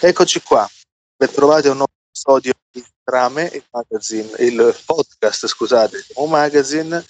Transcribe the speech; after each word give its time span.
Eccoci 0.00 0.40
qua, 0.42 0.68
ben 1.16 1.30
trovati 1.32 1.66
a 1.66 1.70
un 1.70 1.78
nuovo 1.78 1.92
episodio 2.06 2.52
di 2.70 2.84
Trame, 3.02 3.50
il 3.52 3.64
magazine, 3.70 4.30
il 4.38 4.76
podcast, 4.86 5.46
scusate, 5.46 6.04
un 6.14 6.30
magazine. 6.30 7.04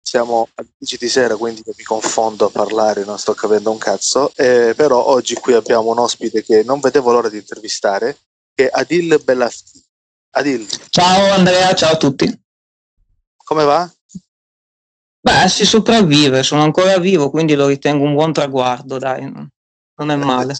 Siamo 0.00 0.48
alle 0.54 0.68
10 0.78 0.96
di 0.96 1.08
sera, 1.08 1.36
quindi 1.36 1.62
mi 1.64 1.84
confondo 1.84 2.46
a 2.46 2.50
parlare, 2.50 3.04
non 3.04 3.18
sto 3.18 3.34
capendo 3.34 3.70
un 3.70 3.78
cazzo. 3.78 4.32
Eh, 4.34 4.74
però 4.76 5.04
oggi 5.04 5.34
qui 5.34 5.52
abbiamo 5.52 5.90
un 5.90 5.98
ospite 5.98 6.42
che 6.42 6.62
non 6.62 6.80
vedevo 6.80 7.12
l'ora 7.12 7.28
di 7.28 7.36
intervistare, 7.36 8.18
che 8.54 8.68
è 8.68 8.80
Adil 8.80 9.20
Bellafti. 9.22 9.84
Adil. 10.30 10.66
Ciao 10.88 11.32
Andrea, 11.32 11.74
ciao 11.74 11.92
a 11.92 11.96
tutti. 11.96 12.42
Come 13.36 13.64
va? 13.64 13.90
Beh, 15.20 15.48
si 15.48 15.66
sopravvive, 15.66 16.42
sono 16.42 16.62
ancora 16.62 16.98
vivo, 16.98 17.28
quindi 17.28 17.54
lo 17.54 17.66
ritengo 17.66 18.04
un 18.04 18.14
buon 18.14 18.32
traguardo, 18.32 18.98
dai, 18.98 19.22
non 19.22 20.10
è 20.10 20.16
male. 20.16 20.56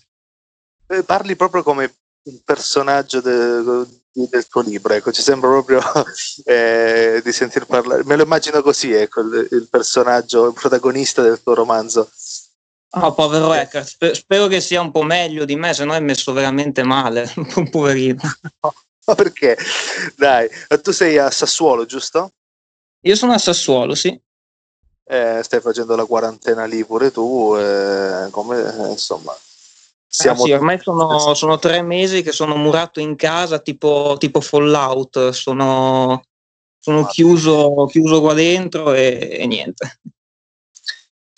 Eh, 0.89 1.05
parli 1.05 1.37
proprio 1.37 1.63
come 1.63 1.95
un 2.25 2.41
personaggio 2.45 3.21
de, 3.21 3.87
del 4.13 4.47
tuo 4.49 4.63
libro, 4.63 4.95
ecco, 4.95 5.13
ci 5.13 5.23
sembra 5.23 5.49
proprio 5.51 5.81
eh, 6.45 7.21
di 7.23 7.33
sentir 7.33 7.67
parlare, 7.67 8.05
me 8.05 8.17
lo 8.17 8.23
immagino 8.23 8.63
così, 8.63 8.93
ecco, 8.93 9.21
il, 9.21 9.49
il 9.51 9.69
personaggio, 9.71 10.47
il 10.47 10.55
protagonista 10.55 11.23
del 11.23 11.43
tuo 11.43 11.55
romanzo. 11.55 12.11
Oh, 12.91 13.13
povero 13.13 13.53
Eckhart, 13.53 13.87
Sper- 13.87 14.15
spero 14.15 14.47
che 14.47 14.61
sia 14.61 14.81
un 14.81 14.91
po' 14.91 15.03
meglio 15.03 15.45
di 15.45 15.57
me, 15.57 15.75
se 15.75 15.85
no 15.85 15.95
è 15.95 16.01
messo 16.01 16.33
veramente 16.33 16.83
male, 16.83 17.31
un 17.57 17.69
poverino. 17.69 18.21
ma 19.07 19.15
perché? 19.15 19.57
Dai, 20.17 20.49
tu 20.83 20.91
sei 20.91 21.19
a 21.19 21.31
Sassuolo, 21.31 21.85
giusto? 21.85 22.33
Io 23.03 23.15
sono 23.15 23.33
a 23.33 23.39
Sassuolo, 23.39 23.95
sì. 23.95 24.19
Eh, 25.11 25.41
stai 25.43 25.61
facendo 25.61 25.97
la 25.97 26.05
quarantena 26.05 26.65
lì 26.65 26.85
pure 26.85 27.11
tu, 27.11 27.55
eh, 27.57 28.29
come, 28.31 28.59
eh, 28.59 28.91
insomma, 28.91 29.35
siamo... 30.09 30.43
Ah, 30.43 30.47
sì, 30.47 30.53
ormai 30.53 30.81
sono, 30.81 31.35
sono, 31.35 31.59
tre 31.59 31.83
mesi 31.83 32.23
che 32.23 32.33
sono 32.33 32.57
murato 32.57 32.99
in 32.99 33.15
casa 33.15 33.59
tipo, 33.59 34.17
tipo 34.19 34.41
Fallout, 34.41 35.31
sono, 35.31 36.23
sono 36.79 37.01
ah, 37.01 37.07
chiuso, 37.07 37.87
chiuso, 37.91 38.21
qua 38.21 38.33
dentro 38.33 38.95
e, 38.95 39.37
e 39.39 39.47
niente. 39.47 40.01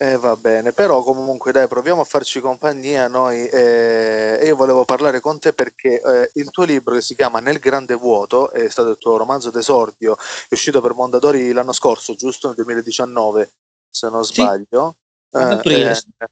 Eh, 0.03 0.17
va 0.17 0.35
bene, 0.35 0.73
però 0.73 1.03
comunque 1.03 1.53
dai, 1.53 1.69
proviamo 1.69 2.01
a 2.01 2.05
farci 2.05 2.41
compagnia 2.41 3.07
noi. 3.07 3.47
Eh, 3.49 4.41
io 4.45 4.57
volevo 4.57 4.87
parlare 4.87 5.21
con 5.21 5.39
te 5.39 5.53
perché 5.53 6.01
eh, 6.01 6.31
il 6.35 6.51
tuo 6.51 6.65
libro 6.65 6.95
che 6.95 7.03
si 7.03 7.15
chiama 7.15 7.41
Nel 7.41 7.59
grande 7.59 7.95
vuoto, 7.97 8.51
è 8.51 8.67
stato 8.71 8.89
il 8.89 8.99
tuo 8.99 9.19
romanzo 9.19 9.51
d'esordio, 9.51 10.17
è 10.17 10.55
uscito 10.55 10.81
per 10.81 10.95
Mondadori 10.95 11.53
l'anno 11.53 11.73
scorso, 11.73 12.15
giusto? 12.15 12.47
Nel 12.47 12.57
2019, 12.57 13.51
se 13.91 14.09
non 14.09 14.25
sbaglio. 14.25 14.97
Sì, 15.29 15.37
aprile. 15.37 15.91
Eh, 15.91 16.27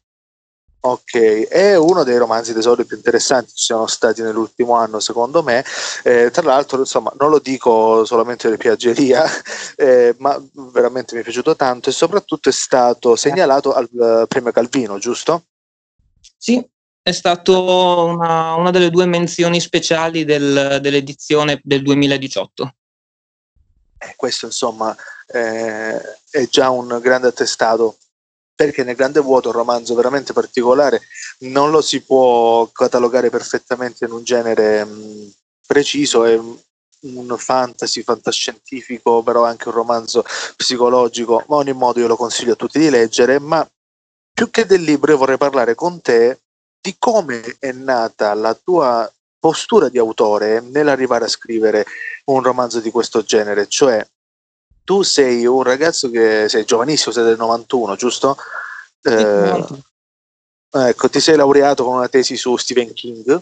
Ok, 0.81 1.49
è 1.49 1.77
uno 1.77 2.05
dei 2.05 2.17
romanzi 2.17 2.53
d'esordio 2.53 2.85
più 2.85 2.97
interessanti 2.97 3.51
ci 3.53 3.65
sono 3.65 3.89
stati 3.89 4.23
nell'ultimo 4.23 4.75
anno, 4.77 5.01
secondo 5.01 5.43
me. 5.43 5.65
Eh, 6.05 6.31
tra 6.31 6.43
l'altro, 6.43 6.79
insomma, 6.79 7.13
non 7.19 7.31
lo 7.31 7.41
dico 7.41 8.05
solamente 8.05 8.49
per 8.49 8.59
piaggeria, 8.59 9.25
eh, 9.77 10.15
ma 10.19 10.41
veramente 10.73 11.15
mi 11.15 11.21
è 11.21 11.25
piaciuto 11.25 11.57
tanto 11.57 11.89
e 11.89 11.93
soprattutto 11.93 12.49
è 12.49 12.53
stato 12.53 13.17
segnalato 13.17 13.73
al 13.75 13.89
uh, 13.91 14.27
premio 14.29 14.53
Calvino, 14.53 14.99
giusto? 14.99 15.47
Sì, 16.37 16.65
è 17.03 17.13
stato 17.13 18.05
una, 18.05 18.55
una 18.55 18.71
delle 18.71 18.91
due 18.91 19.07
menzioni 19.07 19.61
speciali 19.61 20.25
del, 20.25 20.79
dell'edizione 20.81 21.61
del 21.65 21.83
2018. 21.83 22.75
Eh, 23.99 24.15
questo, 24.15 24.47
insomma, 24.47 24.95
eh, 25.27 26.01
è 26.31 26.47
già 26.49 26.71
un 26.71 26.99
grande 27.03 27.27
attestato 27.27 27.97
perché 28.59 28.83
nel 28.83 28.97
grande 28.97 29.21
vuoto 29.21 29.51
un 29.51 29.55
romanzo 29.55 29.95
veramente 29.95 30.33
particolare 30.33 31.03
non 31.43 31.71
lo 31.71 31.81
si 31.81 32.01
può 32.01 32.69
catalogare 32.73 33.31
perfettamente 33.31 34.05
in 34.05 34.11
un 34.11 34.25
genere 34.25 34.85
mh, 34.85 35.33
preciso 35.65 36.25
è 36.25 36.37
un 36.37 37.37
fantasy 37.39 38.03
fantascientifico 38.03 39.23
però 39.23 39.45
anche 39.45 39.69
un 39.69 39.75
romanzo 39.75 40.25
psicologico. 40.57 41.45
Ma 41.47 41.55
ogni 41.55 41.73
modo 41.73 42.01
io 42.01 42.09
lo 42.09 42.17
consiglio 42.17 42.55
a 42.55 42.57
tutti 42.57 42.81
di 42.81 42.91
leggere 42.91 43.39
ma 43.39 43.65
più 44.33 44.51
che 44.51 44.67
del 44.67 44.83
libro 44.83 45.13
io 45.13 45.19
vorrei 45.19 45.39
parlare 45.39 45.77
con 45.77 46.01
te 46.01 46.41
di 46.81 46.97
come 46.99 47.59
è 47.61 47.71
nata 47.71 48.35
la 48.35 48.55
tua 48.55 49.09
postura 49.39 49.89
di 49.89 49.99
autore 49.99 50.61
nell'arrivare 50.63 51.27
a 51.27 51.29
scrivere 51.29 51.87
un 52.25 52.43
romanzo 52.43 52.81
di 52.81 52.91
questo 52.91 53.23
genere 53.23 53.69
cioè 53.69 54.05
tu 54.89 55.03
sei 55.03 55.45
un 55.45 55.63
ragazzo 55.63 56.09
che 56.09 56.49
sei 56.49 56.65
giovanissimo, 56.65 57.13
sei 57.13 57.25
del 57.25 57.37
91, 57.37 57.95
giusto? 57.97 58.39
Eh, 59.03 59.67
ecco, 60.71 61.11
ti 61.11 61.21
sei 61.21 61.37
laureato 61.37 61.85
con 61.85 61.97
una 61.97 62.09
tesi 62.09 62.39
su 62.39 62.57
Stephen 62.57 62.95
King 62.95 63.39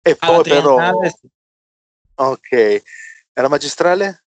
e 0.00 0.14
poi 0.14 0.42
però... 0.44 0.92
Ok, 2.14 2.52
e 2.52 2.82
la 3.34 3.48
magistrale? 3.48 4.26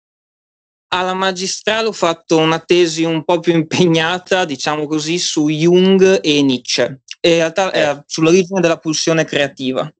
Alla 0.93 1.13
magistrale 1.13 1.89
ho 1.89 1.91
fatto 1.91 2.37
una 2.37 2.59
tesi 2.59 3.03
un 3.03 3.25
po' 3.25 3.41
più 3.41 3.51
impegnata, 3.51 4.45
diciamo 4.45 4.87
così, 4.87 5.19
su 5.19 5.49
Jung 5.49 6.21
e 6.23 6.41
Nietzsche, 6.41 7.01
e 7.19 7.31
in 7.31 7.35
realtà 7.35 7.71
eh. 7.73 8.03
sull'origine 8.05 8.61
della 8.61 8.79
pulsione 8.79 9.25
creativa. 9.25 9.93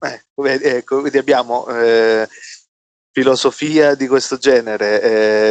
Eh, 0.00 0.24
ecco, 0.34 0.98
quindi 0.98 1.18
abbiamo 1.18 1.68
eh, 1.68 2.28
filosofia 3.12 3.94
di 3.94 4.06
questo 4.06 4.36
genere, 4.36 5.02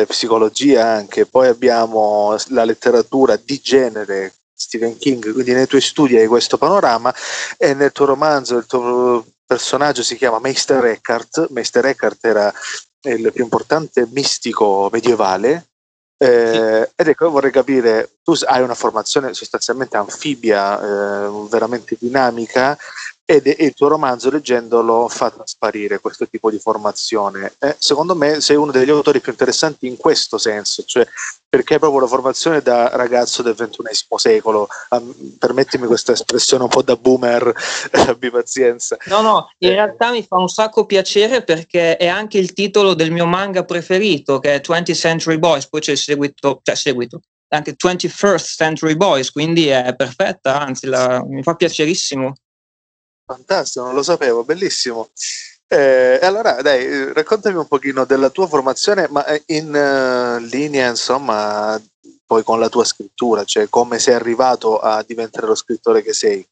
eh, 0.01 0.05
psicologia 0.07 0.85
anche, 0.85 1.25
poi 1.25 1.47
abbiamo 1.47 2.35
la 2.47 2.63
letteratura 2.63 3.35
di 3.35 3.59
genere, 3.59 4.33
Stephen 4.53 4.97
King, 4.97 5.31
quindi 5.31 5.53
nei 5.53 5.67
tuoi 5.67 5.81
studi 5.81 6.17
hai 6.17 6.27
questo 6.27 6.57
panorama 6.57 7.13
e 7.57 7.73
nel 7.73 7.91
tuo 7.91 8.05
romanzo 8.05 8.57
il 8.57 8.65
tuo 8.65 9.25
personaggio 9.45 10.03
si 10.03 10.17
chiama 10.17 10.39
Meister 10.39 10.83
Eckhart, 10.85 11.47
Meister 11.49 11.85
Eckhart 11.85 12.25
era 12.25 12.53
il 13.03 13.31
più 13.33 13.43
importante 13.43 14.05
mistico 14.11 14.89
medievale 14.91 15.69
eh, 16.21 16.91
ed 16.97 17.07
ecco, 17.07 17.29
vorrei 17.29 17.49
capire, 17.49 18.17
tu 18.21 18.33
hai 18.45 18.61
una 18.61 18.75
formazione 18.75 19.33
sostanzialmente 19.33 19.95
anfibia, 19.95 20.77
eh, 20.77 21.47
veramente 21.49 21.95
dinamica, 21.97 22.77
ed 23.31 23.45
il 23.45 23.75
tuo 23.75 23.89
romanzo 23.89 24.31
leggendolo 24.31 25.07
fa 25.07 25.29
trasparire 25.29 25.99
questo 25.99 26.27
tipo 26.27 26.49
di 26.49 26.57
formazione. 26.57 27.53
Eh, 27.59 27.75
secondo 27.77 28.15
me 28.15 28.41
sei 28.41 28.55
uno 28.55 28.71
degli 28.71 28.89
autori 28.89 29.19
più 29.19 29.31
interessanti 29.31 29.85
in 29.85 29.97
questo 29.97 30.39
senso, 30.39 30.81
cioè 30.83 31.05
perché 31.47 31.75
è 31.75 31.79
proprio 31.79 32.01
la 32.01 32.07
formazione 32.07 32.63
da 32.63 32.89
ragazzo 32.95 33.43
del 33.43 33.53
ventunesimo 33.53 34.17
secolo, 34.17 34.67
um, 34.89 35.13
permettimi 35.37 35.85
questa 35.85 36.13
espressione 36.13 36.63
un 36.63 36.69
po' 36.69 36.81
da 36.81 36.95
boomer, 36.95 37.53
abbi 38.07 38.31
pazienza. 38.31 38.97
No, 39.05 39.21
no, 39.21 39.51
in 39.59 39.69
realtà 39.69 40.09
mi 40.09 40.25
fa 40.25 40.37
un 40.37 40.49
sacco 40.49 40.87
piacere 40.87 41.43
perché 41.43 41.97
è 41.97 42.07
anche 42.07 42.39
il 42.39 42.53
titolo 42.53 42.95
del 42.95 43.11
mio 43.11 43.27
manga 43.27 43.63
preferito, 43.63 44.39
che 44.39 44.55
è 44.55 44.61
20th 44.67 44.95
Century 44.95 45.37
Boys, 45.37 45.69
poi 45.69 45.81
c'è 45.81 45.91
il 45.91 45.99
seguito, 45.99 46.61
cioè 46.63 46.73
seguito, 46.73 47.19
anche 47.49 47.75
21st 47.75 48.55
Century 48.55 48.95
Boys, 48.95 49.29
quindi 49.29 49.67
è 49.67 49.93
perfetta, 49.95 50.59
anzi 50.59 50.87
la, 50.87 51.23
mi 51.23 51.43
fa 51.43 51.53
piacerissimo. 51.53 52.33
Fantastico, 53.29 53.85
non 53.85 53.93
lo 53.93 54.01
sapevo, 54.01 54.43
bellissimo. 54.43 55.09
Eh, 55.67 56.17
allora, 56.23 56.63
dai, 56.63 57.13
raccontami 57.13 57.57
un 57.57 57.67
pochino 57.67 58.03
della 58.03 58.31
tua 58.31 58.47
formazione, 58.47 59.07
ma 59.07 59.23
in 59.47 59.67
uh, 59.67 60.43
linea, 60.43 60.89
insomma, 60.89 61.79
poi 62.25 62.43
con 62.43 62.59
la 62.59 62.69
tua 62.69 62.83
scrittura, 62.85 63.43
cioè 63.43 63.69
come 63.69 63.99
sei 63.99 64.15
arrivato 64.15 64.79
a 64.79 65.03
diventare 65.03 65.45
lo 65.45 65.53
scrittore 65.53 66.01
che 66.01 66.13
sei. 66.13 66.43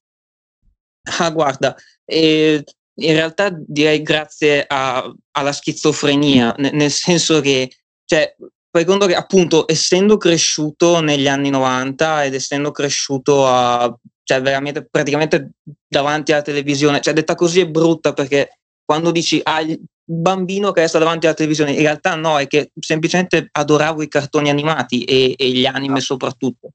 Ah, 1.17 1.31
guarda, 1.31 1.75
eh, 2.05 2.63
in 2.93 3.13
realtà 3.13 3.49
direi 3.51 4.03
grazie 4.03 4.63
a, 4.67 5.11
alla 5.31 5.53
schizofrenia, 5.53 6.53
nel, 6.59 6.75
nel 6.75 6.91
senso 6.91 7.41
che, 7.41 7.75
cioè, 8.05 8.35
fai 8.69 8.85
conto 8.85 9.07
che 9.07 9.15
appunto 9.15 9.65
essendo 9.67 10.17
cresciuto 10.17 10.99
negli 10.99 11.27
anni 11.27 11.49
90 11.49 12.25
ed 12.25 12.35
essendo 12.35 12.69
cresciuto 12.69 13.47
a 13.47 13.91
cioè 14.27 14.41
veramente 14.41 14.85
praticamente 14.85 15.51
davanti 15.87 16.33
alla 16.33 16.41
televisione. 16.41 16.99
Cioè, 16.99 17.13
detta 17.13 17.33
così 17.33 17.61
è 17.61 17.67
brutta 17.67 18.11
perché 18.11 18.59
quando 18.83 19.11
dici 19.11 19.39
ah, 19.41 19.61
il 19.61 19.79
bambino 20.03 20.73
che 20.73 20.85
sta 20.87 20.99
davanti 20.99 21.27
alla 21.27 21.35
televisione, 21.35 21.71
in 21.71 21.79
realtà 21.79 22.15
no, 22.15 22.37
è 22.37 22.45
che 22.45 22.71
semplicemente 22.77 23.47
adoravo 23.49 24.01
i 24.01 24.09
cartoni 24.09 24.49
animati 24.49 25.05
e, 25.05 25.33
e 25.37 25.49
gli 25.49 25.65
anime 25.65 26.01
soprattutto. 26.01 26.71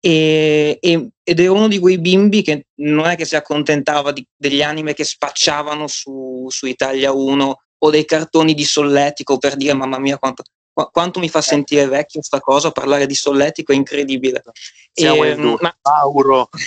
E, 0.00 0.78
e, 0.80 1.08
ed 1.22 1.38
ero 1.38 1.54
uno 1.54 1.68
di 1.68 1.78
quei 1.78 2.00
bimbi 2.00 2.42
che 2.42 2.66
non 2.80 3.06
è 3.06 3.14
che 3.14 3.24
si 3.24 3.36
accontentava 3.36 4.10
di, 4.10 4.26
degli 4.36 4.62
anime 4.62 4.92
che 4.92 5.04
spacciavano 5.04 5.86
su, 5.86 6.46
su 6.48 6.66
Italia 6.66 7.12
1 7.12 7.60
o 7.78 7.90
dei 7.90 8.04
cartoni 8.04 8.52
di 8.52 8.64
solletico 8.64 9.38
per 9.38 9.54
dire 9.54 9.74
mamma 9.74 10.00
mia 10.00 10.18
quanto, 10.18 10.42
quanto 10.84 11.20
mi 11.20 11.28
fa 11.28 11.40
sentire 11.40 11.86
vecchio 11.86 12.22
sta 12.22 12.40
cosa, 12.40 12.70
parlare 12.70 13.06
di 13.06 13.14
solletico 13.14 13.72
è 13.72 13.74
incredibile. 13.74 14.42
Siamo 14.92 15.24
e, 15.24 15.30
in 15.30 15.40
ehm, 15.40 15.58
ma... 15.60 15.76
Mauro. 15.82 16.48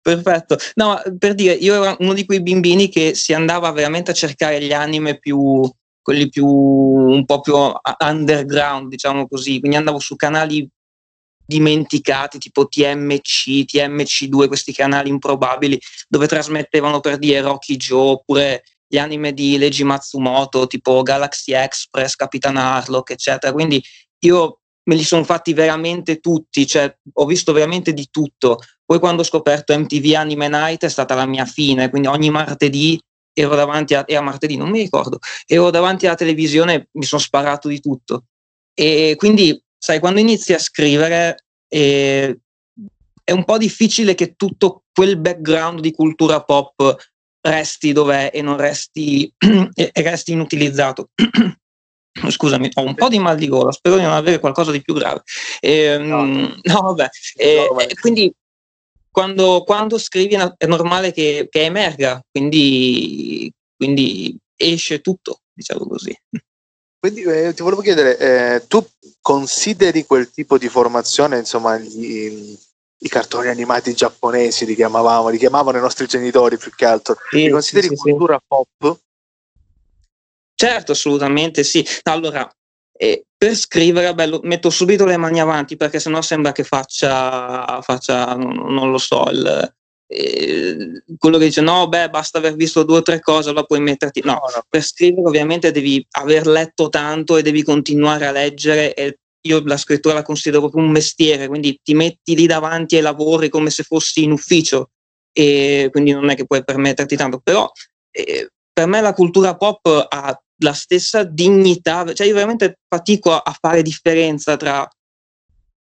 Perfetto. 0.00 0.56
No, 0.74 1.00
per 1.18 1.34
dire, 1.34 1.54
io 1.54 1.82
ero 1.82 1.96
uno 2.00 2.12
di 2.12 2.24
quei 2.24 2.42
bambini 2.42 2.88
che 2.88 3.14
si 3.14 3.32
andava 3.32 3.70
veramente 3.72 4.10
a 4.10 4.14
cercare 4.14 4.62
gli 4.62 4.72
anime 4.72 5.18
più, 5.18 5.68
quelli 6.00 6.28
più, 6.28 6.46
un 6.46 7.24
po' 7.24 7.40
più 7.40 7.54
underground, 7.98 8.88
diciamo 8.88 9.26
così, 9.26 9.58
quindi 9.58 9.76
andavo 9.76 9.98
su 9.98 10.14
canali 10.14 10.68
dimenticati 11.46 12.38
tipo 12.38 12.66
TMC, 12.66 13.64
TMC2, 13.72 14.48
questi 14.48 14.72
canali 14.72 15.08
improbabili 15.08 15.80
dove 16.08 16.26
trasmettevano 16.26 17.00
per 17.00 17.18
dire 17.18 17.40
Rocky 17.40 17.76
Joe 17.76 18.10
oppure 18.10 18.64
gli 18.86 18.98
anime 18.98 19.32
di 19.32 19.58
Leiji 19.58 19.84
Matsumoto 19.84 20.66
tipo 20.66 21.02
Galaxy 21.02 21.52
Express, 21.52 22.14
Capitan 22.14 22.56
Harlock, 22.56 23.10
eccetera. 23.10 23.52
Quindi 23.52 23.82
io 24.20 24.60
me 24.84 24.94
li 24.94 25.04
sono 25.04 25.24
fatti 25.24 25.52
veramente 25.52 26.20
tutti, 26.20 26.66
cioè 26.66 26.94
ho 27.14 27.26
visto 27.26 27.52
veramente 27.52 27.92
di 27.92 28.08
tutto. 28.10 28.58
Poi 28.84 28.98
quando 28.98 29.22
ho 29.22 29.24
scoperto 29.24 29.76
MTV 29.76 30.14
Anime 30.14 30.48
Night 30.48 30.84
è 30.84 30.88
stata 30.88 31.14
la 31.14 31.26
mia 31.26 31.44
fine, 31.44 31.90
quindi 31.90 32.08
ogni 32.08 32.30
martedì 32.30 33.00
ero 33.32 33.54
davanti 33.54 33.94
a, 33.94 34.04
era 34.06 34.22
martedì, 34.22 34.56
non 34.56 34.70
mi 34.70 34.80
ricordo, 34.80 35.18
ero 35.44 35.70
davanti 35.70 36.06
alla 36.06 36.14
televisione 36.14 36.74
e 36.74 36.88
mi 36.92 37.04
sono 37.04 37.20
sparato 37.20 37.68
di 37.68 37.80
tutto. 37.80 38.24
E 38.72 39.14
quindi, 39.16 39.60
sai, 39.76 39.98
quando 39.98 40.20
inizi 40.20 40.52
a 40.52 40.58
scrivere 40.58 41.44
eh, 41.68 42.38
è 43.22 43.32
un 43.32 43.44
po' 43.44 43.58
difficile 43.58 44.14
che 44.14 44.36
tutto 44.36 44.84
quel 44.92 45.18
background 45.18 45.80
di 45.80 45.90
cultura 45.90 46.42
pop 46.44 46.96
resti 47.48 47.92
dov'è 47.92 48.30
e 48.32 48.42
non 48.42 48.56
resti, 48.56 49.32
e 49.74 49.92
resti 49.94 50.32
inutilizzato. 50.32 51.10
Scusami, 52.30 52.70
ho 52.74 52.82
un 52.82 52.94
po' 52.94 53.08
di 53.08 53.18
mal 53.18 53.36
di 53.36 53.46
gola, 53.48 53.72
spero 53.72 53.96
di 53.96 54.02
non 54.02 54.12
avere 54.12 54.40
qualcosa 54.40 54.70
di 54.70 54.82
più 54.82 54.94
grave. 54.94 55.22
Eh, 55.60 55.98
no. 55.98 56.24
no. 56.24 56.80
vabbè. 56.80 57.08
Eh, 57.34 57.68
no, 57.70 57.76
quindi 58.00 58.32
quando, 59.10 59.64
quando, 59.64 59.98
scrivi 59.98 60.34
è 60.34 60.66
normale 60.66 61.12
che, 61.12 61.48
che 61.50 61.64
emerga, 61.64 62.22
quindi, 62.30 63.52
quindi, 63.76 64.36
esce 64.56 65.00
tutto, 65.00 65.40
diciamo 65.52 65.86
così. 65.86 66.14
Quindi 66.98 67.22
eh, 67.22 67.54
ti 67.54 67.62
volevo 67.62 67.82
chiedere, 67.82 68.18
eh, 68.18 68.66
tu 68.66 68.84
consideri 69.20 70.04
quel 70.04 70.30
tipo 70.30 70.58
di 70.58 70.68
formazione, 70.68 71.38
insomma, 71.38 71.78
gli, 71.78 72.56
i 72.98 73.08
cartoni 73.08 73.48
animati 73.48 73.94
giapponesi 73.94 74.64
li 74.64 74.74
chiamavamo, 74.74 75.28
li 75.28 75.38
chiamavano 75.38 75.78
i 75.78 75.82
nostri 75.82 76.06
genitori 76.06 76.56
più 76.56 76.70
che 76.74 76.86
altro, 76.86 77.16
sì, 77.30 77.42
li 77.42 77.50
consideri 77.50 77.88
sì, 77.88 77.94
cultura 77.94 78.38
sì. 78.38 78.44
pop? 78.46 78.98
Certo, 80.54 80.92
assolutamente 80.92 81.62
sì. 81.62 81.86
Allora, 82.04 82.50
eh, 82.96 83.26
per 83.36 83.54
scrivere, 83.54 84.14
bello, 84.14 84.40
metto 84.42 84.70
subito 84.70 85.04
le 85.04 85.18
mani 85.18 85.40
avanti 85.40 85.76
perché 85.76 86.00
sennò 86.00 86.22
sembra 86.22 86.52
che 86.52 86.64
faccia, 86.64 87.80
faccia 87.82 88.34
non, 88.34 88.72
non 88.72 88.90
lo 88.90 88.96
so, 88.96 89.28
il, 89.30 89.74
eh, 90.08 91.02
quello 91.18 91.36
che 91.36 91.46
dice 91.46 91.60
no, 91.60 91.88
beh, 91.88 92.08
basta 92.08 92.38
aver 92.38 92.54
visto 92.54 92.84
due 92.84 92.98
o 92.98 93.02
tre 93.02 93.20
cose, 93.20 93.50
allora 93.50 93.64
puoi 93.64 93.80
metterti. 93.80 94.22
No, 94.24 94.32
no, 94.32 94.64
per 94.66 94.82
scrivere 94.82 95.26
ovviamente 95.26 95.70
devi 95.70 96.04
aver 96.12 96.46
letto 96.46 96.88
tanto 96.88 97.36
e 97.36 97.42
devi 97.42 97.62
continuare 97.62 98.26
a 98.26 98.32
leggere 98.32 98.94
e 98.94 99.18
io 99.46 99.62
la 99.64 99.76
scrittura 99.76 100.14
la 100.14 100.22
considero 100.22 100.62
proprio 100.62 100.84
un 100.84 100.90
mestiere, 100.90 101.48
quindi 101.48 101.78
ti 101.82 101.94
metti 101.94 102.34
lì 102.36 102.46
davanti 102.46 102.96
e 102.96 103.00
lavori 103.00 103.48
come 103.48 103.70
se 103.70 103.82
fossi 103.82 104.22
in 104.22 104.32
ufficio 104.32 104.90
e 105.32 105.88
quindi 105.90 106.12
non 106.12 106.30
è 106.30 106.34
che 106.34 106.46
puoi 106.46 106.64
permetterti 106.64 107.16
tanto, 107.16 107.40
però 107.40 107.70
eh, 108.10 108.48
per 108.72 108.86
me 108.86 109.00
la 109.00 109.12
cultura 109.12 109.56
pop 109.56 110.06
ha 110.08 110.40
la 110.58 110.72
stessa 110.72 111.22
dignità, 111.24 112.12
cioè 112.14 112.26
io 112.26 112.34
veramente 112.34 112.78
fatico 112.88 113.32
a, 113.32 113.56
fare 113.58 113.82
differenza 113.82 114.56
tra 114.56 114.88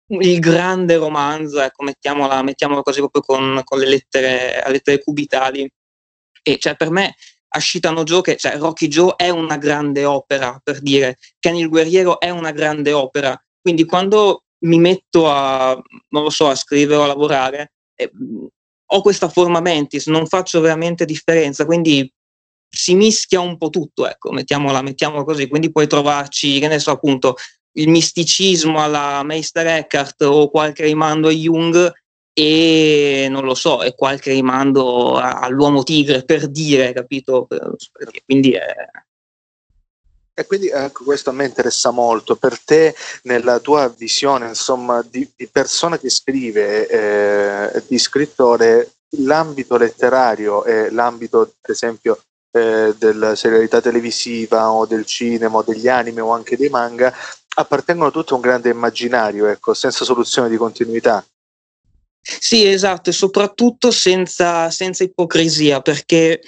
il 0.09 0.39
grande 0.41 0.97
romanzo, 0.97 1.61
ecco, 1.61 1.85
mettiamola, 1.85 2.43
mettiamola 2.43 2.83
così 2.83 2.99
proprio 2.99 3.23
con, 3.23 3.61
con 3.65 3.79
le 3.79 3.87
lettere, 3.87 4.63
le 4.67 4.73
lettere 4.73 5.03
cubitali. 5.03 5.71
E 6.43 6.59
cioè 6.59 6.77
per 6.77 6.91
me 6.91 7.15
Ashitano 7.49 8.03
Joe, 8.03 8.21
che, 8.21 8.37
cioè 8.37 8.57
Rocky 8.59 8.89
Joe 8.89 9.15
è 9.17 9.29
una 9.29 9.57
grande 9.57 10.05
opera, 10.05 10.61
per 10.63 10.81
dire, 10.81 11.19
Kenny 11.39 11.61
il 11.61 11.69
guerriero 11.69 12.19
è 12.19 12.31
una 12.31 12.51
grande 12.51 12.93
opera. 12.93 13.41
Quindi 13.65 13.87
quando 13.87 14.43
mi 14.67 14.79
metto 14.79 15.31
a, 15.31 15.75
non 16.11 16.23
lo 16.23 16.29
so, 16.29 16.49
a 16.49 16.55
scrivere 16.55 16.97
o 16.97 17.05
a 17.05 17.07
lavorare, 17.07 17.73
eh, 17.95 18.11
ho 18.85 19.01
questa 19.01 19.31
forma 19.31 19.61
mentis, 19.61 20.07
non 20.07 20.27
faccio 20.27 20.61
veramente 20.61 21.07
differenza, 21.07 21.65
quindi 21.65 22.13
si 22.69 22.95
mischia 22.95 23.41
un 23.41 23.57
po' 23.57 23.71
tutto, 23.71 24.07
ecco, 24.07 24.33
mettiamola, 24.33 24.83
mettiamola 24.83 25.25
così, 25.25 25.49
quindi 25.49 25.73
puoi 25.73 25.87
trovarci, 25.87 26.59
che 26.59 26.69
ne 26.69 26.79
so, 26.79 26.91
appunto, 26.91 27.37
il 27.77 27.89
misticismo 27.89 28.83
alla 28.83 29.23
Meister 29.23 29.67
Eckhart 29.67 30.21
o 30.25 30.51
qualche 30.51 30.85
rimando 30.85 31.29
a 31.29 31.33
Jung 31.33 31.91
e 32.35 33.29
non 33.31 33.45
lo 33.45 33.55
so, 33.55 33.83
e 33.83 33.95
qualche 33.95 34.33
rimando 34.33 35.15
all'uomo 35.17 35.85
tigre 35.85 36.23
per 36.23 36.51
dire, 36.51 36.93
capito? 36.93 37.47
Quindi 38.27 38.53
è... 38.53 38.75
E 40.37 40.47
quindi 40.47 40.69
ecco, 40.69 41.05
questo 41.05 41.31
a 41.31 41.33
me 41.33 41.47
interessa 41.47 41.91
molto. 41.91 42.35
Per 42.35 42.59
te, 42.59 42.95
nella 43.23 43.61
tua 43.61 43.89
visione, 43.89 44.49
insomma, 44.49 45.01
di, 45.09 45.31
di 45.37 45.47
persona 45.47 45.97
che 45.99 46.11
scrive, 46.11 46.89
eh, 46.89 47.83
di 47.87 47.99
scrittore, 47.99 48.91
l'ambito 49.19 49.77
letterario 49.77 50.65
e 50.65 50.91
l'ambito, 50.91 51.53
per 51.61 51.71
esempio, 51.71 52.21
eh, 52.51 52.95
della 52.99 53.37
serialità 53.37 53.81
televisiva 53.81 54.71
o 54.71 54.87
del 54.87 55.07
cinema 55.07 55.59
o 55.59 55.63
degli 55.63 55.89
anime 55.89 56.21
o 56.21 56.33
anche 56.33 56.57
dei 56.57 56.69
manga 56.69 57.15
appartengono 57.57 58.11
tutti 58.11 58.33
a 58.33 58.37
un 58.37 58.43
grande 58.43 58.71
immaginario, 58.71 59.47
ecco, 59.47 59.75
senza 59.75 60.05
soluzione 60.05 60.49
di 60.49 60.57
continuità. 60.57 61.25
Sì, 62.21 62.67
esatto, 62.67 63.11
e 63.11 63.13
soprattutto 63.13 63.91
senza, 63.91 64.71
senza 64.71 65.05
ipocrisia, 65.05 65.83
perché 65.83 66.41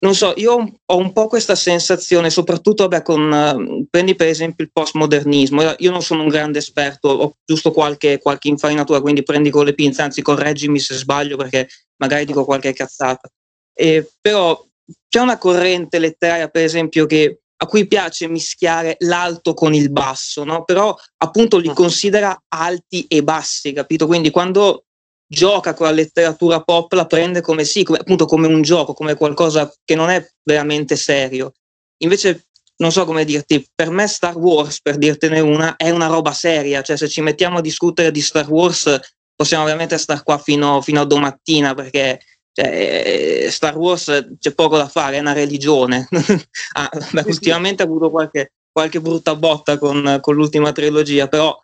non 0.00 0.14
so, 0.14 0.32
io 0.36 0.74
ho 0.84 0.96
un 0.96 1.12
po' 1.12 1.26
questa 1.26 1.56
sensazione, 1.56 2.30
soprattutto 2.30 2.86
vabbè, 2.86 3.02
con, 3.02 3.30
uh, 3.30 3.86
prendi 3.90 4.14
per 4.14 4.28
esempio 4.28 4.64
il 4.64 4.70
postmodernismo, 4.72 5.74
io 5.78 5.90
non 5.90 6.02
sono 6.02 6.22
un 6.22 6.28
grande 6.28 6.58
esperto, 6.58 7.08
ho 7.08 7.36
giusto 7.44 7.72
qualche, 7.72 8.18
qualche 8.18 8.48
infarinatura, 8.48 9.00
quindi 9.00 9.24
prendi 9.24 9.50
con 9.50 9.64
le 9.64 9.74
pinze, 9.74 10.02
anzi 10.02 10.22
correggimi 10.22 10.78
se 10.78 10.94
sbaglio 10.94 11.36
perché 11.36 11.68
magari 11.96 12.24
dico 12.24 12.44
qualche 12.44 12.72
cazzata. 12.72 13.28
Eh, 13.74 14.08
però 14.20 14.64
c'è 15.08 15.20
una 15.20 15.38
corrente 15.38 15.98
letteraria, 15.98 16.48
per 16.48 16.62
esempio, 16.62 17.06
che, 17.06 17.40
a 17.56 17.66
cui 17.66 17.88
piace 17.88 18.28
mischiare 18.28 18.96
l'alto 19.00 19.52
con 19.52 19.74
il 19.74 19.90
basso, 19.90 20.44
no? 20.44 20.62
però 20.62 20.94
appunto 21.16 21.58
li 21.58 21.70
mm. 21.70 21.74
considera 21.74 22.40
alti 22.48 23.04
e 23.08 23.24
bassi, 23.24 23.72
capito? 23.72 24.06
Quindi 24.06 24.30
quando 24.30 24.84
gioca 25.30 25.74
con 25.74 25.86
la 25.86 25.92
letteratura 25.92 26.62
pop 26.62 26.90
la 26.92 27.06
prende 27.06 27.42
come 27.42 27.64
sì, 27.64 27.82
come, 27.84 27.98
appunto 27.98 28.24
come 28.24 28.46
un 28.46 28.62
gioco, 28.62 28.94
come 28.94 29.14
qualcosa 29.14 29.72
che 29.84 29.94
non 29.94 30.08
è 30.08 30.26
veramente 30.42 30.96
serio. 30.96 31.52
Invece, 31.98 32.46
non 32.76 32.92
so 32.92 33.04
come 33.04 33.24
dirti, 33.24 33.66
per 33.74 33.90
me 33.90 34.06
Star 34.06 34.36
Wars, 34.36 34.80
per 34.80 34.96
dirtene 34.96 35.40
una, 35.40 35.76
è 35.76 35.90
una 35.90 36.06
roba 36.06 36.32
seria, 36.32 36.82
cioè 36.82 36.96
se 36.96 37.08
ci 37.08 37.20
mettiamo 37.20 37.58
a 37.58 37.62
discutere 37.62 38.10
di 38.10 38.20
Star 38.20 38.48
Wars 38.48 38.98
possiamo 39.34 39.64
veramente 39.64 39.98
stare 39.98 40.22
qua 40.24 40.38
fino, 40.38 40.80
fino 40.80 41.00
a 41.00 41.04
domattina 41.04 41.72
perché 41.74 42.18
cioè, 42.52 43.44
eh, 43.44 43.50
Star 43.52 43.76
Wars 43.76 44.30
c'è 44.40 44.52
poco 44.52 44.76
da 44.76 44.88
fare, 44.88 45.16
è 45.16 45.20
una 45.20 45.32
religione. 45.32 46.08
ah, 46.74 46.90
beh, 47.12 47.22
ultimamente 47.26 47.82
ha 47.82 47.86
avuto 47.86 48.10
qualche, 48.10 48.54
qualche 48.72 49.00
brutta 49.00 49.36
botta 49.36 49.78
con, 49.78 50.18
con, 50.20 50.34
l'ultima 50.34 50.72
trilogia, 50.72 51.28
però 51.28 51.56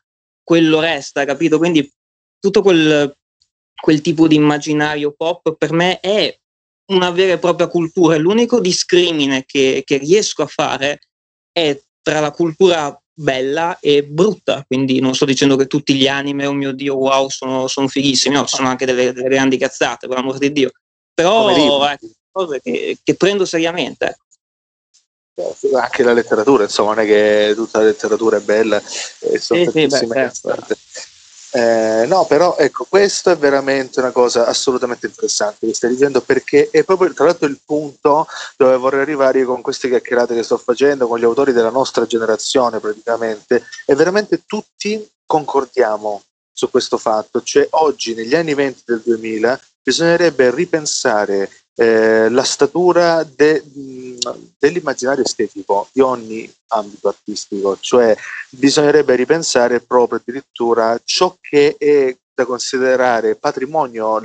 quello 0.44 0.78
resta, 0.78 1.24
capito? 1.24 1.58
Quindi 1.58 1.90
tutto 2.38 2.62
quel, 2.62 3.12
quel 3.80 4.00
tipo 4.00 4.26
di 4.26 4.34
immaginario 4.34 5.12
pop 5.16 5.56
per 5.56 5.72
me 5.72 6.00
è 6.00 6.36
una 6.92 7.10
vera 7.10 7.34
e 7.34 7.38
propria 7.38 7.68
cultura. 7.68 8.16
L'unico 8.16 8.60
discrimine 8.60 9.44
che, 9.46 9.82
che 9.84 9.96
riesco 9.96 10.42
a 10.42 10.46
fare 10.46 11.00
è 11.52 11.78
tra 12.02 12.20
la 12.20 12.30
cultura 12.30 12.96
bella 13.12 13.78
e 13.80 14.04
brutta. 14.04 14.64
Quindi 14.66 15.00
non 15.00 15.14
sto 15.14 15.24
dicendo 15.24 15.56
che 15.56 15.66
tutti 15.66 15.94
gli 15.94 16.06
anime, 16.06 16.46
oh 16.46 16.52
mio 16.52 16.72
dio, 16.72 16.96
wow, 16.96 17.28
sono, 17.28 17.68
sono 17.68 17.88
fighissimi, 17.88 18.34
no, 18.34 18.44
ci 18.44 18.56
sono 18.56 18.68
anche 18.68 18.86
delle, 18.86 19.12
delle 19.12 19.28
grandi 19.28 19.56
cazzate, 19.56 20.08
per 20.08 20.18
amor 20.18 20.38
di 20.38 20.52
Dio 20.52 20.70
però 21.14 21.88
ecco, 21.88 22.08
cose 22.30 22.60
che, 22.60 22.98
che, 23.02 23.14
prendo 23.14 23.44
seriamente. 23.44 24.16
Ecco. 25.34 25.78
Anche 25.78 26.02
la 26.02 26.12
letteratura, 26.12 26.64
insomma, 26.64 26.94
non 26.94 27.04
è 27.04 27.06
che 27.06 27.52
tutta 27.56 27.78
la 27.78 27.86
letteratura 27.86 28.36
è 28.36 28.40
bella 28.40 28.80
e 29.20 29.38
sono 29.38 29.64
sì, 29.64 29.88
sì, 29.88 30.06
beh, 30.06 30.30
eh, 31.56 32.04
no, 32.08 32.26
però 32.26 32.56
ecco, 32.58 32.84
questo 32.88 33.30
è 33.30 33.36
veramente 33.36 34.00
una 34.00 34.10
cosa 34.10 34.44
assolutamente 34.44 35.06
interessante 35.06 35.68
che 35.68 35.74
stai 35.74 35.90
dicendo 35.90 36.20
perché 36.20 36.68
è 36.68 36.82
proprio 36.82 37.12
tra 37.12 37.26
l'altro 37.26 37.46
il 37.46 37.60
punto 37.64 38.26
dove 38.56 38.76
vorrei 38.76 39.02
arrivare 39.02 39.44
con 39.44 39.62
queste 39.62 39.88
chiacchierate 39.88 40.34
che 40.34 40.42
sto 40.42 40.58
facendo 40.58 41.06
con 41.06 41.20
gli 41.20 41.24
autori 41.24 41.52
della 41.52 41.70
nostra 41.70 42.06
generazione 42.06 42.80
praticamente. 42.80 43.62
E 43.86 43.94
veramente 43.94 44.42
tutti 44.44 45.08
concordiamo 45.24 46.24
su 46.52 46.68
questo 46.70 46.98
fatto, 46.98 47.40
cioè 47.40 47.68
oggi 47.70 48.14
negli 48.14 48.34
anni 48.34 48.54
20 48.54 48.82
del 48.84 49.02
2000 49.04 49.60
bisognerebbe 49.80 50.52
ripensare 50.52 51.48
eh, 51.76 52.28
la 52.30 52.42
statura 52.42 53.22
de, 53.22 53.62
dell'immaginario 54.58 55.24
estetico 55.24 55.88
di 55.92 56.00
ogni 56.00 56.52
ambito 56.68 57.08
artistico, 57.08 57.76
cioè 57.80 58.16
bisognerebbe 58.50 59.14
ripensare 59.14 59.80
proprio 59.80 60.18
addirittura 60.18 61.00
ciò 61.04 61.36
che 61.40 61.76
è 61.78 62.16
da 62.34 62.44
considerare 62.44 63.36
patrimonio 63.36 64.20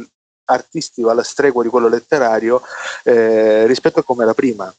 artistico 0.45 1.09
alla 1.09 1.23
stregua 1.23 1.63
di 1.63 1.69
quello 1.69 1.87
letterario 1.87 2.61
eh, 3.03 3.67
rispetto 3.67 3.99
a 3.99 4.03
come 4.03 4.23
era 4.23 4.33
prima. 4.33 4.73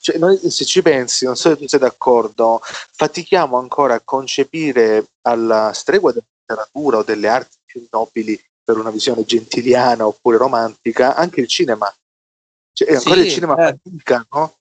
Cioè, 0.00 0.18
noi, 0.18 0.38
se 0.50 0.64
ci 0.64 0.82
pensi, 0.82 1.26
non 1.26 1.36
so 1.36 1.50
se 1.50 1.56
tu 1.56 1.68
sei 1.68 1.78
d'accordo, 1.78 2.60
fatichiamo 2.62 3.56
ancora 3.56 3.94
a 3.94 4.00
concepire 4.04 5.06
alla 5.22 5.72
stregua 5.72 6.10
della 6.12 6.26
letteratura 6.40 6.98
o 6.98 7.02
delle 7.04 7.28
arti 7.28 7.56
più 7.64 7.86
nobili 7.90 8.40
per 8.64 8.78
una 8.78 8.90
visione 8.90 9.24
gentiliana 9.24 10.06
oppure 10.06 10.38
romantica 10.38 11.14
anche 11.14 11.40
il 11.40 11.46
cinema. 11.46 11.92
Cioè, 12.76 12.92
ancora 12.92 13.14
sì, 13.14 13.26
il 13.26 13.32
cinema 13.32 13.54
fatica, 13.56 14.26
no? 14.30 14.58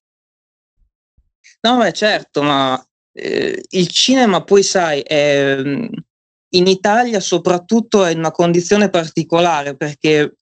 No, 1.59 1.77
beh, 1.77 1.91
certo, 1.91 2.41
ma 2.41 2.87
eh, 3.11 3.61
il 3.67 3.87
cinema 3.89 4.41
poi 4.41 4.63
sai, 4.63 5.01
è, 5.01 5.57
in 5.57 6.67
Italia 6.67 7.19
soprattutto 7.19 8.05
è 8.05 8.11
in 8.11 8.19
una 8.19 8.31
condizione 8.31 8.89
particolare 8.89 9.75
perché 9.75 10.33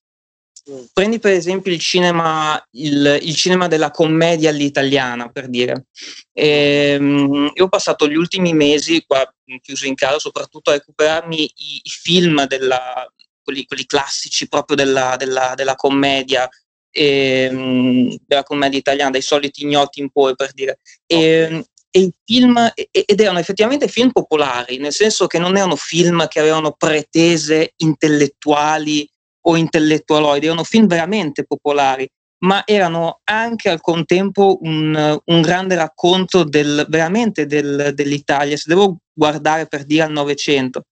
prendi 0.92 1.18
per 1.18 1.32
esempio 1.32 1.72
il 1.72 1.80
cinema, 1.80 2.64
il, 2.72 3.18
il 3.22 3.34
cinema 3.34 3.66
della 3.66 3.90
commedia 3.90 4.50
all'italiana, 4.50 5.28
per 5.28 5.48
dire. 5.48 5.86
E, 6.32 6.96
um, 7.00 7.50
io 7.52 7.64
ho 7.64 7.68
passato 7.68 8.06
gli 8.08 8.14
ultimi 8.14 8.54
mesi 8.54 9.04
qua 9.04 9.28
chiuso 9.60 9.86
in 9.86 9.96
casa 9.96 10.20
soprattutto 10.20 10.70
a 10.70 10.74
recuperarmi 10.74 11.42
i, 11.42 11.80
i 11.82 11.90
film 11.90 12.46
della, 12.46 13.12
quelli, 13.42 13.64
quelli, 13.66 13.84
classici 13.84 14.48
proprio 14.48 14.76
della, 14.76 15.16
della, 15.16 15.54
della 15.56 15.74
commedia, 15.74 16.48
e, 16.96 17.48
um, 17.50 18.16
della 18.24 18.44
commedia 18.44 18.78
italiana, 18.78 19.10
dai 19.10 19.22
soliti 19.22 19.64
ignoti 19.64 20.00
in 20.00 20.10
poi 20.10 20.36
per 20.36 20.52
dire. 20.52 20.78
E, 21.06 21.64
e 21.90 21.98
i 21.98 22.12
film, 22.24 22.72
ed 22.74 23.20
erano 23.20 23.38
effettivamente 23.38 23.88
film 23.88 24.10
popolari, 24.10 24.78
nel 24.78 24.92
senso 24.92 25.26
che 25.26 25.38
non 25.38 25.56
erano 25.56 25.76
film 25.76 26.26
che 26.28 26.40
avevano 26.40 26.72
pretese 26.72 27.72
intellettuali 27.76 29.08
o 29.46 29.56
intellettualoidi, 29.56 30.46
erano 30.46 30.64
film 30.64 30.86
veramente 30.86 31.44
popolari, 31.44 32.08
ma 32.44 32.62
erano 32.64 33.20
anche 33.24 33.70
al 33.70 33.80
contempo 33.80 34.58
un, 34.62 35.20
un 35.24 35.40
grande 35.40 35.74
racconto 35.74 36.44
del, 36.44 36.86
veramente 36.88 37.46
del, 37.46 37.92
dell'Italia, 37.94 38.56
se 38.56 38.64
devo 38.66 38.98
guardare 39.12 39.66
per 39.66 39.84
dire 39.84 40.04
al 40.04 40.12
Novecento. 40.12 40.84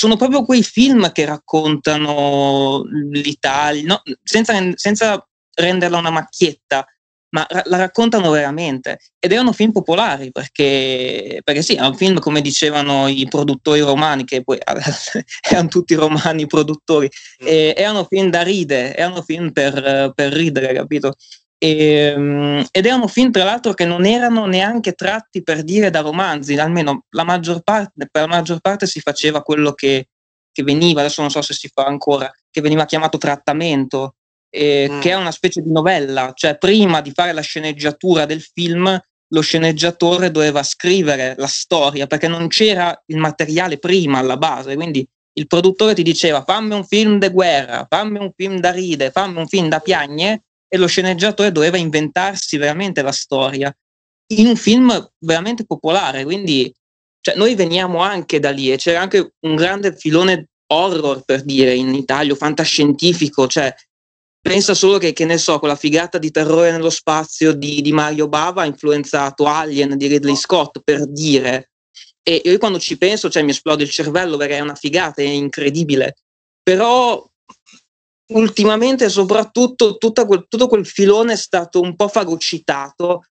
Sono 0.00 0.16
proprio 0.16 0.46
quei 0.46 0.62
film 0.62 1.12
che 1.12 1.26
raccontano 1.26 2.84
l'Italia, 3.10 3.82
no? 3.84 4.02
senza, 4.22 4.54
senza 4.74 5.28
renderla 5.52 5.98
una 5.98 6.08
macchietta, 6.08 6.86
ma 7.34 7.46
la 7.64 7.76
raccontano 7.76 8.30
veramente. 8.30 8.98
Ed 9.18 9.32
erano 9.32 9.52
film 9.52 9.72
popolari 9.72 10.32
perché, 10.32 11.42
perché 11.44 11.60
sì, 11.60 11.74
erano 11.74 11.92
film 11.92 12.18
come 12.18 12.40
dicevano 12.40 13.08
i 13.08 13.26
produttori 13.28 13.80
romani, 13.80 14.24
che 14.24 14.42
poi 14.42 14.56
erano 15.46 15.68
tutti 15.68 15.92
romani 15.92 16.46
produttori, 16.46 17.10
mm. 17.44 17.46
e 17.46 17.74
erano 17.76 18.04
film 18.04 18.30
da 18.30 18.40
ridere, 18.40 18.96
erano 18.96 19.20
film 19.20 19.52
per, 19.52 20.12
per 20.14 20.32
ridere, 20.32 20.72
capito? 20.72 21.14
E, 21.62 22.14
um, 22.16 22.66
ed 22.70 22.86
erano 22.86 23.06
film 23.06 23.30
tra 23.30 23.44
l'altro 23.44 23.74
che 23.74 23.84
non 23.84 24.06
erano 24.06 24.46
neanche 24.46 24.92
tratti 24.92 25.42
per 25.42 25.62
dire 25.62 25.90
da 25.90 26.00
romanzi, 26.00 26.56
almeno 26.56 27.04
la 27.10 27.22
maggior 27.22 27.60
parte, 27.60 28.08
per 28.10 28.22
la 28.22 28.28
maggior 28.28 28.60
parte 28.60 28.86
si 28.86 29.00
faceva 29.00 29.42
quello 29.42 29.74
che, 29.74 30.08
che 30.50 30.62
veniva, 30.62 31.00
adesso 31.00 31.20
non 31.20 31.30
so 31.30 31.42
se 31.42 31.52
si 31.52 31.68
fa 31.68 31.84
ancora, 31.84 32.32
che 32.50 32.62
veniva 32.62 32.86
chiamato 32.86 33.18
trattamento, 33.18 34.14
eh, 34.48 34.88
mm. 34.90 35.00
che 35.00 35.10
è 35.10 35.14
una 35.14 35.30
specie 35.32 35.60
di 35.60 35.70
novella, 35.70 36.32
cioè 36.34 36.56
prima 36.56 37.02
di 37.02 37.12
fare 37.12 37.32
la 37.32 37.42
sceneggiatura 37.42 38.24
del 38.24 38.40
film 38.40 38.98
lo 39.32 39.40
sceneggiatore 39.42 40.30
doveva 40.30 40.62
scrivere 40.62 41.34
la 41.36 41.46
storia 41.46 42.06
perché 42.06 42.26
non 42.26 42.48
c'era 42.48 43.00
il 43.06 43.18
materiale 43.18 43.78
prima 43.78 44.18
alla 44.18 44.38
base, 44.38 44.74
quindi 44.74 45.06
il 45.34 45.46
produttore 45.46 45.94
ti 45.94 46.02
diceva 46.02 46.42
fammi 46.42 46.74
un 46.74 46.84
film 46.84 47.18
di 47.18 47.28
guerra, 47.28 47.86
fammi 47.88 48.18
un 48.18 48.32
film 48.34 48.58
da 48.58 48.72
ride, 48.72 49.10
fammi 49.10 49.38
un 49.38 49.46
film 49.46 49.68
da 49.68 49.78
piagne 49.80 50.44
e 50.72 50.78
lo 50.78 50.86
sceneggiatore 50.86 51.50
doveva 51.50 51.76
inventarsi 51.76 52.56
veramente 52.56 53.02
la 53.02 53.12
storia 53.12 53.74
in 54.32 54.46
un 54.46 54.56
film 54.56 55.10
veramente 55.18 55.66
popolare, 55.66 56.22
quindi 56.22 56.72
cioè, 57.20 57.34
noi 57.34 57.56
veniamo 57.56 57.98
anche 57.98 58.38
da 58.38 58.50
lì 58.50 58.72
e 58.72 58.76
c'era 58.76 59.00
anche 59.00 59.34
un 59.40 59.56
grande 59.56 59.94
filone 59.96 60.50
horror 60.68 61.24
per 61.24 61.42
dire 61.42 61.74
in 61.74 61.92
Italia, 61.94 62.34
fantascientifico, 62.36 63.48
cioè 63.48 63.74
Pensa 64.42 64.72
solo 64.72 64.96
che, 64.96 65.12
che 65.12 65.26
ne 65.26 65.36
so, 65.36 65.58
quella 65.58 65.76
figata 65.76 66.16
di 66.16 66.30
terrore 66.30 66.70
nello 66.70 66.88
spazio 66.88 67.52
di, 67.52 67.82
di 67.82 67.92
Mario 67.92 68.26
Bava 68.26 68.62
ha 68.62 68.66
influenzato 68.66 69.44
Alien 69.44 69.98
di 69.98 70.06
Ridley 70.06 70.34
Scott, 70.34 70.80
per 70.82 71.06
dire. 71.06 71.72
E 72.22 72.40
io 72.42 72.56
quando 72.56 72.78
ci 72.78 72.96
penso, 72.96 73.28
cioè, 73.28 73.42
mi 73.42 73.50
esplode 73.50 73.82
il 73.82 73.90
cervello 73.90 74.38
perché 74.38 74.56
è 74.56 74.60
una 74.60 74.74
figata, 74.74 75.20
è 75.20 75.26
incredibile. 75.26 76.16
Però 76.62 77.29
ultimamente, 78.30 79.08
soprattutto, 79.08 79.96
quel, 79.98 80.46
tutto 80.48 80.66
quel 80.68 80.86
filone 80.86 81.32
è 81.32 81.36
stato 81.36 81.80
un 81.80 81.96
po' 81.96 82.08
fagocitato, 82.08 83.26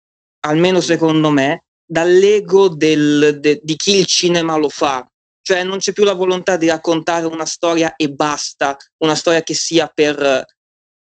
almeno 0.40 0.80
secondo 0.80 1.30
me, 1.30 1.64
dall'ego 1.84 2.68
del, 2.68 3.38
de, 3.40 3.60
di 3.62 3.76
chi 3.76 3.96
il 3.96 4.06
cinema 4.06 4.56
lo 4.56 4.68
fa. 4.68 5.06
Cioè 5.40 5.62
non 5.62 5.78
c'è 5.78 5.92
più 5.92 6.04
la 6.04 6.14
volontà 6.14 6.56
di 6.56 6.68
raccontare 6.68 7.26
una 7.26 7.44
storia 7.44 7.96
e 7.96 8.08
basta, 8.08 8.76
una 8.98 9.14
storia 9.14 9.42
che 9.42 9.52
sia 9.52 9.86
per 9.92 10.46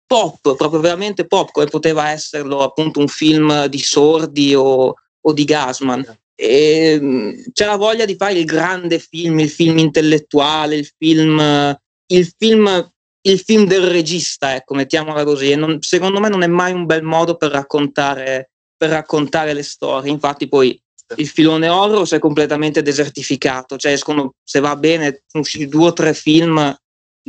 pop, 0.06 0.56
proprio 0.56 0.80
veramente 0.80 1.26
pop, 1.26 1.52
come 1.52 1.68
poteva 1.68 2.10
esserlo 2.10 2.62
appunto 2.62 3.00
un 3.00 3.08
film 3.08 3.66
di 3.66 3.80
Sordi 3.80 4.54
o, 4.56 4.94
o 5.22 5.34
di 5.34 5.44
Gasman. 5.46 6.18
E, 6.36 6.98
mm, 7.00 7.40
c'era 7.54 7.76
voglia 7.76 8.06
di 8.06 8.16
fare 8.16 8.34
il 8.34 8.46
grande 8.46 9.00
film, 9.00 9.40
il 9.40 9.50
film 9.50 9.78
intellettuale, 9.78 10.78
il 10.78 10.92
film, 10.98 11.78
il 12.08 12.34
film, 12.38 12.92
il 13.22 13.40
film 13.40 13.66
del 13.66 13.88
regista, 13.88 14.56
ecco, 14.56 14.74
mettiamola 14.74 15.24
così. 15.24 15.52
E 15.52 15.56
non, 15.56 15.82
secondo 15.82 16.20
me 16.20 16.30
non 16.30 16.44
è 16.44 16.48
mai 16.48 16.74
un 16.74 16.86
bel 16.86 17.04
modo 17.04 17.36
per 17.36 17.52
raccontare, 17.52 18.52
per 18.76 18.90
raccontare 18.90 19.54
le 19.54 19.64
storie. 19.64 20.12
Infatti 20.12 20.48
poi 20.48 20.80
il 21.16 21.28
filone 21.28 21.68
horror 21.70 22.08
si 22.08 22.16
è 22.16 22.20
completamente 22.20 22.82
desertificato, 22.82 23.78
cioè 23.78 23.94
escono, 23.94 24.34
se 24.44 24.60
va 24.60 24.76
bene, 24.76 25.24
usciti 25.34 25.68
due 25.68 25.88
o 25.88 25.94
tre 25.94 26.14
film 26.14 26.76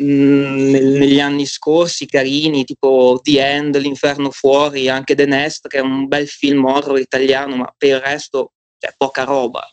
Mm, 0.01 0.71
negli 0.71 1.21
anni 1.21 1.45
scorsi 1.45 2.07
carini, 2.07 2.65
tipo 2.65 3.19
The 3.23 3.45
End, 3.45 3.77
L'Inferno 3.77 4.31
Fuori, 4.31 4.89
anche 4.89 5.15
The 5.15 5.27
Nest, 5.27 5.69
che 5.69 5.79
è 5.79 5.81
un 5.81 6.07
bel 6.07 6.27
film 6.27 6.65
horror 6.65 6.99
italiano, 6.99 7.57
ma 7.57 7.75
per 7.77 7.89
il 7.91 8.01
resto 8.01 8.53
c'è 8.79 8.95
poca 8.97 9.25
roba. 9.25 9.69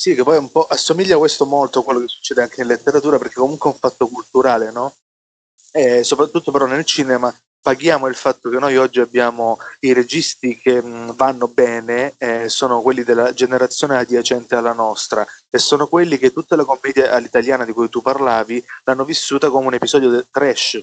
Sì, 0.00 0.14
che 0.14 0.22
poi 0.22 0.38
un 0.38 0.50
po' 0.50 0.64
assomiglia 0.64 1.18
questo 1.18 1.44
molto 1.44 1.80
a 1.80 1.84
quello 1.84 2.00
che 2.00 2.08
succede 2.08 2.40
anche 2.40 2.62
in 2.62 2.68
letteratura, 2.68 3.18
perché 3.18 3.34
comunque 3.34 3.68
è 3.68 3.72
un 3.74 3.78
fatto 3.78 4.06
culturale, 4.06 4.70
no? 4.70 4.94
E 5.72 6.04
soprattutto 6.04 6.50
però 6.50 6.64
nel 6.64 6.86
cinema 6.86 7.30
paghiamo 7.60 8.06
il 8.06 8.14
fatto 8.14 8.48
che 8.48 8.58
noi 8.58 8.78
oggi 8.78 9.00
abbiamo 9.00 9.58
i 9.80 9.92
registi 9.92 10.56
che 10.56 10.80
mh, 10.80 11.14
vanno 11.16 11.48
bene, 11.48 12.14
eh, 12.16 12.48
sono 12.48 12.80
quelli 12.80 13.02
della 13.02 13.34
generazione 13.34 13.98
adiacente 13.98 14.54
alla 14.54 14.72
nostra 14.72 15.26
e 15.50 15.58
sono 15.58 15.86
quelli 15.86 16.16
che 16.16 16.32
tutta 16.32 16.56
la 16.56 16.64
commedia 16.64 17.12
all'italiana 17.12 17.66
di 17.66 17.72
cui 17.72 17.90
tu 17.90 18.00
parlavi 18.00 18.64
l'hanno 18.84 19.04
vissuta 19.04 19.50
come 19.50 19.66
un 19.66 19.74
episodio 19.74 20.08
del 20.08 20.26
trash 20.30 20.80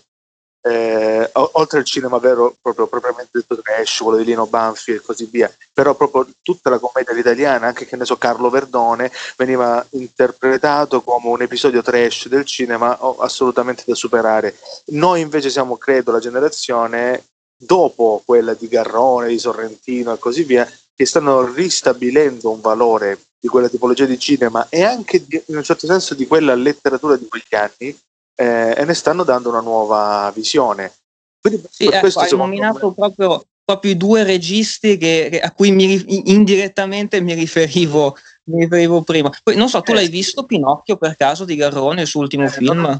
eh, 0.68 1.30
oltre 1.34 1.80
al 1.80 1.86
cinema 1.86 2.18
vero, 2.18 2.56
proprio 2.62 2.88
propriamente 2.88 3.30
detto 3.34 3.62
trash, 3.62 4.00
quello 4.00 4.18
di 4.18 4.26
Lino 4.26 4.46
Banfi 4.46 4.92
e 4.92 5.02
così 5.02 5.26
via, 5.26 5.52
però 5.74 5.96
proprio 5.96 6.28
tutta 6.42 6.70
la 6.70 6.80
commedia 6.80 7.18
italiana, 7.18 7.68
anche 7.68 7.86
che 7.86 7.96
ne 7.96 8.06
so, 8.06 8.18
Carlo 8.18 8.50
Verdone, 8.50 9.12
veniva 9.38 9.86
interpretato 9.92 11.02
come 11.02 11.30
un 11.30 11.42
episodio 11.42 11.82
trash 11.82 12.28
del 12.28 12.46
cinema 12.46 12.98
assolutamente 13.20 13.84
da 13.86 13.96
superare. 13.96 14.56
Noi 14.88 15.22
invece 15.22 15.50
siamo, 15.50 15.78
credo, 15.78 16.12
la 16.12 16.20
generazione 16.20 17.24
dopo 17.58 18.22
quella 18.26 18.54
di 18.54 18.68
Garrone, 18.68 19.30
di 19.30 19.40
Sorrentino 19.40 20.14
e 20.14 20.20
così 20.20 20.44
via, 20.44 20.70
che 20.96 21.06
stanno 21.06 21.46
ristabilendo 21.52 22.52
un 22.52 22.62
valore 22.62 23.20
di 23.40 23.48
quella 23.48 23.70
tipologia 23.70 24.06
di 24.06 24.18
cinema 24.18 24.68
e 24.70 24.84
anche 24.84 25.24
di, 25.26 25.42
in 25.48 25.58
un 25.58 25.64
certo 25.64 25.86
senso 25.86 26.16
di 26.16 26.26
quella 26.26 26.56
letteratura 26.56 27.16
di 27.16 27.28
quegli 27.28 27.56
anni 27.56 27.98
eh, 28.40 28.76
e 28.78 28.86
ne 28.86 28.94
stanno 28.94 29.24
dando 29.24 29.50
una 29.50 29.62
nuova 29.62 30.32
visione. 30.34 30.94
Quindi, 31.42 31.64
sì, 31.70 31.88
ecco, 31.88 32.20
hai 32.20 32.30
nominato 32.32 32.90
me... 32.90 32.94
proprio, 32.94 33.44
proprio, 33.64 33.92
i 33.92 33.98
due 33.98 34.24
registi 34.24 34.98
che, 34.98 35.40
a 35.42 35.52
cui 35.52 35.72
mi, 35.72 36.32
indirettamente 36.32 37.20
mi 37.20 37.34
riferivo, 37.34 38.16
mi 38.52 38.62
riferivo 38.62 39.02
prima. 39.02 39.32
Poi 39.44 39.56
non 39.56 39.70
so, 39.70 39.82
tu 39.82 39.92
eh, 39.92 39.96
l'hai 39.96 40.08
visto 40.08 40.46
Pinocchio 40.46 40.98
per 40.98 41.18
caso 41.18 41.46
di 41.46 41.56
Garrone, 41.56 42.02
il 42.02 42.08
suo 42.08 42.22
ultimo 42.22 42.46
eh, 42.46 42.50
film? 42.50 42.82
Non... 42.82 43.00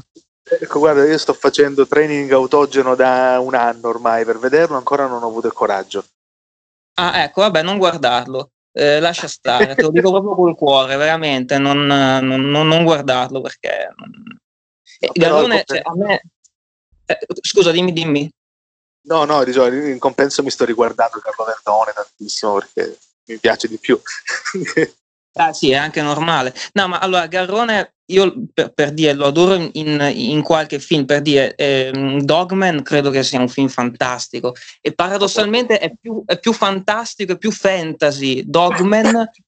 Ecco, 0.60 0.78
guarda, 0.78 1.04
io 1.04 1.18
sto 1.18 1.34
facendo 1.34 1.86
training 1.86 2.32
autogeno 2.32 2.94
da 2.94 3.38
un 3.38 3.54
anno 3.54 3.88
ormai 3.88 4.24
per 4.24 4.38
vederlo, 4.38 4.76
ancora 4.76 5.06
non 5.06 5.22
ho 5.22 5.28
avuto 5.28 5.46
il 5.46 5.52
coraggio. 5.52 6.04
Ah, 6.94 7.22
ecco, 7.22 7.42
vabbè, 7.42 7.62
non 7.62 7.78
guardarlo. 7.78 8.50
Eh, 8.72 8.98
lascia 8.98 9.28
stare, 9.28 9.74
te 9.74 9.82
lo 9.82 9.90
dico 9.90 10.10
proprio 10.10 10.34
col 10.34 10.54
cuore, 10.54 10.96
veramente, 10.96 11.58
non, 11.58 11.84
non, 11.84 12.48
non 12.48 12.84
guardarlo 12.84 13.40
perché 13.40 13.88
No, 15.00 15.10
Garrone, 15.12 15.62
cioè, 15.64 15.80
a 15.82 15.94
me... 15.94 16.20
Eh, 17.06 17.18
scusa, 17.40 17.70
dimmi, 17.70 17.92
dimmi. 17.92 18.30
No, 19.02 19.24
no, 19.24 19.44
diciamo, 19.44 19.74
in 19.74 19.98
compenso 19.98 20.42
mi 20.42 20.50
sto 20.50 20.64
riguardando 20.64 21.18
Carlo 21.18 21.44
Verdone 21.44 21.92
tantissimo 21.94 22.58
perché 22.58 22.98
mi 23.26 23.38
piace 23.38 23.68
di 23.68 23.78
più. 23.78 23.98
ah 25.34 25.52
sì, 25.52 25.70
è 25.70 25.76
anche 25.76 26.02
normale. 26.02 26.54
No, 26.72 26.88
ma 26.88 26.98
allora 26.98 27.26
Garrone 27.26 27.94
io 28.10 28.32
per, 28.52 28.72
per, 28.72 28.92
dire 28.92 29.12
lo 29.12 29.26
adoro 29.26 29.54
in, 29.54 30.12
in, 30.14 30.42
qualche 30.42 30.78
film, 30.78 31.04
per 31.04 31.22
dire 31.22 31.54
eh, 31.56 32.20
Dogman 32.22 32.82
credo 32.82 33.10
che 33.10 33.22
sia 33.22 33.40
un 33.40 33.48
film 33.48 33.68
fantastico 33.68 34.54
e 34.80 34.94
paradossalmente 34.94 35.78
è 35.78 35.94
più, 35.98 36.22
è 36.24 36.38
più 36.38 36.52
fantastico 36.52 37.32
e 37.32 37.38
più 37.38 37.50
fantasy 37.50 38.42
Dogman 38.46 39.30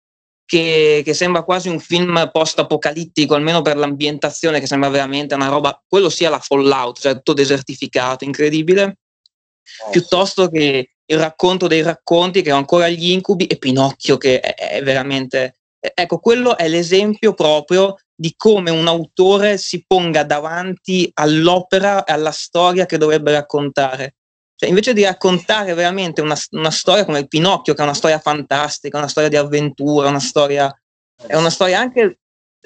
che, 0.51 1.03
che, 1.05 1.15
sembra 1.15 1.45
quasi 1.45 1.69
un 1.69 1.79
film 1.79 2.29
post-apocalittico, 2.33 3.37
almeno 3.37 3.63
per 3.63 3.77
l'ambientazione, 3.77 4.59
che 4.59 4.67
sembra 4.67 4.89
veramente 4.89 5.37
una 5.37 5.47
roba, 5.47 5.81
quello 5.87 6.09
sia 6.09 6.29
la 6.29 6.41
Fallout, 6.41 6.99
cioè 6.99 7.15
tutto 7.15 7.35
desertificato, 7.35 8.25
incredibile, 8.25 8.99
oh, 9.87 9.91
piuttosto 9.91 10.49
che 10.49 10.95
il 11.07 11.19
racconto 11.19 11.69
dei 11.69 11.83
racconti 11.83 12.43
che 12.43 12.51
ho 12.51 12.57
ancora 12.57 12.89
gli 12.89 13.11
incubi 13.11 13.47
e 13.47 13.59
Pinocchio 13.59 14.17
che 14.17 14.41
è, 14.41 14.55
è 14.55 14.83
veramente... 14.83 15.61
Ecco, 15.79 16.19
quello 16.19 16.57
è 16.57 16.67
l'esempio 16.67 17.33
proprio 17.33 17.95
di 18.13 18.35
come 18.37 18.73
un 18.73 18.89
autore 18.89 19.57
si 19.57 19.85
ponga 19.87 20.25
davanti 20.25 21.09
all'opera 21.15 22.03
e 22.03 22.13
alla 22.13 22.33
storia 22.33 22.87
che 22.87 22.99
dovrebbe 22.99 23.31
raccontare. 23.31 24.17
Cioè, 24.61 24.69
invece 24.69 24.93
di 24.93 25.05
raccontare 25.05 25.73
veramente 25.73 26.21
una, 26.21 26.37
una, 26.51 26.71
storia 26.71 27.07
come 27.07 27.21
il 27.21 27.29
Pinocchio, 27.29 27.73
che 27.73 27.81
è 27.81 27.85
una 27.85 27.95
storia 27.95 28.19
fantastica, 28.19 28.99
una 28.99 29.09
storia 29.09 29.31
di 29.31 29.37
avventura, 29.37 30.11
una 30.11 30.21
storia, 30.21 30.71
è 31.27 31.35
una 31.35 31.49
storia 31.49 31.81
anche 31.81 32.19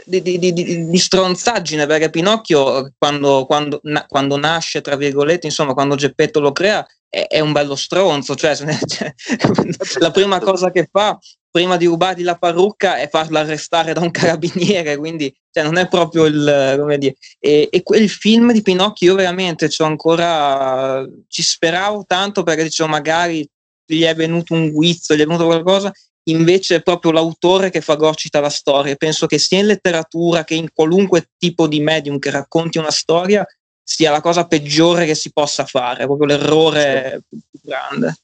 di, 0.05 0.21
di, 0.21 0.41
di, 0.41 0.53
di 0.89 0.99
stronzaggine, 0.99 1.87
perché 1.87 2.11
Pinocchio 2.11 2.93
quando, 2.99 3.47
quando, 3.47 3.79
na, 3.85 4.05
quando, 4.07 4.37
nasce, 4.37 4.81
tra 4.81 4.97
virgolette, 4.97 5.47
insomma, 5.47 5.73
quando 5.73 5.95
Geppetto 5.95 6.41
lo 6.41 6.51
crea, 6.51 6.85
è, 7.09 7.29
è 7.29 7.39
un 7.39 7.53
bello 7.53 7.77
stronzo, 7.77 8.35
cioè, 8.35 8.57
cioè 8.57 9.15
la 10.01 10.11
prima 10.11 10.41
cosa 10.41 10.73
che 10.73 10.89
fa 10.91 11.17
prima 11.49 11.77
di 11.77 11.87
rubargli 11.87 12.25
la 12.25 12.37
parrucca 12.37 12.97
è 12.97 13.09
farlo 13.09 13.39
arrestare 13.39 13.93
da 13.93 14.01
un 14.01 14.11
carabiniere, 14.11 14.97
quindi 14.97 15.33
cioè, 15.55 15.63
non 15.63 15.77
è 15.77 15.87
proprio 15.87 16.25
il 16.25 16.77
come 16.79 16.99
dire. 16.99 17.15
E, 17.39 17.69
e 17.71 17.83
quel 17.85 18.09
film 18.09 18.53
di 18.53 18.61
Pinocchio 18.61 19.11
io 19.11 19.17
veramente 19.17 19.69
c'ho 19.69 19.85
ancora 19.85 21.07
ci 21.29 21.43
speravo 21.43 22.05
tanto 22.07 22.43
perché 22.43 22.65
dicevo 22.65 22.89
magari 22.89 23.49
gli 23.87 24.03
è 24.03 24.15
venuto 24.17 24.55
un 24.55 24.73
guizzo, 24.73 25.15
gli 25.15 25.21
è 25.21 25.27
venuto 25.27 25.45
qualcosa, 25.45 25.93
invece 26.25 26.77
è 26.77 26.83
proprio 26.83 27.13
l'autore 27.13 27.71
che 27.71 27.81
fagocita 27.81 28.41
la 28.41 28.51
storia. 28.51 28.97
Penso 28.97 29.27
che 29.27 29.39
sia 29.39 29.61
in 29.61 29.67
letteratura 29.67 30.43
che 30.43 30.55
in 30.55 30.73
qualunque 30.73 31.31
tipo 31.39 31.69
di 31.69 31.79
medium 31.79 32.19
che 32.19 32.31
racconti 32.31 32.79
una 32.79 32.91
storia 32.91 33.47
sia 33.81 34.11
la 34.11 34.21
cosa 34.21 34.47
peggiore 34.47 35.07
che 35.07 35.15
si 35.15 35.31
possa 35.31 35.65
fare, 35.67 36.07
proprio 36.07 36.27
l'errore 36.27 37.23
sì. 37.31 37.39
più 37.49 37.61
grande. 37.63 38.17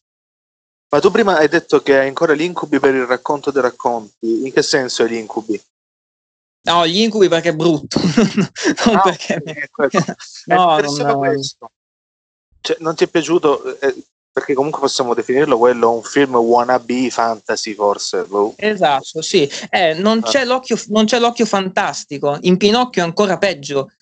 Ma 0.93 0.99
tu 0.99 1.13
prima 1.13 1.37
hai 1.37 1.47
detto 1.47 1.81
che 1.81 1.97
hai 1.97 2.09
ancora 2.09 2.35
gli 2.35 2.43
incubi 2.43 2.81
per 2.81 2.93
il 2.93 3.07
racconto 3.07 3.53
dei 3.53 3.63
racconti. 3.63 4.45
In 4.45 4.53
che 4.53 4.63
senso 4.63 5.05
hai 5.05 5.11
gli 5.11 5.15
incubi? 5.15 5.61
No, 6.62 6.87
gli 6.87 7.00
incubi 7.00 7.29
perché 7.29 7.50
è 7.50 7.55
brutto. 7.55 7.99
non 8.87 8.97
ah, 8.97 9.00
perché... 9.02 9.43
no, 10.47 10.79
non, 10.79 10.95
no. 10.97 11.71
Cioè, 12.61 12.76
non 12.81 12.95
ti 12.95 13.05
è 13.05 13.09
piaciuto? 13.09 13.81
Eh, 13.81 13.97
perché 14.33 14.55
comunque 14.55 14.81
possiamo 14.81 15.14
definirlo 15.14 15.59
quello 15.59 15.93
un 15.93 16.02
film 16.02 16.37
wannabe 16.37 17.11
fantasy 17.11 17.75
forse. 17.75 18.25
Boh. 18.25 18.55
Esatto, 18.57 19.23
sì. 19.23 19.50
Eh, 19.71 19.95
non, 19.95 20.21
ah. 20.23 20.29
c'è 20.29 20.45
non, 20.45 21.05
c'è 21.07 21.19
l'occhio, 21.19 21.47
fantastico. 21.47 22.38
In 22.43 22.57
Pinocchio 22.57 23.02
è 23.02 23.05
ancora 23.05 23.38
peggio 23.38 23.93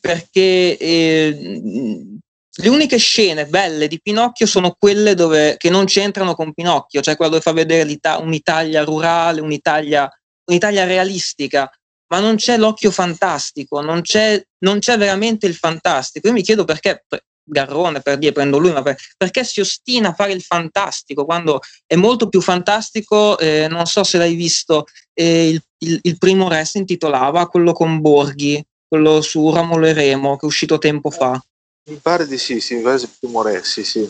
perché 0.00 0.76
eh, 0.78 2.18
le 2.58 2.68
uniche 2.68 2.96
scene 2.96 3.46
belle 3.46 3.86
di 3.86 4.00
Pinocchio 4.00 4.46
sono 4.46 4.74
quelle 4.78 5.14
dove, 5.14 5.56
che 5.58 5.68
non 5.68 5.84
c'entrano 5.84 6.34
con 6.34 6.54
Pinocchio, 6.54 7.02
cioè 7.02 7.16
quella 7.16 7.32
dove 7.32 7.42
fa 7.42 7.52
vedere 7.52 7.98
un'Italia 8.18 8.82
rurale, 8.82 9.40
un'Italia, 9.40 10.10
un'Italia 10.46 10.84
realistica, 10.84 11.70
ma 12.08 12.20
non 12.20 12.36
c'è 12.36 12.56
l'occhio 12.56 12.90
fantastico, 12.90 13.80
non 13.80 14.00
c'è, 14.02 14.42
non 14.58 14.78
c'è 14.78 14.96
veramente 14.96 15.46
il 15.46 15.54
fantastico. 15.54 16.28
Io 16.28 16.32
mi 16.32 16.42
chiedo 16.42 16.64
perché 16.64 17.04
Garrone, 17.48 18.00
per 18.02 18.18
dire, 18.18 18.32
prendo 18.32 18.58
lui, 18.58 18.72
ma 18.72 18.82
per, 18.82 18.96
perché 19.16 19.44
si 19.44 19.60
ostina 19.60 20.08
a 20.08 20.14
fare 20.14 20.32
il 20.32 20.42
fantastico 20.42 21.24
quando 21.24 21.60
è 21.86 21.94
molto 21.94 22.28
più 22.28 22.40
fantastico, 22.40 23.38
eh, 23.38 23.68
non 23.68 23.86
so 23.86 24.02
se 24.02 24.18
l'hai 24.18 24.34
visto, 24.34 24.86
eh, 25.14 25.48
il, 25.48 25.62
il, 25.78 26.00
il, 26.02 26.18
primo 26.18 26.48
re 26.48 26.64
si 26.64 26.78
intitolava 26.78 27.48
quello 27.48 27.72
con 27.72 28.00
Borghi, 28.00 28.62
quello 28.86 29.20
su 29.20 29.50
Romolo 29.50 29.86
e 29.86 29.92
Remo, 29.92 30.36
che 30.36 30.44
è 30.44 30.48
uscito 30.48 30.78
tempo 30.78 31.10
fa. 31.10 31.40
Mi 31.88 31.98
pare 32.02 32.26
di 32.26 32.36
sì, 32.36 32.60
sì, 32.60 32.74
mi 32.74 32.82
pare 32.82 32.98
sia 32.98 33.08
più 33.16 33.28
Moressi, 33.28 33.84
sì. 33.84 34.08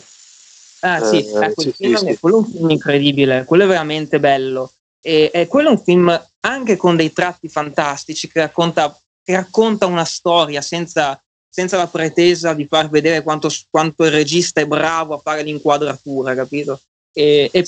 Ah 0.79 1.03
sì, 1.03 1.23
eh, 1.23 1.45
ecco, 1.45 1.61
sì, 1.61 1.71
film, 1.71 1.95
sì, 1.95 2.17
quello 2.19 2.37
è 2.37 2.39
un 2.39 2.51
film 2.51 2.69
incredibile, 2.71 3.45
quello 3.45 3.63
è 3.63 3.67
veramente 3.67 4.19
bello. 4.19 4.71
E, 5.01 5.29
e, 5.33 5.47
quello 5.47 5.69
è 5.69 5.71
un 5.71 5.83
film 5.83 6.27
anche 6.41 6.75
con 6.75 6.95
dei 6.95 7.13
tratti 7.13 7.47
fantastici 7.47 8.29
che 8.29 8.41
racconta, 8.41 8.97
che 9.23 9.35
racconta 9.35 9.85
una 9.85 10.05
storia 10.05 10.61
senza, 10.61 11.21
senza, 11.49 11.77
la 11.77 11.87
pretesa 11.87 12.53
di 12.53 12.65
far 12.67 12.89
vedere 12.89 13.21
quanto, 13.21 13.49
quanto, 13.69 14.03
il 14.05 14.11
regista 14.11 14.61
è 14.61 14.65
bravo 14.65 15.13
a 15.13 15.19
fare 15.19 15.43
l'inquadratura, 15.43 16.35
capito? 16.35 16.81
E, 17.13 17.49
e 17.51 17.65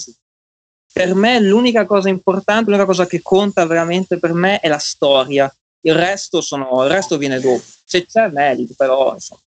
per 0.91 1.13
me 1.13 1.39
l'unica 1.39 1.85
cosa 1.85 2.09
importante, 2.09 2.69
l'unica 2.69 2.85
cosa 2.85 3.05
che 3.05 3.21
conta 3.21 3.65
veramente 3.65 4.17
per 4.17 4.33
me 4.33 4.59
è 4.59 4.67
la 4.67 4.79
storia. 4.79 5.53
Il 5.81 5.95
resto, 5.95 6.41
sono, 6.41 6.83
il 6.83 6.89
resto 6.89 7.17
viene 7.17 7.39
dopo. 7.39 7.63
Se 7.85 8.05
c'è 8.05 8.27
meglio, 8.29 8.67
però 8.75 9.13
insomma. 9.13 9.41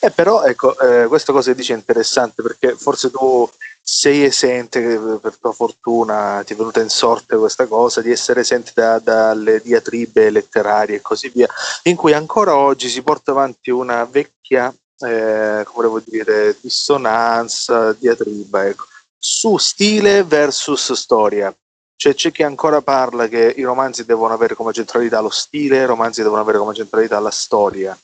Eh, 0.00 0.10
però 0.10 0.44
ecco, 0.44 0.78
eh, 0.78 1.06
questa 1.08 1.32
cosa 1.32 1.50
che 1.50 1.56
dice 1.56 1.72
è 1.72 1.76
interessante 1.76 2.40
perché 2.42 2.76
forse 2.76 3.10
tu 3.10 3.50
sei 3.90 4.22
esente, 4.22 4.98
per 5.18 5.38
tua 5.38 5.52
fortuna 5.52 6.42
ti 6.44 6.52
è 6.52 6.56
venuta 6.56 6.82
in 6.82 6.90
sorte 6.90 7.38
questa 7.38 7.66
cosa, 7.66 8.02
di 8.02 8.10
essere 8.10 8.42
esente 8.42 8.72
da, 8.74 8.98
dalle 8.98 9.62
diatribe 9.62 10.28
letterarie 10.28 10.96
e 10.96 11.00
così 11.00 11.30
via, 11.30 11.48
in 11.84 11.96
cui 11.96 12.12
ancora 12.12 12.54
oggi 12.54 12.90
si 12.90 13.00
porta 13.00 13.30
avanti 13.30 13.70
una 13.70 14.04
vecchia, 14.04 14.68
eh, 14.98 15.62
come 15.64 15.86
devo 15.86 16.02
dire, 16.04 16.54
dissonanza, 16.60 17.94
diatriba, 17.94 18.66
ecco, 18.66 18.84
su 19.16 19.56
stile 19.56 20.22
versus 20.22 20.92
storia. 20.92 21.54
Cioè 21.96 22.14
c'è 22.14 22.30
chi 22.30 22.42
ancora 22.42 22.82
parla 22.82 23.26
che 23.26 23.54
i 23.56 23.62
romanzi 23.62 24.04
devono 24.04 24.34
avere 24.34 24.54
come 24.54 24.74
centralità 24.74 25.20
lo 25.20 25.30
stile, 25.30 25.78
i 25.78 25.86
romanzi 25.86 26.20
devono 26.20 26.42
avere 26.42 26.58
come 26.58 26.74
centralità 26.74 27.18
la 27.20 27.30
storia 27.30 27.98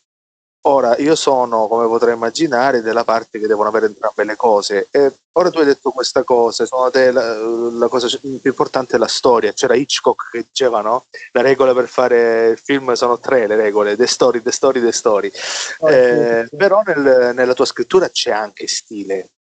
Ora, 0.67 0.97
io 0.97 1.15
sono, 1.15 1.67
come 1.69 1.87
potrai 1.87 2.15
immaginare, 2.15 2.81
della 2.81 3.05
parte 3.05 3.39
che 3.39 3.47
devono 3.47 3.69
avere 3.69 3.87
entrambe 3.87 4.25
le 4.25 4.35
cose. 4.35 4.89
E 4.91 5.13
ora 5.33 5.51
tu 5.51 5.59
hai 5.59 5.67
detto 5.67 5.91
questa 5.91 6.23
cosa, 6.23 6.65
secondo 6.65 6.91
te 6.91 7.11
la, 7.11 7.37
la 7.37 7.89
cosa 7.89 8.09
più 8.19 8.41
importante 8.43 8.97
è 8.97 8.99
la 8.99 9.07
storia. 9.07 9.53
C'era 9.53 9.75
Hitchcock 9.75 10.31
che 10.31 10.47
diceva, 10.49 10.81
no? 10.81 11.05
La 11.33 11.43
regola 11.43 11.75
per 11.75 11.87
fare 11.87 12.49
il 12.49 12.59
film 12.59 12.95
sono 12.95 13.19
tre 13.19 13.47
le 13.47 13.57
regole, 13.57 13.95
the 13.95 14.07
story, 14.07 14.41
the 14.41 14.53
story, 14.53 14.81
the 14.81 14.93
story. 14.93 15.31
Oh, 15.81 15.91
eh, 15.91 16.47
sì. 16.49 16.57
Però 16.57 16.81
nel, 16.87 17.33
nella 17.35 17.53
tua 17.53 17.67
scrittura 17.67 18.09
c'è 18.09 18.31
anche 18.31 18.67
stile, 18.67 19.33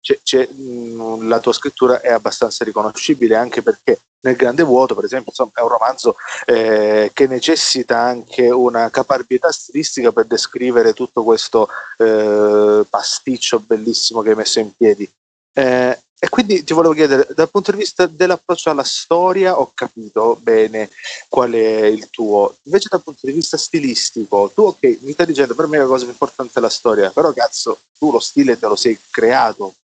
c'è, 0.00 0.18
c'è, 0.20 0.48
mh, 0.48 1.28
la 1.28 1.38
tua 1.38 1.52
scrittura 1.52 2.00
è 2.00 2.10
abbastanza 2.10 2.64
riconoscibile 2.64 3.36
anche 3.36 3.62
perché 3.62 4.00
nel 4.22 4.36
Grande 4.36 4.62
Vuoto, 4.62 4.94
per 4.94 5.04
esempio, 5.04 5.30
insomma, 5.30 5.50
è 5.54 5.60
un 5.60 5.68
romanzo 5.68 6.16
eh, 6.46 7.10
che 7.12 7.26
necessita 7.26 7.98
anche 7.98 8.50
una 8.50 8.90
caparbietà 8.90 9.50
stilistica 9.50 10.12
per 10.12 10.26
descrivere 10.26 10.92
tutto 10.92 11.22
questo 11.22 11.68
eh, 11.98 12.84
pasticcio 12.88 13.60
bellissimo 13.60 14.22
che 14.22 14.30
hai 14.30 14.36
messo 14.36 14.60
in 14.60 14.74
piedi. 14.76 15.08
Eh, 15.54 15.98
e 16.24 16.28
quindi 16.28 16.62
ti 16.62 16.72
volevo 16.72 16.94
chiedere, 16.94 17.26
dal 17.34 17.50
punto 17.50 17.72
di 17.72 17.78
vista 17.78 18.06
dell'approccio 18.06 18.70
alla 18.70 18.84
storia, 18.84 19.58
ho 19.58 19.72
capito 19.74 20.38
bene 20.40 20.88
qual 21.28 21.50
è 21.50 21.86
il 21.86 22.10
tuo. 22.10 22.54
Invece, 22.62 22.86
dal 22.88 23.02
punto 23.02 23.26
di 23.26 23.32
vista 23.32 23.56
stilistico, 23.56 24.52
tu, 24.54 24.62
ok, 24.62 24.98
mi 25.00 25.12
stai 25.14 25.26
dicendo 25.26 25.56
per 25.56 25.66
me 25.66 25.78
la 25.78 25.86
cosa 25.86 26.04
più 26.04 26.12
importante 26.12 26.60
è 26.60 26.62
la 26.62 26.68
storia, 26.68 27.10
però 27.10 27.32
cazzo, 27.32 27.80
tu 27.98 28.12
lo 28.12 28.20
stile 28.20 28.56
te 28.56 28.68
lo 28.68 28.76
sei 28.76 28.96
creato. 29.10 29.74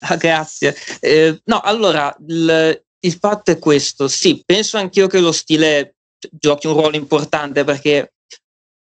Ah, 0.00 0.16
grazie. 0.16 0.74
Eh, 0.98 1.40
no, 1.44 1.60
allora, 1.60 2.12
il, 2.26 2.82
il 3.04 3.14
fatto 3.14 3.50
è 3.50 3.58
questo, 3.58 4.08
sì, 4.08 4.42
penso 4.44 4.76
anch'io 4.76 5.06
che 5.06 5.18
lo 5.18 5.32
stile 5.32 5.96
giochi 6.30 6.68
un 6.68 6.74
ruolo 6.74 6.96
importante 6.96 7.64
perché 7.64 8.12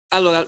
allora 0.08 0.46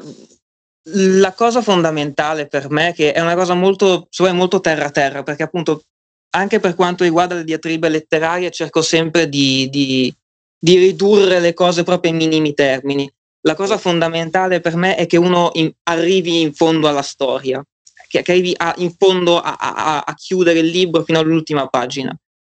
la 0.90 1.32
cosa 1.32 1.60
fondamentale 1.60 2.46
per 2.46 2.70
me 2.70 2.92
che 2.94 3.12
è 3.12 3.20
una 3.20 3.34
cosa 3.34 3.54
molto, 3.54 4.08
molto 4.32 4.60
terra 4.60 4.90
terra 4.90 5.22
perché 5.24 5.42
appunto 5.42 5.82
anche 6.30 6.60
per 6.60 6.74
quanto 6.74 7.02
riguarda 7.02 7.34
le 7.34 7.44
diatribe 7.44 7.88
letterarie 7.88 8.50
cerco 8.50 8.80
sempre 8.80 9.28
di, 9.28 9.68
di, 9.70 10.14
di 10.58 10.76
ridurre 10.76 11.40
le 11.40 11.52
cose 11.54 11.82
proprio 11.82 12.12
ai 12.12 12.16
minimi 12.16 12.54
termini. 12.54 13.10
La 13.40 13.54
cosa 13.54 13.78
fondamentale 13.78 14.60
per 14.60 14.76
me 14.76 14.94
è 14.94 15.06
che 15.06 15.16
uno 15.16 15.50
in, 15.54 15.72
arrivi 15.84 16.42
in 16.42 16.52
fondo 16.52 16.86
alla 16.86 17.02
storia, 17.02 17.64
che, 18.08 18.22
che 18.22 18.32
arrivi 18.32 18.54
a, 18.56 18.74
in 18.78 18.94
fondo 18.96 19.40
a, 19.40 19.56
a, 19.58 20.00
a 20.00 20.14
chiudere 20.14 20.58
il 20.58 20.66
libro 20.66 21.02
fino 21.02 21.18
all'ultima 21.18 21.66
pagina 21.66 22.16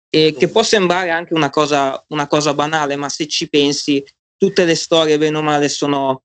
e 0.10 0.36
che 0.38 0.48
può 0.48 0.64
sembrare 0.64 1.12
anche 1.12 1.34
una 1.34 1.50
cosa, 1.50 2.04
una 2.10 2.28
cosa 2.28 2.54
banale, 2.54 2.96
ma 2.96 3.10
se 3.10 3.28
ci 3.28 3.48
pensi, 3.48 4.04
tutte 4.36 4.66
le 4.66 4.76
storie, 4.76 5.18
bene 5.18 5.38
o 5.38 5.42
male, 5.42 5.70
sono, 5.70 6.24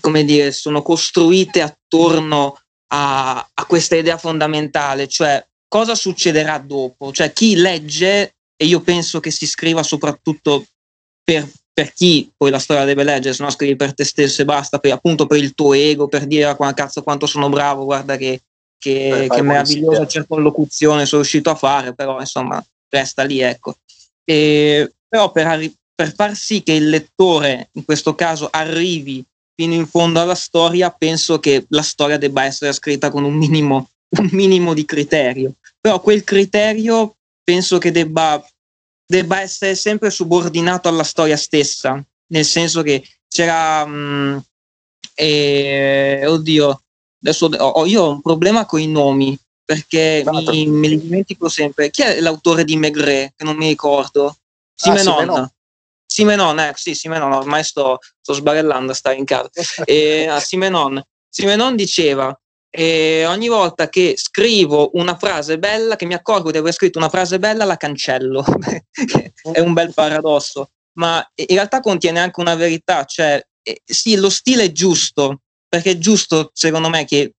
come 0.00 0.24
dire, 0.24 0.52
sono 0.52 0.82
costruite 0.82 1.60
attorno 1.60 2.60
a, 2.92 3.50
a 3.52 3.64
questa 3.66 3.96
idea 3.96 4.16
fondamentale, 4.16 5.08
cioè 5.08 5.44
cosa 5.66 5.94
succederà 5.94 6.58
dopo, 6.58 7.12
cioè 7.12 7.32
chi 7.32 7.56
legge, 7.56 8.34
e 8.56 8.66
io 8.66 8.80
penso 8.80 9.20
che 9.20 9.30
si 9.30 9.46
scriva 9.46 9.82
soprattutto 9.82 10.66
per, 11.24 11.48
per 11.72 11.92
chi 11.92 12.30
poi 12.36 12.50
la 12.50 12.58
storia 12.58 12.84
deve 12.84 13.04
leggere, 13.04 13.34
se 13.34 13.42
no 13.42 13.50
scrivi 13.50 13.74
per 13.74 13.94
te 13.94 14.04
stesso 14.04 14.42
e 14.42 14.44
basta, 14.44 14.78
per, 14.78 14.92
appunto 14.92 15.26
per 15.26 15.38
il 15.38 15.54
tuo 15.54 15.72
ego, 15.72 16.06
per 16.06 16.26
dire 16.26 16.44
a 16.44 16.56
ah, 16.58 16.74
cazzo 16.74 17.02
quanto 17.02 17.26
sono 17.26 17.48
bravo, 17.48 17.84
guarda 17.84 18.16
che, 18.16 18.42
che, 18.78 19.26
che 19.28 19.42
meravigliosa 19.42 20.06
circonlocuzione 20.06 21.06
sono 21.06 21.22
riuscito 21.22 21.50
a 21.50 21.54
fare, 21.54 21.94
però 21.94 22.20
insomma 22.20 22.62
resta 22.90 23.22
lì, 23.22 23.40
ecco. 23.40 23.76
E, 24.24 24.92
però 25.08 25.30
per, 25.32 25.72
per 25.94 26.14
far 26.14 26.34
sì 26.34 26.62
che 26.62 26.72
il 26.72 26.88
lettore, 26.88 27.70
in 27.72 27.84
questo 27.84 28.14
caso, 28.14 28.48
arrivi 28.50 29.24
fino 29.54 29.74
in 29.74 29.86
fondo 29.86 30.20
alla 30.20 30.34
storia, 30.34 30.90
penso 30.90 31.38
che 31.40 31.66
la 31.68 31.82
storia 31.82 32.16
debba 32.16 32.44
essere 32.44 32.72
scritta 32.72 33.10
con 33.10 33.24
un 33.24 33.34
minimo, 33.34 33.90
un 34.18 34.28
minimo 34.32 34.74
di 34.74 34.84
criterio. 34.84 35.54
Però 35.80 36.00
quel 36.00 36.24
criterio 36.24 37.16
penso 37.42 37.78
che 37.78 37.90
debba, 37.90 38.44
debba 39.06 39.40
essere 39.40 39.74
sempre 39.74 40.10
subordinato 40.10 40.88
alla 40.88 41.04
storia 41.04 41.36
stessa, 41.36 42.02
nel 42.28 42.44
senso 42.44 42.82
che 42.82 43.02
c'era... 43.28 43.84
Mh, 43.86 43.92
mm, 43.92 44.38
eh, 45.14 46.24
oddio, 46.26 46.82
adesso 47.22 47.46
ho, 47.46 47.86
io 47.86 48.02
ho 48.02 48.10
un 48.10 48.22
problema 48.22 48.64
con 48.64 48.80
i 48.80 48.86
nomi 48.86 49.38
perché 49.70 50.24
mi, 50.26 50.66
me 50.66 50.88
li 50.88 51.00
dimentico 51.00 51.48
sempre. 51.48 51.90
Chi 51.90 52.02
è 52.02 52.18
l'autore 52.18 52.64
di 52.64 52.76
Maigret? 52.76 53.34
Che 53.36 53.44
non 53.44 53.54
mi 53.54 53.68
ricordo. 53.68 54.38
Simenon. 54.74 55.30
Ah, 55.30 55.52
Simenon, 56.04 56.58
eh, 56.58 56.72
sì, 56.74 56.92
Simenon, 56.92 57.30
ormai 57.30 57.62
sto, 57.62 57.98
sto 58.20 58.32
sbarellando 58.32 58.90
a 58.90 58.94
stare 58.96 59.14
in 59.14 59.24
casa. 59.24 59.48
e, 59.86 60.26
a 60.26 60.40
Simenon. 60.40 61.00
Simenon 61.28 61.76
diceva, 61.76 62.36
e 62.68 63.24
ogni 63.26 63.46
volta 63.46 63.88
che 63.88 64.14
scrivo 64.16 64.90
una 64.94 65.16
frase 65.16 65.60
bella, 65.60 65.94
che 65.94 66.06
mi 66.06 66.14
accorgo 66.14 66.50
di 66.50 66.58
aver 66.58 66.72
scritto 66.72 66.98
una 66.98 67.08
frase 67.08 67.38
bella, 67.38 67.64
la 67.64 67.76
cancello. 67.76 68.44
è 69.52 69.60
un 69.60 69.72
bel 69.72 69.94
paradosso, 69.94 70.70
ma 70.94 71.24
in 71.32 71.46
realtà 71.54 71.78
contiene 71.78 72.18
anche 72.18 72.40
una 72.40 72.56
verità, 72.56 73.04
cioè 73.04 73.40
sì, 73.84 74.16
lo 74.16 74.30
stile 74.30 74.64
è 74.64 74.72
giusto, 74.72 75.42
perché 75.68 75.92
è 75.92 75.98
giusto, 75.98 76.50
secondo 76.54 76.88
me, 76.88 77.04
che 77.04 77.34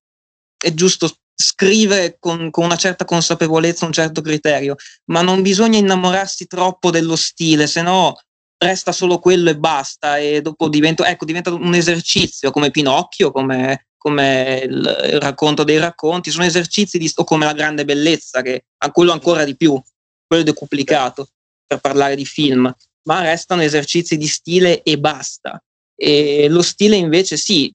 è 0.57 0.73
giusto 0.73 1.09
scrivere 1.41 2.17
con, 2.19 2.49
con, 2.49 2.63
una 2.65 2.77
certa 2.77 3.03
consapevolezza, 3.03 3.85
un 3.85 3.91
certo 3.91 4.21
criterio, 4.21 4.75
ma 5.05 5.21
non 5.21 5.41
bisogna 5.41 5.77
innamorarsi 5.77 6.47
troppo 6.47 6.91
dello 6.91 7.15
stile, 7.15 7.67
se 7.67 7.81
no 7.81 8.15
resta 8.57 8.91
solo 8.91 9.19
quello 9.19 9.49
e 9.49 9.57
basta 9.57 10.17
e 10.17 10.41
dopo 10.41 10.69
diventa, 10.69 11.07
ecco, 11.09 11.25
diventa 11.25 11.51
un 11.51 11.73
esercizio 11.73 12.51
come 12.51 12.69
Pinocchio, 12.69 13.31
come, 13.31 13.87
come 13.97 14.61
il, 14.63 15.09
il, 15.13 15.19
racconto 15.19 15.63
dei 15.63 15.79
racconti, 15.79 16.29
sono 16.29 16.45
esercizi 16.45 16.97
di, 16.99 17.11
o 17.15 17.23
come 17.23 17.45
la 17.45 17.53
grande 17.53 17.85
bellezza, 17.85 18.41
che 18.41 18.65
a 18.77 18.91
quello 18.91 19.11
ancora 19.11 19.43
di 19.43 19.55
più, 19.55 19.81
quello 20.27 20.43
decuplicato 20.43 21.29
per 21.65 21.79
parlare 21.79 22.15
di 22.15 22.25
film, 22.25 22.71
ma 23.03 23.21
restano 23.21 23.63
esercizi 23.63 24.15
di 24.15 24.27
stile 24.27 24.83
e 24.83 24.97
basta. 24.99 25.61
E 25.95 26.47
lo 26.47 26.61
stile 26.61 26.95
invece 26.95 27.37
sì, 27.37 27.71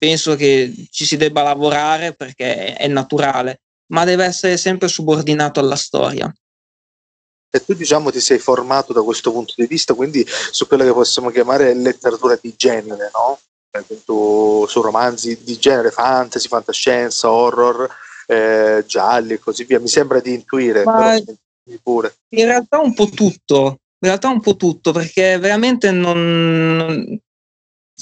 penso 0.00 0.34
che 0.34 0.86
ci 0.90 1.04
si 1.04 1.18
debba 1.18 1.42
lavorare 1.42 2.14
perché 2.14 2.74
è 2.74 2.88
naturale, 2.88 3.60
ma 3.92 4.06
deve 4.06 4.24
essere 4.24 4.56
sempre 4.56 4.88
subordinato 4.88 5.60
alla 5.60 5.76
storia. 5.76 6.32
E 7.52 7.62
tu 7.62 7.74
diciamo 7.74 8.10
ti 8.10 8.20
sei 8.20 8.38
formato 8.38 8.94
da 8.94 9.02
questo 9.02 9.30
punto 9.30 9.52
di 9.56 9.66
vista, 9.66 9.92
quindi 9.92 10.24
su 10.26 10.66
quella 10.66 10.84
che 10.84 10.92
possiamo 10.92 11.28
chiamare 11.28 11.74
letteratura 11.74 12.38
di 12.40 12.54
genere, 12.56 13.10
no? 13.12 13.38
Tu, 14.04 14.64
su 14.66 14.80
romanzi 14.80 15.38
di 15.42 15.58
genere, 15.58 15.90
fantasy, 15.90 16.48
fantascienza, 16.48 17.30
horror, 17.30 17.86
eh, 18.26 18.82
gialli 18.86 19.34
e 19.34 19.38
così 19.38 19.64
via. 19.64 19.80
Mi 19.80 19.88
sembra 19.88 20.20
di 20.20 20.32
intuire. 20.32 20.84
In 22.30 22.44
realtà 22.46 22.78
un 22.78 22.94
po' 22.94 23.08
tutto, 23.10 23.80
in 23.98 24.08
realtà 24.08 24.28
un 24.28 24.40
po' 24.40 24.56
tutto, 24.56 24.92
perché 24.92 25.36
veramente 25.38 25.90
non, 25.90 27.20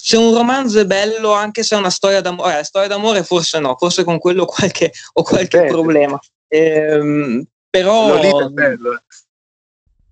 se 0.01 0.17
un 0.17 0.33
romanzo 0.33 0.79
è 0.79 0.87
bello, 0.87 1.33
anche 1.33 1.63
se 1.63 1.75
è 1.75 1.79
una 1.79 1.91
storia 1.91 2.21
d'amore, 2.21 2.61
eh, 2.61 2.65
storia 2.65 2.89
d'amore 2.89 3.25
forse 3.25 3.59
no, 3.59 3.77
forse 3.77 4.05
con 4.05 4.19
quello 4.19 4.45
qualche, 4.45 4.93
ho 5.15 5.23
qualche 5.23 5.59
Bene. 5.59 5.71
problema. 5.71 6.19
Ehm, 6.47 7.45
però... 7.69 8.09
Lolita 8.09 8.45
è 8.45 8.49
bello. 8.49 8.95
Eh. 8.95 9.03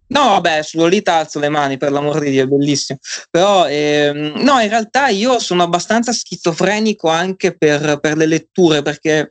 No, 0.08 0.20
vabbè, 0.20 0.62
su 0.62 0.78
Lolita 0.78 1.14
alzo 1.14 1.40
le 1.40 1.48
mani, 1.48 1.78
per 1.78 1.90
l'amor 1.90 2.20
di 2.20 2.30
Dio, 2.30 2.44
è 2.44 2.46
bellissimo. 2.46 2.98
Però, 3.30 3.66
ehm, 3.66 4.40
no, 4.42 4.60
in 4.60 4.68
realtà 4.68 5.08
io 5.08 5.38
sono 5.40 5.64
abbastanza 5.64 6.12
schizofrenico 6.12 7.08
anche 7.08 7.56
per, 7.56 7.98
per 7.98 8.16
le 8.16 8.26
letture, 8.26 8.82
perché, 8.82 9.30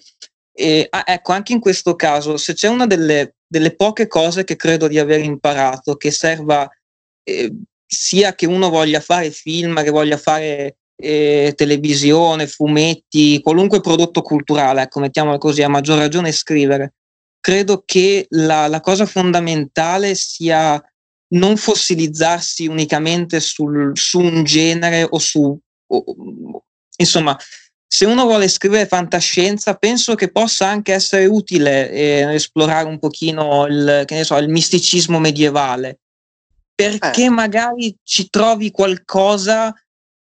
eh, 0.53 0.89
ecco, 0.89 1.31
anche 1.31 1.53
in 1.53 1.59
questo 1.61 1.95
caso, 1.95 2.35
se 2.35 2.53
c'è 2.53 2.67
una 2.67 2.85
delle, 2.87 3.35
delle, 3.47 3.73
poche 3.73 4.07
cose 4.07 4.43
che 4.43 4.57
credo 4.57 4.87
di 4.87 4.99
aver 4.99 5.21
imparato, 5.21 5.95
che 5.95 6.11
serva 6.11 6.69
eh, 7.23 7.53
sia 7.85 8.33
che 8.35 8.45
uno 8.45 8.69
voglia 8.69 8.99
fare 8.99 9.31
film, 9.31 9.81
che 9.83 9.89
voglia 9.89 10.17
fare 10.17 10.77
eh, 10.95 11.53
televisione, 11.55 12.47
fumetti, 12.47 13.39
qualunque 13.41 13.81
prodotto 13.81 14.21
culturale, 14.21 14.83
ecco, 14.83 14.99
mettiamolo 14.99 15.37
così, 15.37 15.61
a 15.61 15.69
maggior 15.69 15.97
ragione 15.97 16.31
scrivere. 16.31 16.93
Credo 17.39 17.83
che 17.85 18.25
la, 18.29 18.67
la 18.67 18.79
cosa 18.79 19.05
fondamentale 19.05 20.15
sia 20.15 20.81
non 21.35 21.57
fossilizzarsi 21.57 22.67
unicamente 22.67 23.39
sul, 23.39 23.91
su 23.95 24.19
un 24.19 24.43
genere 24.43 25.05
o 25.07 25.19
su... 25.19 25.57
O, 25.87 26.03
insomma, 26.97 27.37
se 27.87 28.05
uno 28.05 28.23
vuole 28.25 28.47
scrivere 28.47 28.87
fantascienza, 28.87 29.75
penso 29.75 30.15
che 30.15 30.31
possa 30.31 30.67
anche 30.67 30.93
essere 30.93 31.25
utile 31.25 31.91
eh, 31.91 32.33
esplorare 32.33 32.87
un 32.87 32.99
pochino 32.99 33.65
il, 33.67 34.05
so, 34.23 34.37
il 34.37 34.49
misticismo 34.49 35.19
medievale, 35.19 35.99
perché 36.75 37.23
eh. 37.23 37.29
magari 37.29 37.95
ci 38.03 38.29
trovi 38.29 38.69
qualcosa 38.69 39.73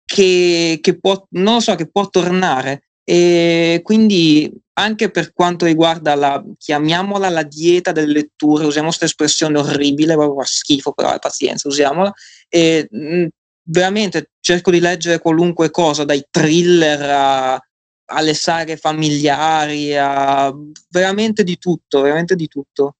che, 0.05 0.77
che, 0.81 0.99
può, 0.99 1.25
non 1.31 1.61
so, 1.61 1.75
che 1.75 1.89
può 1.89 2.07
tornare. 2.09 2.83
E 3.03 3.81
quindi 3.83 4.51
anche 4.73 5.09
per 5.09 5.33
quanto 5.33 5.65
riguarda 5.65 6.13
la, 6.13 6.43
chiamiamola 6.57 7.29
la 7.29 7.43
dieta 7.43 7.91
delle 7.91 8.13
letture, 8.13 8.65
usiamo 8.65 8.87
questa 8.87 9.05
espressione 9.05 9.57
orribile, 9.57 10.13
proprio 10.13 10.41
a 10.41 10.45
schifo, 10.45 10.91
però 10.91 11.17
pazienza, 11.17 11.67
usiamola. 11.67 12.13
E, 12.47 12.87
mh, 12.89 13.27
veramente 13.69 14.31
cerco 14.39 14.71
di 14.71 14.79
leggere 14.79 15.19
qualunque 15.19 15.71
cosa, 15.71 16.03
dai 16.03 16.23
thriller 16.29 17.01
a, 17.01 17.61
alle 18.09 18.33
saghe 18.33 18.77
familiari, 18.77 19.97
a 19.97 20.53
veramente 20.89 21.43
di 21.43 21.57
tutto, 21.57 22.01
veramente 22.01 22.35
di 22.35 22.47
tutto 22.47 22.95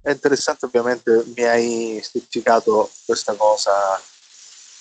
è 0.00 0.10
interessante 0.10 0.66
ovviamente 0.66 1.24
mi 1.34 1.44
hai 1.44 2.00
stuzzicato 2.02 2.90
questa 3.04 3.34
cosa 3.34 3.72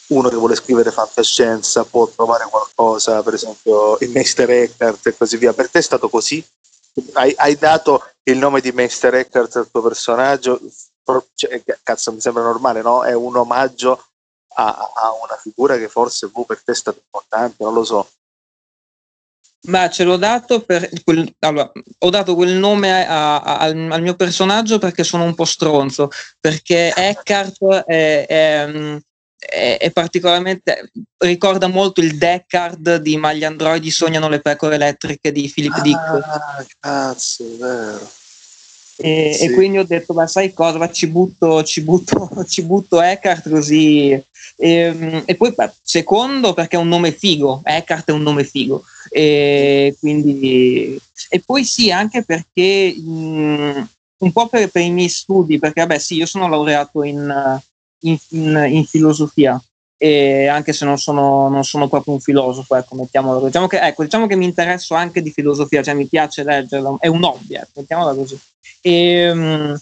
uno 0.07 0.29
che 0.29 0.35
vuole 0.35 0.55
scrivere 0.55 0.91
fantascienza 0.91 1.83
può 1.83 2.07
trovare 2.07 2.45
qualcosa 2.49 3.21
per 3.23 3.33
esempio 3.33 3.97
il 3.99 4.09
Meister 4.11 4.49
Eckhart 4.49 5.07
e 5.07 5.17
così 5.17 5.37
via 5.37 5.53
per 5.53 5.69
te 5.69 5.79
è 5.79 5.81
stato 5.81 6.09
così? 6.09 6.45
hai, 7.13 7.33
hai 7.37 7.55
dato 7.55 8.09
il 8.23 8.37
nome 8.37 8.61
di 8.61 8.71
Meister 8.71 9.13
Eckhart 9.15 9.55
al 9.57 9.69
tuo 9.69 9.81
personaggio 9.81 10.59
cioè, 11.33 11.63
cazzo 11.83 12.11
mi 12.11 12.21
sembra 12.21 12.43
normale 12.43 12.81
no? 12.81 13.03
è 13.03 13.13
un 13.13 13.35
omaggio 13.35 14.07
a, 14.55 14.91
a 14.95 15.11
una 15.23 15.37
figura 15.37 15.77
che 15.77 15.87
forse 15.87 16.27
boh, 16.27 16.43
per 16.43 16.61
te 16.63 16.71
è 16.71 16.75
stata 16.75 16.99
importante 17.03 17.63
non 17.63 17.73
lo 17.73 17.83
so 17.83 18.09
ma 19.67 19.89
ce 19.89 20.03
l'ho 20.03 20.17
dato 20.17 20.61
per 20.61 20.89
quel, 21.03 21.33
allora, 21.39 21.71
ho 21.99 22.09
dato 22.09 22.35
quel 22.35 22.53
nome 22.53 23.05
a, 23.05 23.41
a, 23.41 23.57
al, 23.57 23.91
al, 23.91 24.01
mio 24.01 24.15
personaggio 24.15 24.77
perché 24.79 25.03
sono 25.03 25.23
un 25.23 25.35
po' 25.35 25.45
stronzo, 25.45 26.09
perché 26.39 26.93
Eckhart 26.93 27.83
è, 27.85 28.25
è, 28.25 28.99
è, 29.37 29.77
è 29.79 29.91
particolarmente 29.91 30.91
ricorda 31.17 31.67
molto 31.67 32.01
il 32.01 32.17
Deckard 32.17 32.97
di 32.97 33.17
Ma 33.17 33.33
gli 33.33 33.43
androidi 33.43 33.91
sognano 33.91 34.29
le 34.29 34.41
pecore 34.41 34.75
elettriche 34.75 35.31
di 35.31 35.51
Philip 35.53 35.73
ah, 35.73 35.81
Dick. 35.81 36.75
Cazzo, 36.79 37.43
è 37.43 37.57
vero. 37.57 38.09
E, 38.99 39.33
sì. 39.33 39.45
e, 39.45 39.53
quindi 39.53 39.77
ho 39.77 39.85
detto, 39.85 40.13
ma 40.13 40.25
sai 40.25 40.53
cosa, 40.53 40.91
ci 40.91 41.07
butto, 41.07 41.63
ci 41.63 41.81
butto, 41.81 42.29
ci 42.49 42.63
butto 42.63 43.01
Eckhart 43.01 43.49
così. 43.49 44.19
E, 44.59 44.69
ehm, 44.69 45.23
e 45.25 45.35
poi 45.35 45.53
beh, 45.53 45.71
secondo 45.81 46.53
perché 46.53 46.75
è 46.75 46.79
un 46.79 46.87
nome 46.87 47.11
figo, 47.11 47.61
Eckhart 47.63 48.09
è 48.09 48.11
un 48.11 48.23
nome 48.23 48.43
figo. 48.43 48.83
E, 49.09 49.95
quindi, 49.99 50.99
e 51.29 51.41
poi 51.45 51.63
sì, 51.63 51.91
anche 51.91 52.23
perché 52.23 52.93
mh, 52.93 53.87
un 54.19 54.31
po' 54.31 54.47
per, 54.47 54.69
per, 54.69 54.81
i 54.81 54.91
miei 54.91 55.09
studi, 55.09 55.59
perché 55.59 55.81
vabbè 55.81 55.99
sì, 55.99 56.15
io 56.15 56.25
sono 56.25 56.47
laureato 56.47 57.03
in, 57.03 57.61
in, 58.01 58.17
in, 58.29 58.67
in 58.69 58.85
filosofia, 58.85 59.61
e 59.99 60.47
anche 60.47 60.73
se 60.73 60.85
non 60.85 60.97
sono, 60.97 61.49
non 61.49 61.63
sono 61.63 61.87
proprio 61.87 62.13
un 62.13 62.19
filosofo, 62.19 62.75
ecco, 62.75 62.95
mettiamolo, 62.95 63.45
diciamo 63.45 63.67
che, 63.67 63.79
ecco, 63.79 64.03
diciamo 64.03 64.27
che 64.27 64.35
mi 64.35 64.45
interesso 64.45 64.95
anche 64.95 65.21
di 65.21 65.31
filosofia, 65.31 65.81
cioè 65.83 65.93
mi 65.93 66.07
piace 66.07 66.43
leggerla, 66.43 66.97
è 66.99 67.07
un 67.07 67.23
hobby, 67.23 67.55
ecco, 67.55 67.71
mettiamola 67.81 68.13
così. 68.13 68.39
E, 68.81 68.91
ehm, 68.91 69.79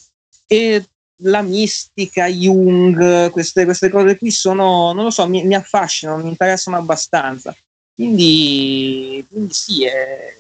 e 0.48 0.86
la 1.20 1.42
mistica, 1.42 2.28
Jung, 2.28 3.30
queste, 3.32 3.66
queste, 3.66 3.90
cose 3.90 4.18
qui 4.18 4.32
sono, 4.32 4.92
non 4.92 5.06
lo 5.06 5.12
so, 5.12 5.28
mi, 5.28 5.44
mi 5.44 5.56
affascinano, 5.56 6.22
mi 6.22 6.30
interessano 6.30 6.78
abbastanza. 6.78 7.56
Quindi, 7.94 9.26
quindi 9.30 9.54
sì, 9.54 9.86
è... 9.86 10.36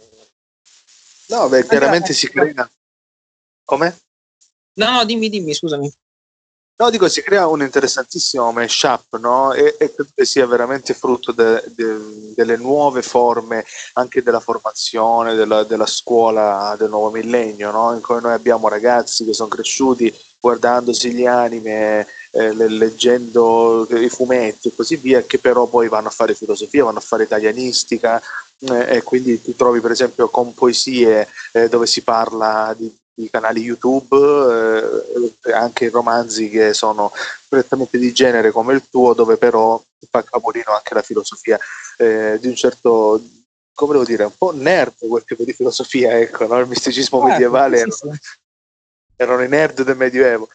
No, 1.28 1.48
beh, 1.48 1.66
chiaramente 1.66 2.14
si 2.14 2.30
crea... 2.30 2.70
Come? 3.64 3.98
No, 4.74 4.92
no, 4.92 5.06
dimmi, 5.06 5.30
dimmi, 5.30 5.54
scusami. 5.54 5.92
No, 6.78 6.90
dico, 6.90 7.08
si 7.08 7.22
crea 7.22 7.48
un 7.48 7.62
interessantissimo 7.62 8.52
mashup, 8.52 9.18
no? 9.18 9.54
E, 9.54 9.78
e 9.80 9.94
credo 9.94 10.10
che 10.14 10.26
sia 10.26 10.46
veramente 10.46 10.94
frutto 10.94 11.32
de, 11.32 11.64
de, 11.70 12.34
delle 12.36 12.58
nuove 12.58 13.02
forme 13.02 13.64
anche 13.94 14.22
della 14.22 14.42
formazione, 14.42 15.36
della, 15.36 15.64
della 15.64 15.86
scuola 15.86 16.76
del 16.78 16.90
nuovo 16.90 17.12
millennio, 17.12 17.72
no? 17.72 17.94
In 17.94 18.02
cui 18.02 18.20
noi 18.20 18.34
abbiamo 18.34 18.68
ragazzi 18.68 19.24
che 19.24 19.34
sono 19.34 19.48
cresciuti 19.48 20.14
guardandosi 20.46 21.12
gli 21.12 21.26
anime, 21.26 22.06
eh, 22.30 22.54
leggendo 22.54 23.88
i 23.90 24.10
fumetti 24.10 24.68
e 24.68 24.76
così 24.76 24.96
via, 24.98 25.24
che 25.24 25.40
però 25.40 25.66
poi 25.66 25.88
vanno 25.88 26.10
a 26.10 26.12
fare 26.12 26.36
filosofia, 26.36 26.84
vanno 26.84 27.00
a 27.00 27.02
fare 27.02 27.24
italianistica, 27.24 28.22
eh, 28.60 28.98
e 28.98 29.02
quindi 29.02 29.42
ti 29.42 29.56
trovi 29.56 29.80
per 29.80 29.90
esempio 29.90 30.30
con 30.30 30.54
poesie 30.54 31.28
eh, 31.52 31.68
dove 31.68 31.88
si 31.88 32.04
parla 32.04 32.76
di 32.78 32.96
i 33.18 33.30
canali 33.30 33.62
YouTube, 33.62 34.16
eh, 35.46 35.52
anche 35.52 35.90
romanzi 35.90 36.50
che 36.50 36.74
sono 36.74 37.12
prettamente 37.48 37.98
di 37.98 38.14
genere 38.14 38.52
come 38.52 38.74
il 38.74 38.84
tuo, 38.88 39.14
dove 39.14 39.38
però 39.38 39.82
fa 40.12 40.22
capolino 40.22 40.76
anche 40.76 40.94
la 40.94 41.02
filosofia 41.02 41.58
eh, 41.98 42.38
di 42.40 42.48
un 42.48 42.56
certo, 42.56 43.20
come 43.74 43.94
devo 43.94 44.04
dire, 44.04 44.26
un 44.26 44.36
po' 44.38 44.52
nerd 44.54 44.94
quel 45.08 45.24
tipo 45.26 45.44
di 45.44 45.54
filosofia, 45.54 46.20
ecco, 46.20 46.46
no? 46.46 46.60
il 46.60 46.68
misticismo 46.68 47.22
eh, 47.22 47.32
medievale 47.32 47.80
sì, 47.80 47.90
sì. 47.90 48.10
Erano, 49.16 49.44
i 49.44 49.48
nerd 49.48 49.84
del 49.84 49.98
Medioevo. 49.98 50.48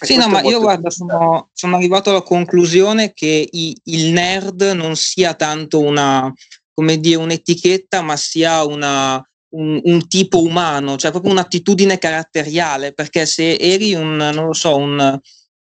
sì, 0.00 0.16
no, 0.16 0.28
ma 0.28 0.40
io 0.42 0.60
guarda, 0.60 0.90
sono, 0.90 1.50
sono, 1.52 1.76
arrivato 1.76 2.10
alla 2.10 2.22
conclusione 2.22 3.12
che 3.12 3.48
i, 3.50 3.76
il 3.84 4.12
nerd 4.12 4.62
non 4.74 4.96
sia 4.96 5.34
tanto 5.34 5.80
una, 5.80 6.32
come 6.72 6.98
dire, 6.98 7.16
un'etichetta, 7.16 8.02
ma 8.02 8.16
sia 8.16 8.64
una, 8.64 9.22
un, 9.50 9.80
un, 9.82 10.08
tipo 10.08 10.42
umano, 10.42 10.96
cioè 10.96 11.10
proprio 11.10 11.32
un'attitudine 11.32 11.98
caratteriale, 11.98 12.92
perché 12.92 13.26
se 13.26 13.56
eri 13.56 13.94
un, 13.94 14.16
non 14.16 14.46
lo 14.46 14.52
so, 14.52 14.76
un, 14.76 15.18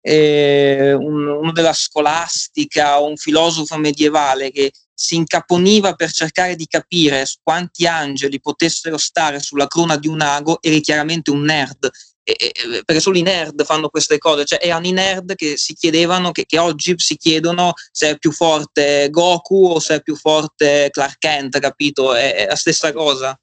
eh, 0.01 0.93
un, 0.93 1.27
uno 1.27 1.51
della 1.51 1.73
scolastica 1.73 2.99
o 3.01 3.07
un 3.07 3.15
filosofo 3.15 3.77
medievale 3.77 4.51
che 4.51 4.71
si 4.93 5.15
incaponiva 5.15 5.93
per 5.93 6.11
cercare 6.11 6.55
di 6.55 6.67
capire 6.67 7.25
quanti 7.41 7.87
angeli 7.87 8.39
potessero 8.39 8.97
stare 8.97 9.39
sulla 9.39 9.67
crona 9.67 9.97
di 9.97 10.07
un 10.07 10.21
ago, 10.21 10.59
eri 10.61 10.81
chiaramente 10.81 11.31
un 11.31 11.41
nerd. 11.41 11.89
E, 12.25 12.35
e, 12.39 12.83
perché 12.85 13.01
solo 13.01 13.17
i 13.17 13.21
nerd 13.21 13.65
fanno 13.65 13.89
queste 13.89 14.17
cose, 14.17 14.45
cioè 14.45 14.59
erano 14.61 14.87
i 14.87 14.91
nerd 14.91 15.35
che 15.35 15.57
si 15.57 15.73
chiedevano, 15.73 16.31
che, 16.31 16.45
che, 16.45 16.57
oggi 16.57 16.93
si 16.97 17.17
chiedono 17.17 17.73
se 17.91 18.11
è 18.11 18.17
più 18.17 18.31
forte 18.31 19.09
Goku 19.09 19.65
o 19.65 19.79
se 19.79 19.95
è 19.95 20.01
più 20.01 20.15
forte 20.15 20.87
Clark 20.89 21.17
Kent, 21.17 21.59
capito? 21.59 22.13
È, 22.13 22.33
è 22.33 22.45
la 22.45 22.55
stessa 22.55 22.93
cosa. 22.93 23.37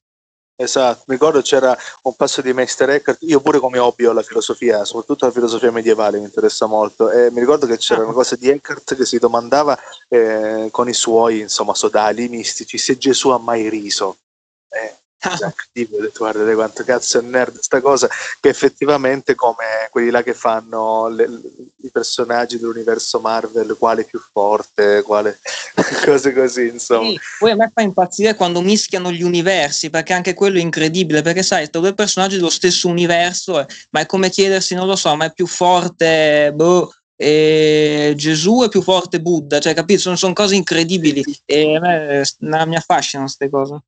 Esatto, 0.63 1.05
mi 1.07 1.15
ricordo 1.15 1.41
c'era 1.41 1.75
un 2.03 2.15
passo 2.15 2.43
di 2.43 2.53
Meister 2.53 2.91
Eckhart, 2.91 3.23
io 3.23 3.41
pure 3.41 3.59
come 3.59 3.79
hobby 3.79 4.05
ho 4.05 4.13
la 4.13 4.23
filosofia, 4.23 4.85
soprattutto 4.85 5.25
la 5.25 5.33
filosofia 5.33 5.73
medievale 5.73 6.19
mi 6.19 6.25
interessa 6.25 6.67
molto 6.67 7.11
e 7.11 7.31
mi 7.31 7.41
ricordo 7.41 7.67
che 7.67 7.79
c'era 7.79 8.03
una 8.03 8.13
cosa 8.13 8.37
di 8.37 8.51
Eckhart 8.51 8.95
che 8.95 9.07
si 9.07 9.19
domandava 9.19 9.79
eh, 10.07 10.69
con 10.71 10.87
i 10.87 10.93
suoi 10.93 11.41
insomma 11.41 11.75
sodali 11.75 12.29
mistici 12.29 12.77
se 12.77 12.99
Gesù 12.99 13.31
ha 13.31 13.39
mai 13.39 13.71
riso. 13.71 14.19
Eh, 14.69 15.00
cattivo, 15.21 15.97
ho 15.97 16.01
detto 16.01 16.19
guarda 16.19 16.55
quanto 16.55 16.83
cazzo 16.85 17.19
è 17.19 17.23
nerd 17.23 17.59
sta 17.61 17.81
cosa 17.81 18.09
che 18.41 18.49
effettivamente 18.49 19.35
come 19.35 19.89
quelli 19.91 20.11
là 20.11 20.23
che 20.23 20.35
fanno 20.35 21.09
le, 21.09 21.29
i 21.83 21.91
personaggi 21.91 22.59
dell'universo 22.59 23.21
Marvel 23.21 23.77
quale 23.79 24.05
più 24.05 24.19
forte 24.19 25.03
quale 25.03 25.39
cose 26.05 26.33
così 26.33 26.69
insomma 26.69 27.11
sì, 27.11 27.21
poi 27.39 27.51
a 27.51 27.57
me 27.57 27.71
fa 27.73 27.83
impazzire 27.83 28.35
quando 28.35 28.63
mischiano 28.63 29.13
gli 29.13 29.23
universi 29.23 29.91
perché 29.91 30.15
anche 30.15 30.35
quello 30.35 30.59
è 30.59 30.63
incredibile 30.63 31.23
perché 31.23 31.43
sai 31.43 31.69
due 31.71 31.95
personaggi 31.95 32.37
dello 32.37 32.51
stesso 32.51 32.89
universo 32.89 33.67
ma 33.91 34.01
è 34.01 34.07
come 34.07 34.31
chiedersi 34.31 34.75
non 34.75 34.87
lo 34.87 34.97
so 34.97 35.15
ma 35.15 35.27
è 35.27 35.33
più 35.33 35.47
forte 35.47 36.53
boh 36.55 36.91
e 37.23 38.15
Gesù 38.17 38.63
è 38.65 38.71
più 38.71 38.81
forte 38.81 39.21
Buddha, 39.21 39.61
cioè 39.61 39.75
capito? 39.75 40.01
Sono, 40.01 40.17
sono 40.17 40.33
cose 40.33 40.55
incredibili 40.55 41.23
e 41.45 41.77
a 41.77 41.79
me, 41.79 42.23
a 42.23 42.65
mi 42.65 42.77
affascinano 42.77 43.27
queste 43.27 43.51
cose. 43.51 43.79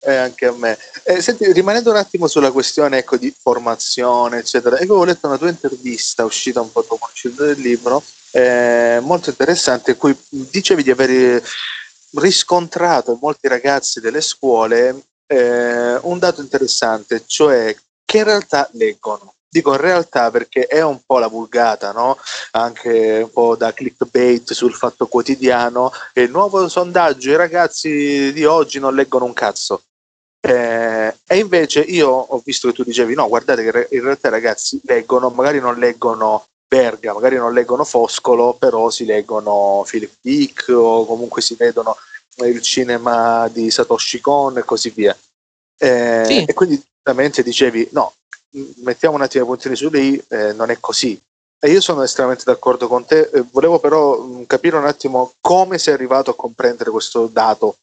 Eh, 0.00 0.14
anche 0.14 0.46
a 0.46 0.52
me. 0.52 0.78
Eh, 1.04 1.20
senti, 1.20 1.52
rimanendo 1.52 1.90
un 1.90 1.96
attimo 1.96 2.28
sulla 2.28 2.52
questione 2.52 2.98
ecco, 2.98 3.16
di 3.16 3.34
formazione, 3.36 4.38
eccetera, 4.38 4.78
ecco, 4.78 4.94
ho 4.94 5.04
letto 5.04 5.26
una 5.26 5.38
tua 5.38 5.48
intervista 5.48 6.24
uscita 6.24 6.60
un 6.60 6.70
po' 6.70 6.82
dopo 6.82 7.06
l'uscita 7.06 7.44
del 7.44 7.60
libro, 7.60 8.02
eh, 8.30 9.00
molto 9.02 9.30
interessante, 9.30 9.92
in 9.92 9.96
cui 9.96 10.16
dicevi 10.28 10.84
di 10.84 10.90
aver 10.92 11.42
riscontrato 12.12 13.12
in 13.12 13.18
molti 13.20 13.48
ragazzi 13.48 14.00
delle 14.00 14.20
scuole 14.20 15.02
eh, 15.26 15.98
un 16.02 16.18
dato 16.18 16.40
interessante, 16.40 17.24
cioè 17.26 17.74
che 18.04 18.18
in 18.18 18.24
realtà 18.24 18.68
leggono. 18.72 19.34
Dico 19.50 19.72
in 19.72 19.80
realtà 19.80 20.30
perché 20.30 20.66
è 20.66 20.82
un 20.82 21.00
po' 21.06 21.18
la 21.18 21.26
vulgata, 21.26 21.90
no? 21.92 22.18
anche 22.52 23.20
un 23.24 23.30
po' 23.32 23.56
da 23.56 23.72
clickbait 23.72 24.52
sul 24.52 24.74
fatto 24.74 25.06
quotidiano. 25.06 25.90
Il 26.14 26.30
nuovo 26.30 26.68
sondaggio: 26.68 27.30
i 27.30 27.36
ragazzi 27.36 28.32
di 28.32 28.44
oggi 28.44 28.78
non 28.78 28.94
leggono 28.94 29.24
un 29.24 29.32
cazzo. 29.32 29.84
Eh, 30.40 31.14
e 31.26 31.38
invece 31.38 31.80
io 31.80 32.08
ho 32.08 32.40
visto 32.44 32.68
che 32.68 32.74
tu 32.74 32.84
dicevi: 32.84 33.14
no, 33.14 33.28
guardate 33.28 33.62
che 33.68 33.88
in 33.94 34.02
realtà 34.02 34.28
i 34.28 34.30
ragazzi 34.30 34.80
leggono, 34.84 35.30
magari 35.30 35.60
non 35.60 35.78
leggono 35.78 36.46
Verga, 36.68 37.14
magari 37.14 37.36
non 37.36 37.54
leggono 37.54 37.82
Foscolo, 37.82 38.52
però 38.52 38.90
si 38.90 39.06
leggono 39.06 39.84
Philip 39.88 40.12
Dick 40.20 40.68
o 40.68 41.06
comunque 41.06 41.40
si 41.40 41.54
vedono 41.54 41.96
il 42.44 42.60
cinema 42.60 43.48
di 43.48 43.70
Satoshi 43.70 44.20
Kon 44.20 44.58
e 44.58 44.64
così 44.64 44.90
via. 44.90 45.16
Eh, 45.78 46.24
sì. 46.26 46.44
E 46.44 46.52
quindi 46.54 46.76
giustamente 46.76 47.42
dicevi: 47.42 47.88
no, 47.92 48.12
mettiamo 48.82 49.16
un 49.16 49.22
attimo 49.22 49.44
i 49.44 49.46
puntini 49.46 49.76
su 49.76 49.88
lì, 49.88 50.22
eh, 50.28 50.52
non 50.52 50.70
è 50.70 50.78
così. 50.78 51.18
E 51.60 51.70
io 51.70 51.80
sono 51.80 52.02
estremamente 52.02 52.44
d'accordo 52.44 52.86
con 52.86 53.04
te, 53.04 53.30
eh, 53.32 53.44
volevo 53.50 53.80
però 53.80 54.20
mh, 54.20 54.46
capire 54.46 54.76
un 54.76 54.86
attimo 54.86 55.32
come 55.40 55.78
sei 55.78 55.94
arrivato 55.94 56.30
a 56.30 56.36
comprendere 56.36 56.90
questo 56.90 57.26
dato. 57.26 57.78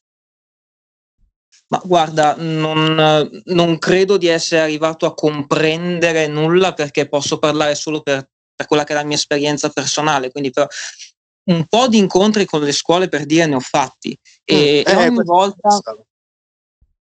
Ma 1.67 1.81
guarda, 1.83 2.35
non, 2.37 3.41
non 3.45 3.77
credo 3.79 4.17
di 4.17 4.27
essere 4.27 4.61
arrivato 4.61 5.05
a 5.05 5.15
comprendere 5.15 6.27
nulla 6.27 6.73
perché 6.73 7.07
posso 7.07 7.39
parlare 7.39 7.73
solo 7.73 8.01
per, 8.01 8.29
per 8.55 8.67
quella 8.67 8.83
che 8.83 8.93
è 8.93 8.95
la 8.95 9.03
mia 9.03 9.15
esperienza 9.15 9.69
personale, 9.69 10.31
quindi 10.31 10.51
però 10.51 10.67
un 11.45 11.65
po' 11.67 11.87
di 11.87 11.97
incontri 11.97 12.45
con 12.45 12.61
le 12.61 12.71
scuole 12.71 13.07
per 13.07 13.25
dire 13.25 13.45
ne 13.45 13.55
ho 13.55 13.59
fatti 13.59 14.15
e, 14.43 14.83
mm, 14.85 14.91
e 14.91 14.95
ogni 14.95 15.23
volta 15.23 15.79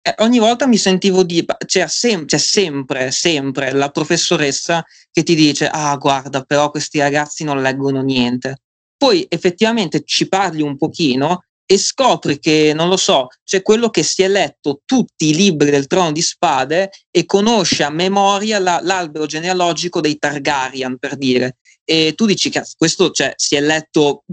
eh, 0.06 0.16
ogni 0.18 0.40
volta 0.40 0.68
mi 0.68 0.76
sentivo 0.76 1.24
di 1.24 1.46
c'è, 1.66 1.88
sem- 1.88 2.26
c'è 2.26 2.38
sempre, 2.38 3.10
sempre 3.12 3.72
la 3.72 3.90
professoressa 3.90 4.86
che 5.10 5.24
ti 5.24 5.34
dice: 5.34 5.70
Ah, 5.70 5.96
guarda, 5.96 6.42
però 6.44 6.70
questi 6.70 7.00
ragazzi 7.00 7.46
non 7.46 7.62
leggono 7.62 8.02
niente. 8.02 8.58
Poi 8.98 9.26
effettivamente 9.30 10.04
ci 10.04 10.28
parli 10.28 10.62
un 10.62 10.76
pochino 10.76 11.46
e 11.66 11.78
scopri 11.78 12.40
che, 12.40 12.74
non 12.76 12.90
lo 12.90 12.98
so, 12.98 13.28
c'è 13.44 13.62
quello 13.62 13.90
che 13.90 14.04
si 14.04 14.22
è 14.22 14.28
letto 14.28 14.82
tutti 14.86 15.30
i 15.30 15.36
libri 15.36 15.72
del 15.72 15.88
trono 15.88 16.12
di 16.12 16.22
spade 16.22 16.92
e 17.10 17.26
conosce 17.26 17.84
a 17.84 17.90
memoria 17.90 18.60
la, 18.60 18.80
l'albero 18.84 19.26
genealogico 19.26 20.02
dei 20.02 20.18
Targaryen, 20.18 20.98
per 20.98 21.16
dire. 21.16 21.58
E 21.86 22.14
tu 22.16 22.26
dici, 22.26 22.50
che 22.50 22.64
questo 22.78 23.12
cioè, 23.12 23.34
si 23.36 23.56
è 23.56 23.62
letto 23.62 24.24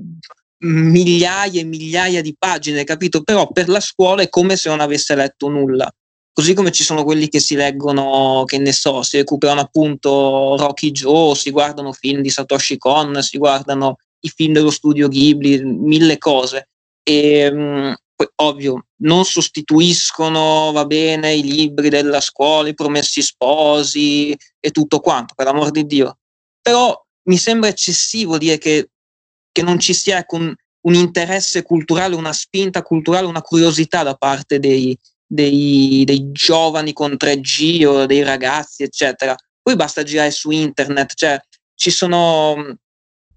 migliaia 0.62 1.60
e 1.60 1.64
migliaia 1.64 2.20
di 2.20 2.34
pagine, 2.38 2.84
capito? 2.84 3.22
Però 3.22 3.50
per 3.50 3.68
la 3.68 3.80
scuola 3.80 4.22
è 4.22 4.28
come 4.28 4.56
se 4.56 4.68
non 4.68 4.80
avesse 4.80 5.14
letto 5.14 5.48
nulla. 5.48 5.90
Così 6.32 6.54
come 6.54 6.70
ci 6.70 6.84
sono 6.84 7.04
quelli 7.04 7.28
che 7.28 7.40
si 7.40 7.54
leggono, 7.54 8.44
che 8.46 8.58
ne 8.58 8.72
so, 8.72 9.02
si 9.02 9.16
recuperano 9.16 9.60
appunto 9.60 10.56
Rocky 10.56 10.90
Joe, 10.90 11.34
si 11.34 11.50
guardano 11.50 11.92
film 11.92 12.20
di 12.20 12.30
Satoshi 12.30 12.78
Kon, 12.78 13.20
si 13.22 13.36
guardano 13.36 13.96
i 14.20 14.28
film 14.28 14.52
dello 14.52 14.70
studio 14.70 15.08
Ghibli, 15.08 15.62
mille 15.62 16.18
cose. 16.18 16.69
E, 17.10 17.50
mh, 17.50 17.94
poi, 18.14 18.28
ovvio, 18.36 18.86
non 19.02 19.24
sostituiscono, 19.24 20.72
va 20.72 20.84
bene, 20.84 21.34
i 21.34 21.42
libri 21.42 21.88
della 21.88 22.20
scuola, 22.20 22.68
i 22.68 22.74
promessi 22.74 23.22
sposi 23.22 24.36
e 24.60 24.70
tutto 24.70 25.00
quanto, 25.00 25.34
per 25.34 25.46
l'amor 25.46 25.70
di 25.70 25.86
Dio. 25.86 26.18
Però 26.60 26.94
mi 27.24 27.36
sembra 27.36 27.68
eccessivo 27.68 28.38
dire 28.38 28.58
che 28.58 28.90
che 29.52 29.62
non 29.62 29.78
ci 29.78 29.92
sia 29.92 30.24
un, 30.28 30.54
un 30.82 30.94
interesse 30.94 31.62
culturale, 31.62 32.14
una 32.14 32.32
spinta 32.32 32.82
culturale, 32.82 33.26
una 33.26 33.42
curiosità 33.42 34.02
da 34.02 34.14
parte 34.14 34.58
dei, 34.58 34.96
dei, 35.26 36.02
dei, 36.04 36.30
giovani 36.32 36.92
con 36.92 37.16
3G 37.18 37.84
o 37.86 38.06
dei 38.06 38.22
ragazzi, 38.22 38.82
eccetera. 38.82 39.34
Poi 39.62 39.76
basta 39.76 40.02
girare 40.02 40.30
su 40.30 40.50
internet, 40.50 41.14
cioè 41.14 41.40
ci 41.74 41.90
sono, 41.90 42.78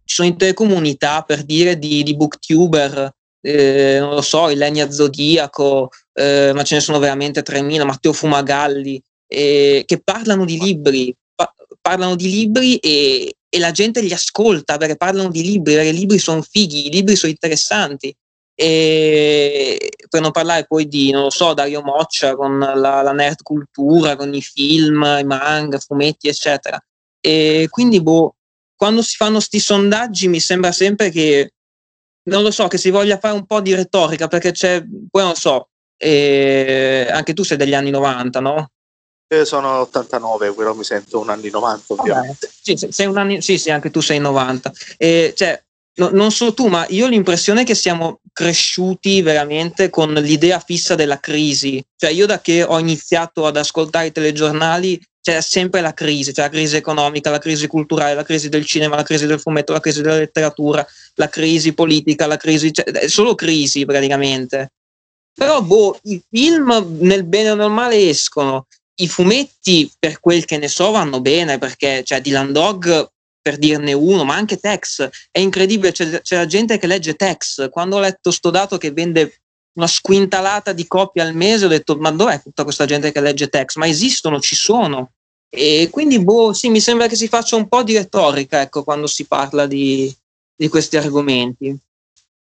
ci 0.05 0.15
sono 0.15 0.27
intere 0.27 0.53
comunità 0.53 1.21
per 1.23 1.43
dire 1.43 1.77
di, 1.77 2.03
di 2.03 2.15
booktuber, 2.15 3.11
eh, 3.45 3.97
non 3.99 4.11
lo 4.11 4.21
so, 4.21 4.49
il 4.49 4.57
Legna 4.57 4.89
Zodiaco, 4.89 5.89
eh, 6.13 6.51
ma 6.53 6.63
ce 6.63 6.75
ne 6.75 6.81
sono 6.81 6.99
veramente 6.99 7.41
3.000, 7.41 7.83
Matteo 7.83 8.13
Fumagalli, 8.13 9.01
eh, 9.27 9.83
che 9.85 10.01
parlano 10.01 10.45
di 10.45 10.57
libri, 10.57 11.13
pa- 11.35 11.53
parlano 11.81 12.15
di 12.15 12.29
libri 12.29 12.77
e, 12.77 13.35
e 13.49 13.59
la 13.59 13.71
gente 13.71 13.99
li 14.01 14.13
ascolta 14.13 14.77
perché 14.77 14.95
parlano 14.95 15.29
di 15.29 15.43
libri, 15.43 15.73
perché 15.73 15.89
i 15.89 15.93
libri 15.93 16.17
sono 16.19 16.41
fighi, 16.41 16.87
i 16.87 16.91
libri 16.91 17.15
sono 17.17 17.31
interessanti. 17.31 18.15
E 18.55 19.91
per 20.07 20.21
non 20.21 20.31
parlare 20.31 20.65
poi 20.65 20.87
di, 20.87 21.11
non 21.11 21.23
lo 21.23 21.29
so, 21.31 21.53
Dario 21.53 21.81
Moccia 21.81 22.35
con 22.35 22.59
la, 22.59 23.01
la 23.01 23.11
nerd 23.11 23.41
cultura, 23.41 24.15
con 24.15 24.33
i 24.33 24.41
film, 24.41 25.03
i 25.19 25.23
manga, 25.25 25.79
fumetti, 25.79 26.27
eccetera. 26.27 26.79
E 27.19 27.67
quindi, 27.69 28.01
boh, 28.01 28.35
quando 28.75 29.01
si 29.01 29.15
fanno 29.15 29.39
sti 29.39 29.59
sondaggi 29.59 30.27
mi 30.27 30.39
sembra 30.39 30.71
sempre 30.71 31.09
che, 31.09 31.52
non 32.23 32.43
lo 32.43 32.51
so, 32.51 32.67
che 32.67 32.77
si 32.77 32.89
voglia 32.89 33.17
fare 33.17 33.33
un 33.33 33.45
po' 33.45 33.61
di 33.61 33.73
retorica, 33.73 34.27
perché 34.27 34.51
c'è, 34.51 34.83
poi 35.09 35.23
non 35.23 35.35
so, 35.35 35.69
eh, 35.97 37.07
anche 37.09 37.33
tu 37.33 37.43
sei 37.43 37.57
degli 37.57 37.73
anni 37.73 37.89
90, 37.89 38.39
no? 38.39 38.69
Io 39.33 39.45
sono 39.45 39.79
89, 39.81 40.53
però 40.53 40.73
mi 40.73 40.83
sento 40.83 41.19
un 41.19 41.29
anni 41.29 41.49
90 41.49 41.93
ovviamente. 41.93 42.49
Sì, 42.61 42.77
sei 42.89 43.07
un 43.07 43.17
anni, 43.17 43.41
sì, 43.41 43.57
sì, 43.57 43.71
anche 43.71 43.89
tu 43.89 43.99
sei 43.99 44.19
90. 44.19 44.71
E, 44.97 45.33
cioè, 45.35 45.61
no, 45.95 46.09
non 46.11 46.31
so 46.31 46.53
tu, 46.53 46.67
ma 46.67 46.85
io 46.89 47.05
ho 47.05 47.09
l'impressione 47.09 47.63
che 47.63 47.73
siamo 47.73 48.19
cresciuti 48.31 49.21
veramente 49.21 49.89
con 49.89 50.13
l'idea 50.13 50.59
fissa 50.59 50.93
della 50.93 51.19
crisi. 51.19 51.83
Cioè, 51.95 52.11
io 52.11 52.27
da 52.27 52.41
che 52.41 52.63
ho 52.63 52.77
iniziato 52.77 53.45
ad 53.47 53.57
ascoltare 53.57 54.07
i 54.07 54.11
telegiornali 54.11 55.01
c'è 55.23 55.39
sempre 55.39 55.79
la 55.79 55.93
crisi, 55.93 56.33
c'è 56.33 56.41
la 56.41 56.49
crisi 56.49 56.75
economica, 56.75 57.29
la 57.29 57.39
crisi 57.39 57.65
culturale, 57.67 58.13
la 58.13 58.25
crisi 58.25 58.49
del 58.49 58.65
cinema, 58.65 58.97
la 58.97 59.03
crisi 59.03 59.25
del 59.25 59.39
fumetto, 59.39 59.71
la 59.71 59.79
crisi 59.79 60.01
della 60.01 60.17
letteratura, 60.17 60.85
la 61.15 61.29
crisi 61.29 61.73
politica, 61.73 62.27
la 62.27 62.37
crisi, 62.37 62.73
cioè, 62.73 62.85
è 62.85 63.07
solo 63.07 63.35
crisi 63.35 63.85
praticamente. 63.85 64.73
Però, 65.33 65.61
boh, 65.61 65.97
i 66.03 66.21
film 66.29 66.97
nel 67.01 67.23
bene 67.23 67.51
o 67.51 67.55
nel 67.55 67.69
male 67.69 68.09
escono. 68.09 68.67
I 68.95 69.07
fumetti, 69.07 69.91
per 69.97 70.19
quel 70.19 70.45
che 70.45 70.57
ne 70.57 70.67
so, 70.67 70.91
vanno 70.91 71.21
bene 71.21 71.57
perché, 71.57 72.03
cioè, 72.03 72.21
Dylan 72.21 72.51
Dog 72.51 73.09
per 73.41 73.57
dirne 73.57 73.93
uno, 73.93 74.23
ma 74.23 74.35
anche 74.35 74.57
Tex. 74.57 75.09
È 75.29 75.39
incredibile, 75.39 75.91
c'è, 75.91 76.21
c'è 76.21 76.35
la 76.37 76.45
gente 76.45 76.77
che 76.77 76.87
legge 76.87 77.15
Tex. 77.15 77.69
Quando 77.69 77.97
ho 77.97 77.99
letto 77.99 78.31
sto 78.31 78.51
dato 78.51 78.77
che 78.77 78.91
vende 78.91 79.41
una 79.73 79.87
squintalata 79.87 80.71
di 80.71 80.87
copie 80.87 81.23
al 81.23 81.33
mese, 81.33 81.65
ho 81.65 81.69
detto, 81.69 81.97
ma 81.97 82.11
dov'è 82.11 82.41
tutta 82.41 82.63
questa 82.63 82.85
gente 82.85 83.11
che 83.11 83.19
legge 83.19 83.47
Tex? 83.47 83.75
Ma 83.75 83.87
esistono, 83.87 84.39
ci 84.39 84.55
sono. 84.55 85.13
E 85.49 85.89
quindi, 85.91 86.19
boh, 86.19 86.53
sì, 86.53 86.69
mi 86.69 86.79
sembra 86.79 87.07
che 87.07 87.15
si 87.15 87.27
faccia 87.27 87.55
un 87.55 87.67
po' 87.67 87.83
di 87.83 87.93
retorica, 87.97 88.61
ecco, 88.61 88.83
quando 88.83 89.07
si 89.07 89.25
parla 89.25 89.65
di, 89.67 90.11
di 90.63 90.69
questi 90.69 90.95
argomenti. 90.95 91.77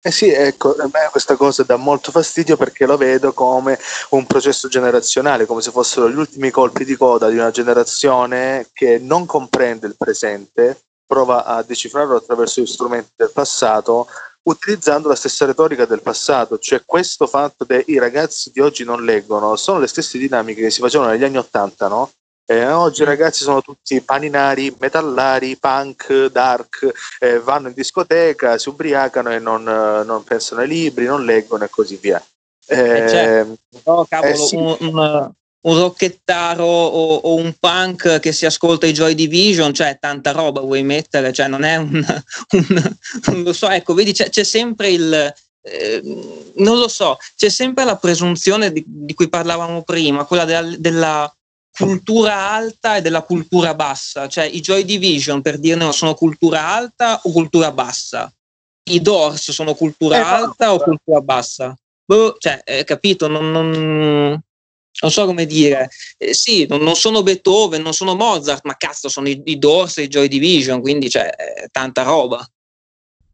Eh 0.01 0.11
sì, 0.11 0.31
ecco, 0.31 0.75
a 0.77 0.88
me 0.90 1.09
questa 1.11 1.37
cosa 1.37 1.62
dà 1.62 1.77
molto 1.77 2.11
fastidio 2.11 2.57
perché 2.57 2.87
lo 2.87 2.97
vedo 2.97 3.35
come 3.35 3.79
un 4.11 4.25
processo 4.25 4.68
generazionale, 4.68 5.44
come 5.44 5.61
se 5.61 5.71
fossero 5.71 6.09
gli 6.09 6.16
ultimi 6.16 6.51
colpi 6.51 6.87
di 6.87 6.97
coda 6.97 7.29
di 7.29 7.37
una 7.37 7.51
generazione 7.51 8.68
che 8.73 8.99
non 8.99 9.27
comprende 9.27 9.87
il 9.87 9.97
presente, 9.99 10.81
prova 11.05 11.44
a 11.44 11.62
decifrarlo 11.62 12.16
attraverso 12.16 12.62
gli 12.62 12.66
strumenti 12.66 13.11
del 13.14 13.31
passato, 13.31 14.07
utilizzando 14.44 15.09
la 15.09 15.14
stessa 15.14 15.44
retorica 15.44 15.85
del 15.85 16.01
passato, 16.01 16.59
cioè 16.59 16.83
questo 16.87 17.27
fatto 17.27 17.66
che 17.66 17.85
i 17.88 17.99
ragazzi 17.99 18.51
di 18.51 18.61
oggi 18.61 18.85
non 18.85 19.05
leggono, 19.05 19.55
sono 19.57 19.81
le 19.81 19.87
stesse 19.87 20.16
dinamiche 20.16 20.62
che 20.62 20.71
si 20.71 20.81
facevano 20.81 21.11
negli 21.11 21.25
anni 21.25 21.37
Ottanta, 21.37 21.88
no? 21.88 22.11
Eh, 22.51 22.67
oggi 22.67 23.03
i 23.03 23.05
ragazzi 23.05 23.43
sono 23.43 23.61
tutti 23.61 24.01
paninari, 24.01 24.75
metallari, 24.79 25.59
punk, 25.59 26.31
dark, 26.31 26.91
eh, 27.19 27.39
vanno 27.41 27.69
in 27.69 27.75
discoteca, 27.75 28.57
si 28.57 28.71
ubriacano 28.71 29.31
e 29.31 29.39
non, 29.39 29.63
non, 29.63 30.25
pensano 30.25 30.63
ai 30.63 30.69
libri, 30.69 31.05
non 31.05 31.27
leggono 31.27 31.65
e 31.65 31.69
così 31.69 31.99
via. 32.01 32.25
Eh, 32.67 33.07
certo. 33.07 33.59
oh, 33.83 34.07
cavolo, 34.07 34.35
sì. 34.35 34.57
un, 34.57 34.75
un, 34.81 35.31
un, 35.61 35.79
rocchettaro 35.79 36.65
o, 36.65 37.17
o, 37.17 37.35
un 37.35 37.53
punk 37.61 38.19
che 38.19 38.33
si 38.33 38.47
ascolta 38.47 38.87
i 38.87 38.95
Joy 38.95 39.15
Division, 39.15 39.75
cioè 39.75 39.99
tanta 40.01 40.33
roba 40.33 40.63
vuoi 40.63 40.83
mettere, 40.83 41.35
cioè 41.35 41.49
non 41.49 41.65
è 41.65 41.77
un, 41.77 42.03
non 43.27 43.43
lo 43.43 43.53
so, 43.53 43.69
ecco, 43.69 43.93
vedi 43.93 44.15
c'è, 44.15 44.31
c'è 44.31 44.45
sempre 44.45 44.89
il... 44.89 45.35
Eh, 45.61 46.01
non 46.55 46.79
lo 46.79 46.89
so, 46.89 47.19
c'è 47.37 47.51
sempre 47.51 47.85
la 47.85 47.97
presunzione 47.97 48.73
di, 48.73 48.83
di 48.87 49.13
cui 49.13 49.29
parlavamo 49.29 49.83
prima, 49.83 50.25
quella 50.25 50.47
della, 50.47 50.77
della 50.79 51.33
cultura 51.79 52.51
alta 52.51 52.97
e 52.97 53.01
della 53.01 53.23
cultura 53.23 53.75
bassa, 53.75 54.27
cioè 54.29 54.45
i 54.45 54.61
Joy 54.61 54.85
Division 54.85 55.41
per 55.41 55.59
dirne 55.59 55.93
sono 55.93 56.14
cultura 56.14 56.67
alta 56.67 57.21
o 57.23 57.31
cultura 57.31 57.71
bassa, 57.71 58.33
i 58.91 59.01
Doors 59.01 59.53
sono 59.53 59.75
cultura 59.75 60.17
eh, 60.17 60.21
alta 60.21 60.75
o 60.75 60.81
cultura 60.81 61.21
bassa, 61.21 61.77
boh, 62.05 62.37
cioè, 62.38 62.61
eh, 62.64 62.85
capito, 62.85 63.29
non, 63.29 63.51
non, 63.53 63.71
non, 63.71 65.11
so 65.11 65.25
come 65.25 65.47
dire, 65.47 65.88
eh, 66.17 66.35
sì, 66.35 66.67
non, 66.67 66.81
non, 66.83 66.97
sono 66.97 67.23
Beethoven, 67.23 67.83
non 67.83 67.95
sono 67.95 68.17
Mozart, 68.17 68.64
ma 68.64 68.77
cazzo 68.77 69.09
sono 69.09 69.29
i, 69.29 69.41
i 69.45 69.59
Doors 69.59 69.99
e 69.99 70.03
i 70.03 70.09
Joy 70.09 70.27
Division, 70.27 70.81
quindi 70.81 71.09
c'è 71.09 71.33
cioè, 71.37 71.67
tanta 71.71 72.03
roba. 72.03 72.45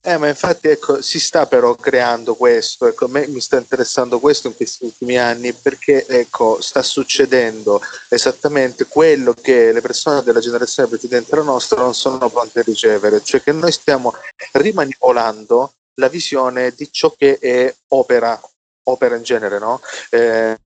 Eh, 0.07 0.19
ma 0.19 0.29
infatti 0.29 0.69
ecco, 0.69 1.01
si 1.01 1.19
sta 1.19 1.47
però 1.47 1.75
creando 1.77 2.35
questo, 2.35 2.87
ecco, 2.87 3.07
a 3.07 3.09
me 3.09 3.27
mi 3.27 3.41
sta 3.41 3.57
interessando 3.57 4.21
questo 4.21 4.49
in 4.49 4.55
questi 4.55 4.85
ultimi 4.85 5.17
anni 5.17 5.55
perché 5.55 6.05
ecco, 6.07 6.61
sta 6.61 6.83
succedendo 6.83 7.81
esattamente 8.11 8.85
quello 8.85 9.33
che 9.33 9.73
le 9.73 9.81
persone 9.81 10.23
della 10.23 10.41
generazione 10.41 10.91
precedente 10.91 11.35
alla 11.35 11.45
nostra 11.45 11.81
non 11.81 11.95
sono 11.95 12.29
pronte 12.29 12.61
a 12.61 12.63
ricevere, 12.65 13.23
cioè 13.23 13.41
che 13.41 13.53
noi 13.53 13.73
stiamo 13.73 14.13
rimanipolando 14.53 15.73
la 15.95 16.09
visione 16.09 16.73
di 16.77 16.93
ciò 16.93 17.15
che 17.17 17.39
è 17.39 17.75
opera, 17.89 18.39
opera 18.83 19.17
in 19.17 19.23
genere, 19.23 19.59
no? 19.59 19.81
Eh, 20.11 20.59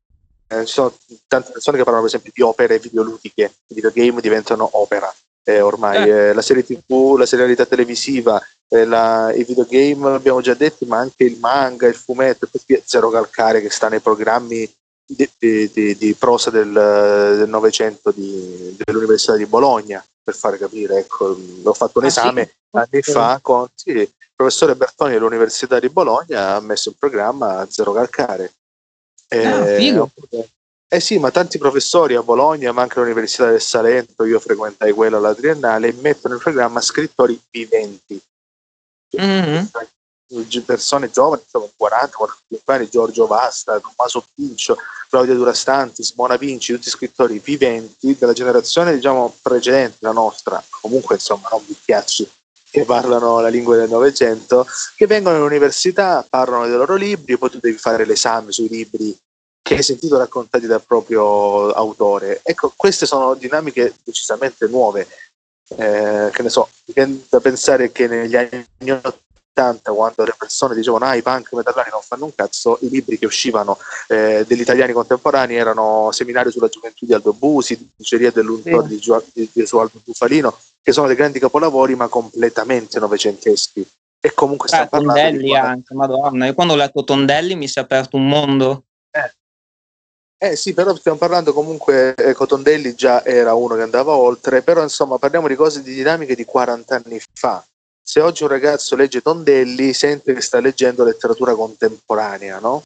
eh, 0.48 0.66
ci 0.66 0.72
sono 0.72 0.92
tante 1.28 1.52
persone 1.52 1.76
che 1.76 1.84
parlano 1.84 2.04
per 2.04 2.12
esempio 2.12 2.32
di 2.34 2.42
opere 2.42 2.80
videoludiche, 2.80 3.54
i 3.68 3.74
videogame 3.74 4.20
diventano 4.20 4.68
opera. 4.72 5.14
Eh, 5.48 5.62
ormai 5.62 6.10
eh. 6.10 6.34
la 6.34 6.42
serie 6.42 6.62
tv, 6.62 7.16
la 7.16 7.24
serialità 7.24 7.64
televisiva, 7.64 8.38
eh, 8.68 8.84
la, 8.84 9.32
i 9.32 9.44
videogame 9.44 10.10
l'abbiamo 10.10 10.42
già 10.42 10.52
detto, 10.52 10.84
ma 10.84 10.98
anche 10.98 11.24
il 11.24 11.38
manga, 11.38 11.86
il 11.86 11.94
fumetto, 11.94 12.46
Zero 12.84 13.08
Calcare 13.08 13.62
che 13.62 13.70
sta 13.70 13.88
nei 13.88 14.00
programmi 14.00 14.70
di, 15.06 15.30
di, 15.38 15.70
di, 15.72 15.96
di 15.96 16.14
prosa 16.14 16.50
del 16.50 17.46
Novecento 17.48 18.12
dell'Università 18.12 19.36
di 19.36 19.46
Bologna, 19.46 20.04
per 20.22 20.34
fare 20.34 20.58
capire. 20.58 20.98
Ecco, 20.98 21.34
ho 21.62 21.72
fatto 21.72 21.98
un 22.00 22.04
ah, 22.04 22.08
esame 22.08 22.44
sì? 22.44 22.76
anni 22.76 23.00
fa 23.02 23.38
con 23.40 23.66
sì, 23.74 23.92
il 23.92 24.12
professore 24.36 24.76
Bertoni 24.76 25.12
dell'Università 25.12 25.80
di 25.80 25.88
Bologna, 25.88 26.56
ha 26.56 26.60
messo 26.60 26.90
in 26.90 26.96
programma 26.98 27.66
Zero 27.70 27.94
Calcare. 27.94 28.52
Ah, 29.28 29.64
eh, 30.88 31.00
sì, 31.00 31.18
ma 31.18 31.30
tanti 31.30 31.58
professori 31.58 32.14
a 32.14 32.22
Bologna, 32.22 32.72
ma 32.72 32.82
anche 32.82 32.98
all'Università 32.98 33.50
del 33.50 33.60
Salento, 33.60 34.24
io 34.24 34.40
frequentai 34.40 34.92
quella 34.92 35.18
alla 35.18 35.34
triennale, 35.34 35.92
mettono 35.92 36.34
in 36.34 36.40
programma 36.40 36.80
scrittori 36.80 37.38
viventi 37.50 38.20
mm-hmm. 39.20 39.64
persone 40.64 41.10
giovani, 41.10 41.42
insomma, 41.42 41.66
40, 41.76 42.16
45 42.16 42.74
anni, 42.74 42.88
Giorgio 42.88 43.26
Vasta, 43.26 43.80
Tommaso 43.80 44.24
Pincio, 44.34 44.76
Claudia 45.08 45.34
Durastanti, 45.34 46.02
Simona 46.02 46.36
Vinci, 46.36 46.72
tutti 46.72 46.90
scrittori 46.90 47.38
viventi 47.38 48.16
della 48.18 48.32
generazione 48.32 48.94
diciamo 48.94 49.34
precedente, 49.40 49.98
la 50.00 50.12
nostra, 50.12 50.62
comunque 50.80 51.16
insomma 51.16 51.48
non 51.50 51.64
vecchiacci 51.66 52.30
che 52.70 52.84
parlano 52.84 53.40
la 53.40 53.48
lingua 53.48 53.76
del 53.76 53.88
Novecento, 53.88 54.66
che 54.94 55.06
vengono 55.06 55.36
all'università, 55.36 56.24
parlano 56.28 56.66
dei 56.66 56.76
loro 56.76 56.96
libri, 56.96 57.38
poi 57.38 57.50
tu 57.50 57.58
devi 57.60 57.78
fare 57.78 58.04
l'esame 58.04 58.52
sui 58.52 58.68
libri 58.68 59.16
che 59.68 59.74
hai 59.74 59.82
sentito 59.82 60.16
raccontati 60.16 60.66
dal 60.66 60.82
proprio 60.82 61.70
autore. 61.72 62.40
Ecco, 62.42 62.72
queste 62.74 63.04
sono 63.04 63.34
dinamiche 63.34 63.92
decisamente 64.02 64.66
nuove 64.66 65.06
eh, 65.76 66.30
che 66.32 66.42
ne 66.42 66.48
so, 66.48 66.70
viene 66.86 67.22
da 67.28 67.38
pensare 67.40 67.92
che 67.92 68.06
negli 68.06 68.34
anni 68.34 68.90
80 68.90 69.92
quando 69.92 70.24
le 70.24 70.34
persone 70.38 70.74
dicevano 70.74 71.04
ah 71.04 71.16
i 71.16 71.20
punk 71.20 71.52
metallani 71.52 71.90
non 71.90 72.00
fanno 72.00 72.24
un 72.24 72.34
cazzo, 72.34 72.78
i 72.80 72.88
libri 72.88 73.18
che 73.18 73.26
uscivano 73.26 73.76
eh, 74.06 74.42
degli 74.48 74.62
italiani 74.62 74.94
contemporanei 74.94 75.56
erano 75.56 76.08
Seminario 76.12 76.50
sulla 76.50 76.68
gioventù 76.68 77.04
di 77.04 77.12
Aldo 77.12 77.34
Busi, 77.34 77.92
Diceria 77.94 78.30
dell'Untore 78.30 78.88
sì. 78.88 79.30
di, 79.34 79.50
Gesualdo 79.52 80.00
Bufalino, 80.02 80.56
che 80.80 80.92
sono 80.92 81.08
dei 81.08 81.16
grandi 81.16 81.38
capolavori 81.38 81.94
ma 81.94 82.08
completamente 82.08 82.98
novecenteschi. 82.98 83.86
E 84.18 84.32
comunque 84.32 84.68
stiamo 84.68 84.86
eh, 84.86 84.88
parlando 84.88 85.20
Tondelli 85.20 85.44
di... 85.44 85.54
anche, 85.54 85.94
madonna, 85.94 86.46
io 86.46 86.54
quando 86.54 86.72
ho 86.72 86.76
letto 86.76 87.04
Tondelli 87.04 87.54
mi 87.54 87.68
si 87.68 87.78
è 87.78 87.82
aperto 87.82 88.16
un 88.16 88.26
mondo. 88.26 88.84
Eh, 89.10 89.36
eh 90.38 90.54
sì, 90.54 90.72
però 90.72 90.94
stiamo 90.94 91.18
parlando 91.18 91.52
comunque, 91.52 92.14
ecco, 92.16 92.46
Tondelli 92.46 92.94
già 92.94 93.24
era 93.24 93.54
uno 93.54 93.74
che 93.74 93.82
andava 93.82 94.12
oltre, 94.12 94.62
però 94.62 94.82
insomma 94.82 95.18
parliamo 95.18 95.48
di 95.48 95.56
cose 95.56 95.82
di 95.82 95.92
dinamiche 95.92 96.36
di 96.36 96.44
40 96.44 96.94
anni 96.94 97.20
fa. 97.32 97.64
Se 98.00 98.20
oggi 98.20 98.44
un 98.44 98.48
ragazzo 98.48 98.94
legge 98.94 99.20
Tondelli 99.20 99.92
sente 99.92 100.32
che 100.32 100.40
sta 100.40 100.60
leggendo 100.60 101.02
letteratura 101.02 101.54
contemporanea, 101.54 102.60
no? 102.60 102.84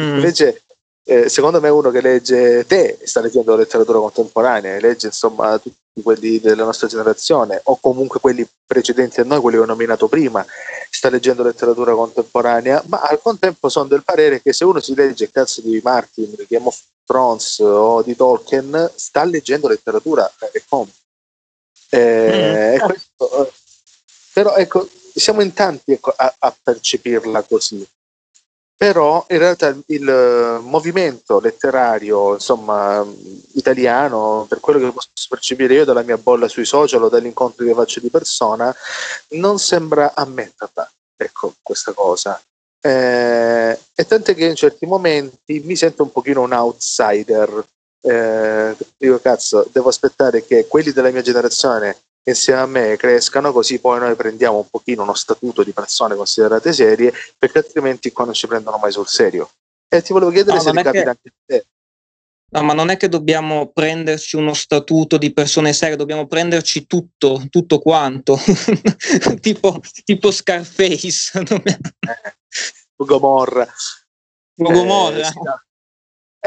Mm. 0.00 0.14
Invece 0.14 0.62
eh, 1.04 1.28
secondo 1.28 1.60
me 1.60 1.68
uno 1.68 1.90
che 1.90 2.00
legge 2.00 2.64
te 2.66 2.98
sta 3.02 3.20
leggendo 3.20 3.56
letteratura 3.56 3.98
contemporanea, 3.98 4.78
legge 4.78 5.06
insomma 5.06 5.58
tutti 5.58 6.02
quelli 6.02 6.38
della 6.38 6.64
nostra 6.64 6.86
generazione 6.86 7.60
o 7.64 7.78
comunque 7.80 8.20
quelli 8.20 8.46
precedenti 8.64 9.20
a 9.20 9.24
noi, 9.24 9.40
quelli 9.40 9.56
che 9.56 9.62
ho 9.62 9.66
nominato 9.66 10.06
prima, 10.06 10.44
sta 10.98 11.10
leggendo 11.10 11.44
letteratura 11.44 11.94
contemporanea, 11.94 12.82
ma 12.88 13.00
al 13.02 13.22
contempo 13.22 13.68
sono 13.68 13.86
del 13.86 14.02
parere 14.02 14.42
che 14.42 14.52
se 14.52 14.64
uno 14.64 14.80
si 14.80 14.96
legge 14.96 15.24
il 15.24 15.30
cazzo 15.30 15.60
di 15.60 15.80
Martin, 15.80 16.34
di 16.34 16.44
Game 16.48 16.66
of 16.66 16.76
Thrones 17.04 17.60
o 17.60 18.02
di 18.02 18.16
Tolkien, 18.16 18.90
sta 18.96 19.22
leggendo 19.22 19.68
letteratura 19.68 20.28
e 20.52 20.64
come. 20.68 20.90
Eh, 21.90 22.80
mm. 22.82 22.84
questo, 22.84 23.46
eh, 23.46 23.52
però 24.32 24.56
ecco, 24.56 24.88
siamo 25.14 25.40
in 25.40 25.52
tanti 25.52 25.92
ecco, 25.92 26.12
a, 26.16 26.34
a 26.36 26.56
percepirla 26.60 27.42
così. 27.42 27.88
Però 28.78 29.26
in 29.30 29.38
realtà 29.38 29.76
il 29.86 30.60
movimento 30.62 31.40
letterario 31.40 32.34
insomma, 32.34 33.04
italiano, 33.54 34.46
per 34.48 34.60
quello 34.60 34.78
che 34.78 34.92
posso 34.92 35.08
percepire 35.28 35.74
io 35.74 35.84
dalla 35.84 36.02
mia 36.02 36.16
bolla 36.16 36.46
sui 36.46 36.64
social 36.64 37.02
o 37.02 37.08
dagli 37.08 37.26
incontri 37.26 37.66
che 37.66 37.74
faccio 37.74 37.98
di 37.98 38.08
persona, 38.08 38.72
non 39.30 39.58
sembra 39.58 40.14
ammetterla, 40.14 40.88
ecco, 41.16 41.54
questa 41.60 41.92
cosa. 41.92 42.40
Eh, 42.80 43.76
e 43.96 44.06
tant'è 44.06 44.36
che 44.36 44.44
in 44.46 44.54
certi 44.54 44.86
momenti 44.86 45.60
mi 45.64 45.74
sento 45.74 46.04
un 46.04 46.12
pochino 46.12 46.42
un 46.42 46.52
outsider. 46.52 47.66
Eh, 48.00 48.76
dico, 48.96 49.18
cazzo, 49.18 49.66
devo 49.72 49.88
aspettare 49.88 50.44
che 50.46 50.68
quelli 50.68 50.92
della 50.92 51.10
mia 51.10 51.22
generazione 51.22 51.96
insieme 52.28 52.60
a 52.60 52.66
me 52.66 52.96
crescano, 52.96 53.52
così 53.52 53.78
poi 53.78 54.00
noi 54.00 54.14
prendiamo 54.14 54.58
un 54.58 54.68
pochino 54.68 55.02
uno 55.02 55.14
statuto 55.14 55.62
di 55.62 55.72
persone 55.72 56.14
considerate 56.14 56.72
serie, 56.72 57.12
perché 57.36 57.58
altrimenti 57.58 58.12
qua 58.12 58.24
non 58.24 58.34
ci 58.34 58.46
prendono 58.46 58.78
mai 58.78 58.92
sul 58.92 59.06
serio. 59.06 59.50
E 59.88 60.02
ti 60.02 60.12
volevo 60.12 60.30
chiedere 60.30 60.56
no, 60.56 60.62
se 60.62 60.70
ricapita 60.70 61.02
che... 61.02 61.08
anche 61.08 61.28
a 61.28 61.32
te. 61.44 61.66
No, 62.50 62.62
ma 62.62 62.72
non 62.72 62.88
è 62.88 62.96
che 62.96 63.10
dobbiamo 63.10 63.70
prenderci 63.72 64.36
uno 64.36 64.54
statuto 64.54 65.18
di 65.18 65.34
persone 65.34 65.74
serie, 65.74 65.96
dobbiamo 65.96 66.26
prenderci 66.26 66.86
tutto, 66.86 67.44
tutto 67.50 67.78
quanto, 67.78 68.38
tipo, 69.40 69.80
tipo 70.04 70.30
Scarface. 70.30 71.38
eh, 71.44 71.78
Gomorra. 72.96 73.66
Gomorra. 74.54 75.28
Eh, 75.28 75.32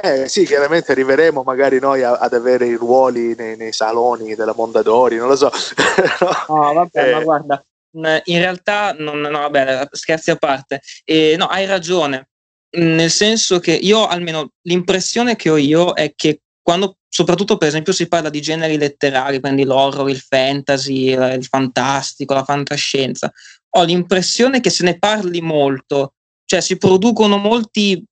eh 0.01 0.27
sì, 0.27 0.45
chiaramente 0.45 0.91
arriveremo 0.91 1.43
magari 1.43 1.79
noi 1.79 2.03
a, 2.03 2.13
ad 2.13 2.33
avere 2.33 2.65
i 2.65 2.75
ruoli 2.75 3.35
nei, 3.35 3.55
nei, 3.55 3.71
saloni 3.71 4.35
della 4.35 4.53
Mondadori, 4.55 5.17
non 5.17 5.27
lo 5.27 5.35
so. 5.35 5.51
no, 6.47 6.73
vabbè, 6.73 7.07
eh. 7.07 7.13
ma 7.13 7.23
guarda, 7.23 7.65
in 8.25 8.39
realtà, 8.39 8.93
non, 8.97 9.19
no, 9.19 9.39
vabbè, 9.39 9.89
scherzi 9.91 10.31
a 10.31 10.35
parte, 10.35 10.81
eh, 11.03 11.35
no, 11.37 11.45
hai 11.45 11.65
ragione, 11.65 12.29
nel 12.77 13.11
senso 13.11 13.59
che 13.59 13.73
io, 13.73 14.07
almeno 14.07 14.51
l'impressione 14.61 15.35
che 15.35 15.49
ho 15.49 15.57
io 15.57 15.93
è 15.93 16.13
che 16.15 16.41
quando, 16.61 16.97
soprattutto 17.09 17.57
per 17.57 17.67
esempio, 17.67 17.91
si 17.91 18.07
parla 18.07 18.29
di 18.29 18.41
generi 18.41 18.77
letterari, 18.77 19.39
prendi 19.39 19.63
l'horror, 19.63 20.09
il 20.09 20.19
fantasy, 20.19 21.09
il 21.11 21.45
fantastico, 21.49 22.33
la 22.33 22.43
fantascienza, 22.43 23.31
ho 23.73 23.83
l'impressione 23.83 24.61
che 24.61 24.69
se 24.69 24.83
ne 24.83 24.97
parli 24.97 25.41
molto, 25.41 26.13
cioè 26.45 26.61
si 26.61 26.77
producono 26.77 27.37
molti 27.37 28.03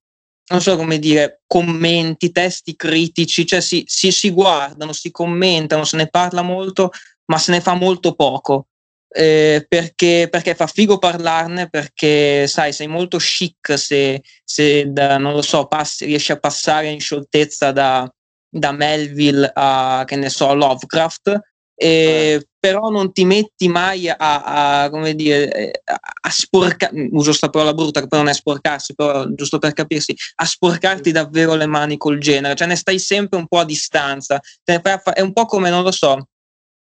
non 0.50 0.60
so 0.60 0.76
come 0.76 0.98
dire, 0.98 1.42
commenti, 1.46 2.32
testi 2.32 2.74
critici, 2.76 3.46
cioè 3.46 3.60
si, 3.60 3.84
si, 3.86 4.10
si, 4.10 4.30
guardano, 4.30 4.92
si 4.92 5.10
commentano, 5.10 5.84
se 5.84 5.96
ne 5.96 6.08
parla 6.08 6.42
molto, 6.42 6.90
ma 7.26 7.38
se 7.38 7.52
ne 7.52 7.60
fa 7.60 7.74
molto 7.74 8.14
poco. 8.14 8.66
Eh, 9.12 9.64
perché, 9.68 10.28
perché, 10.30 10.54
fa 10.54 10.66
figo 10.66 10.98
parlarne, 10.98 11.68
perché 11.68 12.46
sai, 12.46 12.72
sei 12.72 12.86
molto 12.86 13.18
chic 13.18 13.76
se, 13.76 14.22
se 14.44 14.90
da, 14.92 15.18
non 15.18 15.32
lo 15.32 15.42
so, 15.42 15.66
passi, 15.66 16.04
riesci 16.04 16.32
a 16.32 16.38
passare 16.38 16.88
in 16.88 17.00
scioltezza 17.00 17.72
da, 17.72 18.08
da 18.48 18.72
Melville 18.72 19.50
a, 19.52 20.04
che 20.06 20.16
ne 20.16 20.28
so, 20.28 20.52
Lovecraft, 20.54 21.40
eh, 21.82 22.46
però 22.58 22.90
non 22.90 23.10
ti 23.10 23.24
metti 23.24 23.66
mai 23.68 24.10
a, 24.10 24.16
a 24.18 24.90
come 24.90 25.14
dire, 25.14 25.50
eh, 25.50 25.82
a 25.82 26.30
sporcare, 26.30 27.08
uso 27.10 27.30
questa 27.30 27.48
parola 27.48 27.72
brutta 27.72 28.00
che 28.00 28.06
però 28.06 28.20
non 28.20 28.30
è 28.30 28.34
sporcarsi, 28.34 28.94
però 28.94 29.26
giusto 29.30 29.58
per 29.58 29.72
capirsi, 29.72 30.14
a 30.36 30.44
sporcarti 30.44 31.10
davvero 31.10 31.54
le 31.54 31.64
mani 31.64 31.96
col 31.96 32.18
genere, 32.18 32.54
cioè 32.54 32.68
ne 32.68 32.76
stai 32.76 32.98
sempre 32.98 33.38
un 33.38 33.46
po' 33.46 33.60
a 33.60 33.64
distanza, 33.64 34.38
è 34.62 35.20
un 35.22 35.32
po' 35.32 35.46
come, 35.46 35.70
non 35.70 35.82
lo 35.82 35.90
so, 35.90 36.28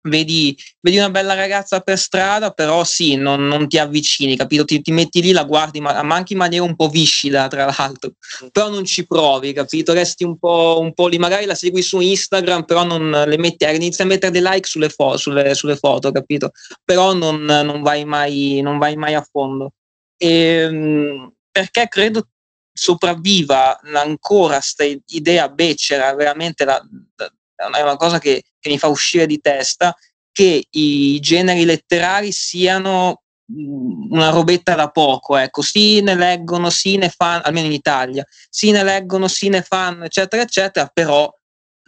Vedi, 0.01 0.57
vedi, 0.81 0.97
una 0.97 1.11
bella 1.11 1.35
ragazza 1.35 1.81
per 1.81 1.99
strada, 1.99 2.53
però 2.53 2.85
sì, 2.85 3.17
non, 3.17 3.47
non 3.49 3.67
ti 3.67 3.79
avvicini, 3.79 4.37
capito? 4.37 4.65
Ti, 4.65 4.81
ti, 4.81 4.93
metti 4.93 5.21
lì, 5.21 5.33
la 5.33 5.43
guardi, 5.43 5.81
ma, 5.81 6.03
ma, 6.03 6.15
anche 6.15 6.35
in 6.35 6.39
maniera 6.39 6.65
un 6.65 6.77
po' 6.77 6.89
viscida, 6.89 7.49
tra 7.49 7.65
l'altro. 7.65 8.13
Mm. 8.45 8.49
Però 8.53 8.71
non 8.71 8.85
ci 8.85 9.07
provi, 9.07 9.53
capito? 9.53 9.93
Resti 9.93 10.23
un 10.23 10.39
po', 10.39 10.79
un 10.81 10.95
po' 10.95 11.09
lì, 11.09 11.19
magari 11.19 11.47
la 11.47 11.57
segui 11.57 11.83
su 11.83 11.99
Instagram, 12.01 12.65
però 12.65 12.85
non 12.85 13.11
le 13.11 13.39
metti, 13.39 13.65
eh, 13.65 13.75
inizi 13.75 14.03
a 14.03 14.05
mettere 14.07 14.31
dei 14.31 14.43
like 14.43 14.69
sulle, 14.69 14.89
fo- 14.89 15.17
sulle, 15.17 15.55
sulle 15.55 15.77
foto, 15.77 16.13
capito? 16.13 16.53
Però 16.85 17.13
non, 17.13 17.43
non, 17.43 17.83
vai 17.83 18.05
mai, 18.05 18.61
non 18.63 18.79
vai 18.79 18.95
mai 18.97 19.15
a 19.15 19.27
fondo. 19.29 19.73
E, 20.17 20.29
ehm, 20.29 21.33
perché 21.51 21.89
credo 21.89 22.29
sopravviva 22.73 23.81
ancora 23.81 24.55
questa 24.55 24.85
idea 24.85 25.49
becera, 25.49 26.15
veramente 26.15 26.65
la, 26.65 26.81
è 27.59 27.83
una 27.83 27.97
cosa 27.97 28.21
che, 28.21 28.45
che 28.69 28.75
mi 28.75 28.79
fa 28.79 28.89
uscire 28.89 29.27
di 29.27 29.41
testa, 29.41 29.97
che 30.31 30.67
i 30.71 31.19
generi 31.21 31.65
letterari 31.65 32.31
siano 32.31 33.23
una 33.51 34.29
robetta 34.29 34.75
da 34.75 34.91
poco, 34.91 35.37
ecco, 35.37 35.63
sì 35.63 36.03
ne 36.03 36.15
leggono, 36.15 36.69
sì 36.69 36.97
ne 36.97 37.09
fanno, 37.09 37.43
almeno 37.45 37.67
in 37.67 37.73
Italia, 37.73 38.25
sì 38.51 38.71
ne 38.71 38.83
leggono, 38.83 39.27
sì 39.27 39.49
ne 39.49 39.63
fanno, 39.63 40.05
eccetera, 40.05 40.43
eccetera, 40.43 40.91
però 40.93 41.33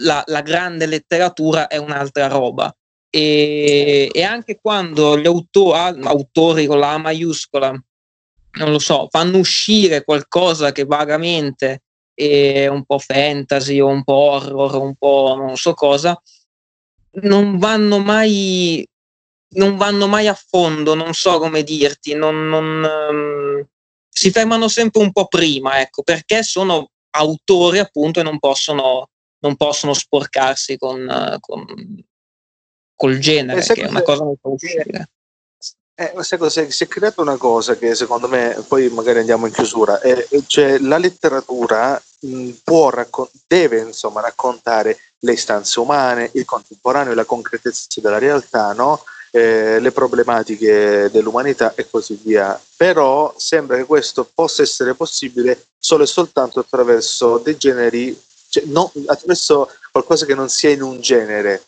la, 0.02 0.22
la 0.26 0.40
grande 0.40 0.86
letteratura 0.86 1.66
è 1.66 1.76
un'altra 1.76 2.28
roba. 2.28 2.74
E, 3.10 4.08
e 4.12 4.22
anche 4.22 4.58
quando 4.60 5.18
gli 5.18 5.26
autori, 5.26 6.00
autori 6.02 6.66
con 6.66 6.78
la 6.78 6.92
A 6.92 6.98
maiuscola, 6.98 7.70
non 8.52 8.70
lo 8.70 8.78
so, 8.78 9.08
fanno 9.10 9.38
uscire 9.38 10.02
qualcosa 10.02 10.72
che 10.72 10.84
vagamente 10.84 11.82
e 12.14 12.68
un 12.68 12.84
po' 12.84 12.98
fantasy 12.98 13.80
o 13.80 13.88
un 13.88 14.02
po' 14.02 14.12
horror, 14.12 14.74
un 14.76 14.94
po' 14.94 15.34
non 15.36 15.56
so 15.56 15.74
cosa, 15.74 16.20
non 17.22 17.58
vanno 17.58 17.98
mai, 17.98 18.86
non 19.54 19.76
vanno 19.76 20.06
mai 20.06 20.26
a 20.26 20.34
fondo, 20.34 20.94
non 20.94 21.12
so 21.12 21.38
come 21.38 21.62
dirti, 21.62 22.14
non, 22.14 22.48
non, 22.48 22.84
um, 23.10 23.66
si 24.08 24.30
fermano 24.30 24.68
sempre 24.68 25.02
un 25.02 25.12
po' 25.12 25.26
prima, 25.26 25.80
ecco, 25.80 26.02
perché 26.02 26.42
sono 26.42 26.90
autori 27.10 27.78
appunto 27.78 28.20
e 28.20 28.22
non 28.22 28.38
possono, 28.38 29.08
non 29.40 29.56
possono 29.56 29.92
sporcarsi 29.94 30.76
con, 30.76 31.36
con 31.40 31.64
col 32.94 33.18
genere, 33.18 33.62
che 33.62 33.82
è 33.82 33.88
una 33.88 34.02
cosa 34.02 34.24
molto 34.24 34.52
uscire. 34.52 35.08
Eh, 36.00 36.14
si 36.72 36.84
è 36.84 36.88
creata 36.88 37.20
una 37.20 37.36
cosa 37.36 37.76
che 37.76 37.94
secondo 37.94 38.26
me, 38.26 38.64
poi 38.66 38.88
magari 38.88 39.18
andiamo 39.18 39.44
in 39.44 39.52
chiusura, 39.52 40.00
eh, 40.00 40.26
cioè 40.46 40.78
la 40.78 40.96
letteratura 40.96 42.02
mh, 42.20 42.50
può 42.64 42.88
raccon- 42.88 43.28
deve 43.46 43.80
insomma 43.80 44.22
raccontare 44.22 44.98
le 45.18 45.32
istanze 45.34 45.78
umane, 45.78 46.30
il 46.32 46.46
contemporaneo, 46.46 47.12
la 47.12 47.26
concretezza 47.26 48.00
della 48.00 48.16
realtà, 48.16 48.72
no? 48.72 49.04
eh, 49.30 49.78
le 49.78 49.92
problematiche 49.92 51.10
dell'umanità 51.12 51.74
e 51.74 51.86
così 51.90 52.18
via. 52.22 52.58
Però 52.78 53.34
sembra 53.36 53.76
che 53.76 53.84
questo 53.84 54.26
possa 54.32 54.62
essere 54.62 54.94
possibile 54.94 55.66
solo 55.78 56.04
e 56.04 56.06
soltanto 56.06 56.60
attraverso 56.60 57.36
dei 57.36 57.58
generi, 57.58 58.18
cioè, 58.48 58.62
no, 58.68 58.90
attraverso 59.04 59.68
qualcosa 59.92 60.24
che 60.24 60.34
non 60.34 60.48
sia 60.48 60.70
in 60.70 60.80
un 60.80 60.98
genere, 61.02 61.62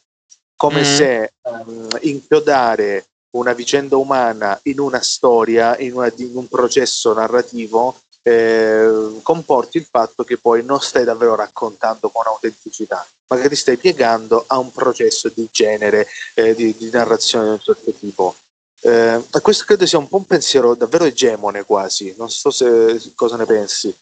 come 0.57 0.81
mm. 0.81 0.85
se 0.85 1.33
um, 1.43 1.89
inchiodare 2.01 3.09
una 3.33 3.53
vicenda 3.53 3.97
umana 3.97 4.59
in 4.65 4.81
una 4.81 5.01
storia, 5.01 5.79
in, 5.79 5.95
una, 5.95 6.13
in 6.17 6.31
un 6.35 6.49
processo 6.49 7.13
narrativo, 7.13 7.97
eh, 8.23 9.19
comporti 9.23 9.79
il 9.79 9.87
fatto 9.89 10.25
che 10.25 10.39
poi 10.39 10.65
non 10.65 10.81
stai 10.81 11.05
davvero 11.05 11.35
raccontando 11.35 12.09
con 12.09 12.25
autenticità, 12.27 13.07
ma 13.29 13.37
che 13.39 13.49
ti 13.49 13.57
stai 13.57 13.77
piegando 13.77 14.45
a 14.47 14.59
un 14.59 14.71
processo 14.71 15.29
di 15.29 15.49
genere, 15.51 16.07
eh, 16.35 16.55
di, 16.55 16.75
di, 16.77 16.91
narrazione 16.91 17.47
di 17.47 17.51
un 17.53 17.61
certo 17.61 17.93
tipo. 17.93 18.35
Eh, 18.81 19.25
questo 19.41 19.65
credo 19.65 19.87
sia 19.87 19.99
un 19.99 20.09
po' 20.09 20.17
un 20.17 20.27
pensiero 20.27 20.75
davvero 20.75 21.05
egemone 21.05 21.65
quasi, 21.65 22.15
non 22.17 22.31
so 22.31 22.51
se, 22.51 23.01
cosa 23.15 23.37
ne 23.37 23.47
pensi. 23.47 23.95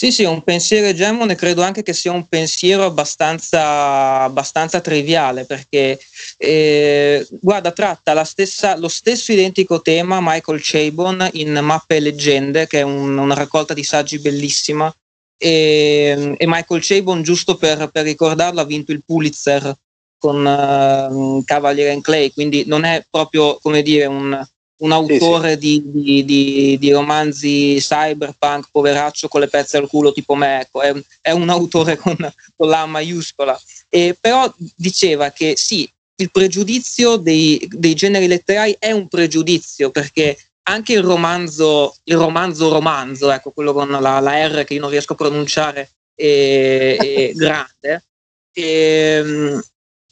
Sì, 0.00 0.12
sì, 0.12 0.24
un 0.24 0.42
pensiero 0.42 0.86
egemone 0.86 1.34
credo 1.34 1.60
anche 1.60 1.82
che 1.82 1.92
sia 1.92 2.10
un 2.10 2.26
pensiero 2.26 2.86
abbastanza, 2.86 4.22
abbastanza 4.22 4.80
triviale 4.80 5.44
perché, 5.44 6.00
eh, 6.38 7.28
guarda, 7.38 7.70
tratta 7.70 8.24
stessa, 8.24 8.78
lo 8.78 8.88
stesso 8.88 9.30
identico 9.30 9.82
tema 9.82 10.18
Michael 10.22 10.60
Chabon 10.62 11.28
in 11.32 11.52
Mappe 11.52 11.96
e 11.96 12.00
Leggende, 12.00 12.66
che 12.66 12.78
è 12.78 12.82
un, 12.82 13.18
una 13.18 13.34
raccolta 13.34 13.74
di 13.74 13.84
saggi 13.84 14.18
bellissima, 14.20 14.90
e, 15.36 16.34
e 16.34 16.46
Michael 16.46 16.80
Chabon, 16.82 17.22
giusto 17.22 17.56
per, 17.56 17.90
per, 17.90 18.04
ricordarlo, 18.04 18.62
ha 18.62 18.64
vinto 18.64 18.92
il 18.92 19.02
Pulitzer 19.04 19.70
con 20.16 20.46
uh, 20.46 21.44
Cavalier 21.44 21.90
and 21.90 22.00
Clay, 22.00 22.32
quindi 22.32 22.64
non 22.66 22.84
è 22.84 23.04
proprio, 23.10 23.58
come 23.60 23.82
dire, 23.82 24.06
un, 24.06 24.48
un 24.80 24.92
autore 24.92 25.58
sì, 25.58 25.66
sì. 25.66 25.82
Di, 25.92 26.02
di, 26.02 26.24
di, 26.24 26.78
di, 26.78 26.90
romanzi 26.92 27.76
cyberpunk, 27.78 28.68
poveraccio 28.70 29.28
con 29.28 29.40
le 29.40 29.48
pezze 29.48 29.76
al 29.76 29.88
culo 29.88 30.12
tipo 30.12 30.34
me, 30.34 30.60
ecco, 30.60 30.80
è, 30.82 30.94
è 31.20 31.30
un 31.30 31.48
autore 31.48 31.96
con, 31.96 32.16
con 32.56 32.68
la 32.68 32.86
maiuscola. 32.86 33.58
E, 33.88 34.16
però 34.18 34.52
diceva 34.74 35.30
che 35.30 35.54
sì, 35.56 35.88
il 36.16 36.30
pregiudizio 36.30 37.16
dei, 37.16 37.66
dei, 37.70 37.94
generi 37.94 38.26
letterari 38.26 38.76
è 38.78 38.92
un 38.92 39.08
pregiudizio 39.08 39.90
perché 39.90 40.36
anche 40.64 40.92
il 40.92 41.02
romanzo, 41.02 41.96
il 42.04 42.16
romanzo 42.16 42.68
romanzo, 42.68 43.30
ecco, 43.30 43.50
quello 43.50 43.72
con 43.72 43.88
la, 43.88 44.20
la 44.20 44.46
R 44.46 44.64
che 44.64 44.74
io 44.74 44.80
non 44.80 44.90
riesco 44.90 45.14
a 45.14 45.16
pronunciare, 45.16 45.90
è, 46.14 46.96
è 46.98 47.32
grande. 47.34 48.04
E, 48.52 48.62
ehm, 48.62 49.62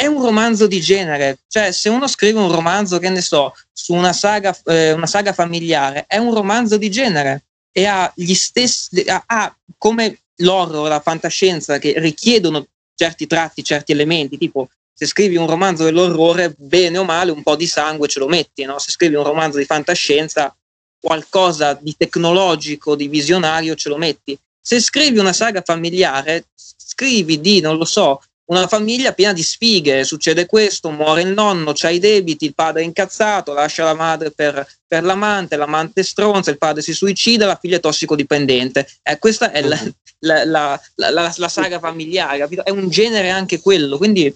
è 0.00 0.06
un 0.06 0.22
romanzo 0.22 0.68
di 0.68 0.80
genere, 0.80 1.40
cioè 1.48 1.72
se 1.72 1.88
uno 1.88 2.06
scrive 2.06 2.38
un 2.38 2.52
romanzo, 2.52 3.00
che 3.00 3.08
ne 3.08 3.20
so, 3.20 3.52
su 3.72 3.94
una 3.94 4.12
saga, 4.12 4.56
eh, 4.66 4.92
una 4.92 5.08
saga 5.08 5.32
familiare, 5.32 6.04
è 6.06 6.18
un 6.18 6.32
romanzo 6.32 6.76
di 6.76 6.88
genere, 6.88 7.46
e 7.72 7.84
ha 7.84 8.08
gli 8.14 8.32
stessi, 8.34 9.02
ha, 9.08 9.24
ha 9.26 9.56
come 9.76 10.20
l'horror, 10.36 10.86
la 10.86 11.00
fantascienza 11.00 11.78
che 11.78 11.94
richiedono 11.96 12.68
certi 12.94 13.26
tratti, 13.26 13.64
certi 13.64 13.90
elementi, 13.90 14.38
tipo 14.38 14.68
se 14.94 15.04
scrivi 15.04 15.34
un 15.34 15.48
romanzo 15.48 15.82
dell'orrore, 15.82 16.54
bene 16.56 16.98
o 16.98 17.02
male, 17.02 17.32
un 17.32 17.42
po' 17.42 17.56
di 17.56 17.66
sangue 17.66 18.06
ce 18.06 18.20
lo 18.20 18.28
metti, 18.28 18.64
no? 18.64 18.78
se 18.78 18.92
scrivi 18.92 19.16
un 19.16 19.24
romanzo 19.24 19.58
di 19.58 19.64
fantascienza, 19.64 20.56
qualcosa 21.00 21.74
di 21.74 21.96
tecnologico, 21.96 22.94
di 22.94 23.08
visionario 23.08 23.74
ce 23.74 23.88
lo 23.88 23.96
metti. 23.96 24.38
Se 24.60 24.78
scrivi 24.78 25.18
una 25.18 25.32
saga 25.32 25.60
familiare, 25.60 26.44
scrivi 26.54 27.40
di, 27.40 27.60
non 27.60 27.76
lo 27.76 27.84
so, 27.84 28.22
una 28.48 28.66
famiglia 28.66 29.12
piena 29.12 29.32
di 29.32 29.42
sfighe, 29.42 30.04
succede 30.04 30.46
questo, 30.46 30.90
muore 30.90 31.22
il 31.22 31.28
nonno, 31.28 31.72
c'ha 31.74 31.90
i 31.90 31.98
debiti, 31.98 32.46
il 32.46 32.54
padre 32.54 32.80
è 32.80 32.84
incazzato, 32.84 33.52
lascia 33.52 33.84
la 33.84 33.94
madre 33.94 34.30
per, 34.30 34.66
per 34.86 35.02
l'amante, 35.02 35.56
l'amante 35.56 36.02
stronza, 36.02 36.50
il 36.50 36.56
padre 36.58 36.80
si 36.80 36.94
suicida, 36.94 37.44
la 37.44 37.58
figlia 37.60 37.76
è 37.76 37.80
tossicodipendente. 37.80 38.88
Eh, 39.02 39.18
questa 39.18 39.50
è 39.50 39.60
la, 39.60 39.76
mhm. 39.76 39.92
la, 40.20 40.80
la, 40.94 41.34
la, 41.36 41.48
saga 41.48 41.78
familiare, 41.78 42.38
capito? 42.38 42.64
È 42.64 42.70
un 42.70 42.88
genere 42.88 43.28
anche 43.28 43.60
quello, 43.60 43.98
quindi 43.98 44.34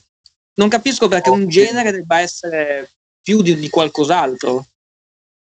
non 0.54 0.68
capisco 0.68 1.08
perché 1.08 1.30
un 1.30 1.48
genere 1.48 1.90
debba 1.90 2.20
essere 2.20 2.90
più 3.22 3.40
di, 3.40 3.56
di 3.56 3.70
qualcos'altro. 3.70 4.66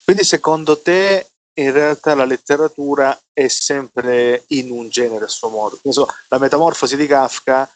Quindi 0.04 0.24
secondo 0.24 0.78
te 0.78 1.26
in 1.54 1.72
realtà 1.72 2.14
la 2.14 2.24
letteratura 2.24 3.18
è 3.32 3.48
sempre 3.48 4.44
in 4.48 4.70
un 4.70 4.88
genere 4.90 5.24
a 5.24 5.28
suo 5.28 5.48
modo. 5.48 5.80
la 6.28 6.38
metamorfosi 6.38 6.96
di 6.96 7.06
Kafka 7.06 7.70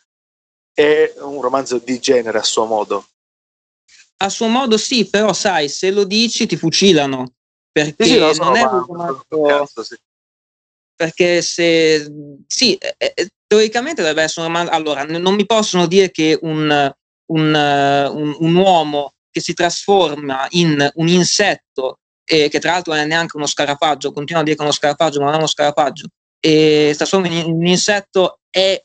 è 0.75 1.15
un 1.21 1.41
romanzo 1.41 1.79
di 1.79 1.99
genere 2.01 2.39
a 2.39 2.43
suo 2.43 2.67
modo. 2.67 3.07
A 4.19 4.29
suo 4.29 4.49
modo 4.49 4.77
sì, 4.77 5.09
però 5.09 5.33
sai, 5.33 5.69
se 5.69 5.91
lo 5.91 6.05
dici 6.05 6.47
ti 6.47 6.57
fucilano. 6.57 7.33
Perché 7.71 8.05
sì, 8.05 8.13
sì, 8.13 8.41
non 8.41 8.57
è 8.57 8.63
un 8.63 8.85
romanzo... 8.87 9.43
Cazzo, 9.47 9.83
sì. 9.83 9.97
Perché 10.95 11.43
se... 11.43 12.13
Sì, 12.47 12.75
eh, 12.77 12.95
eh, 12.99 13.31
teoricamente 13.47 14.03
dovrebbe 14.03 14.23
essere 14.23 14.47
un 14.47 14.53
romanzo... 14.53 14.73
Allora, 14.73 15.05
non 15.05 15.35
mi 15.35 15.47
possono 15.47 15.87
dire 15.87 16.11
che 16.11 16.39
un, 16.43 16.93
un, 17.33 17.55
un, 18.13 18.37
un 18.39 18.55
uomo 18.55 19.15
che 19.31 19.41
si 19.41 19.55
trasforma 19.55 20.47
in 20.51 20.89
un 20.95 21.09
insetto 21.09 21.99
e 22.25 22.49
che 22.49 22.61
tra 22.61 22.73
l'altro 22.73 22.93
non 22.93 23.03
è 23.03 23.07
neanche 23.07 23.37
uno 23.37 23.47
scarafaggio, 23.47 24.13
continua 24.13 24.41
a 24.41 24.45
dire 24.45 24.57
che 24.57 24.63
è 24.63 24.65
uno 24.65 24.75
scarafaggio, 24.75 25.19
ma 25.19 25.27
non 25.27 25.35
è 25.35 25.39
uno 25.39 25.47
scarafaggio, 25.47 26.07
e 26.41 26.89
si 26.93 26.97
trasforma 26.97 27.27
in 27.27 27.45
un 27.53 27.67
insetto 27.67 28.39
è 28.49 28.81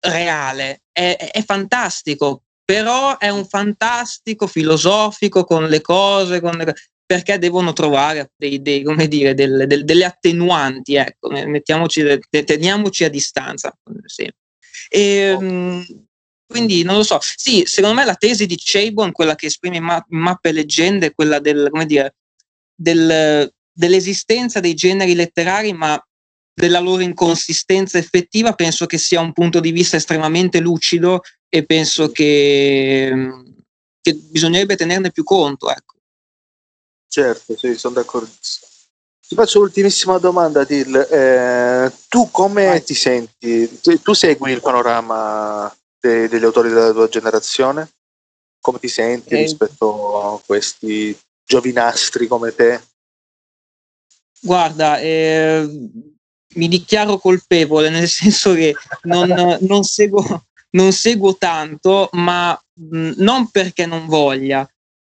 reale, 0.00 0.82
è, 0.92 1.30
è, 1.32 1.42
fantastico, 1.42 2.44
però 2.64 3.18
è 3.18 3.28
un 3.28 3.46
fantastico 3.46 4.46
filosofico 4.46 5.44
con 5.44 5.66
le 5.66 5.80
cose, 5.80 6.40
con 6.40 6.56
le, 6.56 6.74
perché 7.04 7.38
devono 7.38 7.72
trovare 7.72 8.32
dei, 8.36 8.62
dei, 8.62 8.84
dire, 9.08 9.34
del, 9.34 9.64
del, 9.66 9.84
delle 9.84 10.04
attenuanti, 10.04 10.94
ecco, 10.94 11.28
teniamoci 12.30 13.04
a 13.04 13.08
distanza. 13.08 13.76
Sì. 14.06 14.32
E, 14.88 15.32
oh. 15.32 15.84
Quindi 16.50 16.82
non 16.82 16.96
lo 16.96 17.04
so. 17.04 17.18
Sì, 17.20 17.62
secondo 17.64 17.94
me 17.94 18.04
la 18.04 18.16
tesi 18.16 18.44
di 18.44 18.58
Chabon, 18.60 19.12
quella 19.12 19.36
che 19.36 19.46
esprime 19.46 19.76
in, 19.76 19.84
ma- 19.84 20.04
mappe 20.08 20.48
e 20.48 20.52
leggende, 20.52 21.14
quella 21.14 21.38
del, 21.38 21.70
dire, 21.86 22.16
del, 22.74 23.48
dell'esistenza 23.72 24.58
dei 24.58 24.74
generi 24.74 25.14
letterari, 25.14 25.72
ma 25.72 26.00
della 26.60 26.78
loro 26.78 27.02
inconsistenza 27.02 27.98
effettiva, 27.98 28.52
penso 28.52 28.86
che 28.86 28.98
sia 28.98 29.20
un 29.20 29.32
punto 29.32 29.60
di 29.60 29.72
vista 29.72 29.96
estremamente 29.96 30.60
lucido 30.60 31.22
e 31.48 31.64
penso 31.64 32.12
che, 32.12 33.12
che 34.00 34.14
bisognerebbe 34.14 34.76
tenerne 34.76 35.10
più 35.10 35.24
conto. 35.24 35.70
Ecco. 35.70 35.94
Certo, 37.08 37.56
sì, 37.56 37.74
sono 37.74 37.94
d'accordo. 37.94 38.28
Ti 38.30 39.34
faccio 39.34 39.60
l'ultimissima 39.60 40.18
domanda, 40.18 40.64
Till. 40.66 40.94
Eh, 40.94 41.92
tu 42.08 42.30
come 42.30 42.66
Vai. 42.66 42.84
ti 42.84 42.94
senti? 42.94 43.80
Tu, 43.80 44.00
tu, 44.02 44.12
segui 44.12 44.52
il 44.52 44.60
panorama 44.60 45.74
de, 45.98 46.28
degli 46.28 46.44
autori 46.44 46.68
della 46.68 46.92
tua 46.92 47.08
generazione? 47.08 47.90
Come 48.60 48.78
ti 48.78 48.88
senti 48.88 49.34
eh, 49.34 49.38
rispetto 49.38 50.34
a 50.34 50.40
questi 50.44 51.16
giovinastri 51.44 52.26
come 52.26 52.54
te? 52.54 52.80
Guarda, 54.40 54.98
eh, 54.98 55.68
mi 56.54 56.68
dichiaro 56.68 57.18
colpevole, 57.18 57.90
nel 57.90 58.08
senso 58.08 58.54
che 58.54 58.74
non, 59.02 59.58
non, 59.60 59.82
seguo, 59.84 60.44
non 60.70 60.92
seguo, 60.92 61.36
tanto, 61.36 62.08
ma 62.12 62.58
mh, 62.74 63.12
non 63.16 63.50
perché 63.50 63.86
non 63.86 64.06
voglia, 64.06 64.68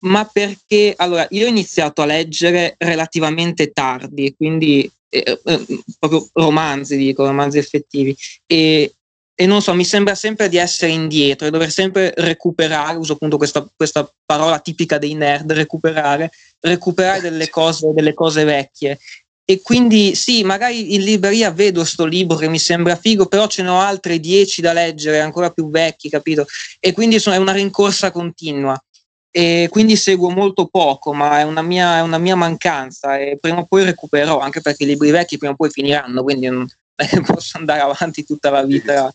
ma 0.05 0.25
perché 0.31 0.95
allora 0.97 1.27
io 1.31 1.47
ho 1.47 1.49
iniziato 1.49 2.03
a 2.03 2.07
leggere 2.07 2.75
relativamente 2.79 3.73
tardi, 3.73 4.35
quindi 4.37 4.91
eh, 5.09 5.41
eh, 5.43 5.83
proprio 5.99 6.27
romanzi, 6.33 6.97
dico, 6.97 7.25
romanzi 7.25 7.59
effettivi, 7.59 8.17
e, 8.47 8.93
e 9.37 9.47
non 9.47 9.63
so, 9.63 9.75
mi 9.75 9.85
sembra 9.85 10.15
sempre 10.15 10.49
di 10.49 10.59
essere 10.59 10.93
indietro 10.93 11.47
e 11.47 11.51
dover 11.51 11.71
sempre 11.71 12.13
recuperare, 12.17 12.99
uso 12.99 13.15
appunto 13.15 13.37
questa, 13.37 13.67
questa 13.75 14.09
parola 14.25 14.61
tipica 14.61 14.99
dei 14.99 15.15
nerd, 15.15 15.51
recuperare, 15.53 16.31
recuperare 16.61 17.21
delle 17.21 17.49
cose, 17.49 17.93
delle 17.93 18.15
cose 18.15 18.45
vecchie 18.45 18.99
e 19.47 19.61
quindi 19.61 20.15
sì, 20.15 20.43
magari 20.43 20.95
in 20.95 21.03
libreria 21.03 21.51
vedo 21.51 21.85
sto 21.85 22.07
libro 22.07 22.37
che 22.37 22.49
mi 22.49 22.59
sembra 22.59 22.97
figo, 22.97 23.27
però 23.27 23.47
ce 23.47 23.63
ne 23.63 23.69
ho 23.69 23.79
altri 23.79 24.19
dieci 24.19 24.63
da 24.63 24.73
leggere, 24.73 25.21
ancora 25.21 25.51
più 25.51 25.69
vecchi, 25.69 26.09
capito? 26.09 26.47
E 26.81 26.93
quindi 26.93 27.17
insomma, 27.17 27.37
è 27.37 27.41
una 27.41 27.53
rincorsa 27.53 28.11
continua. 28.11 28.83
E 29.31 29.69
quindi 29.71 29.97
seguo 29.97 30.31
molto 30.31 30.67
poco, 30.67 31.13
ma 31.13 31.41
è 31.41 31.43
una, 31.43 31.61
mia, 31.61 31.99
è 31.99 32.01
una 32.01 32.19
mia 32.19 32.37
mancanza 32.37 33.19
e 33.19 33.37
prima 33.39 33.59
o 33.59 33.65
poi 33.67 33.85
recupererò, 33.85 34.39
anche 34.39 34.61
perché 34.61 34.85
i 34.85 34.87
libri 34.87 35.11
vecchi 35.11 35.37
prima 35.37 35.53
o 35.53 35.57
poi 35.57 35.71
finiranno, 35.71 36.23
quindi 36.23 36.47
non 36.49 36.67
posso 37.27 37.59
andare 37.59 37.81
avanti 37.81 38.25
tutta 38.25 38.49
la 38.51 38.63
vita 38.63 39.13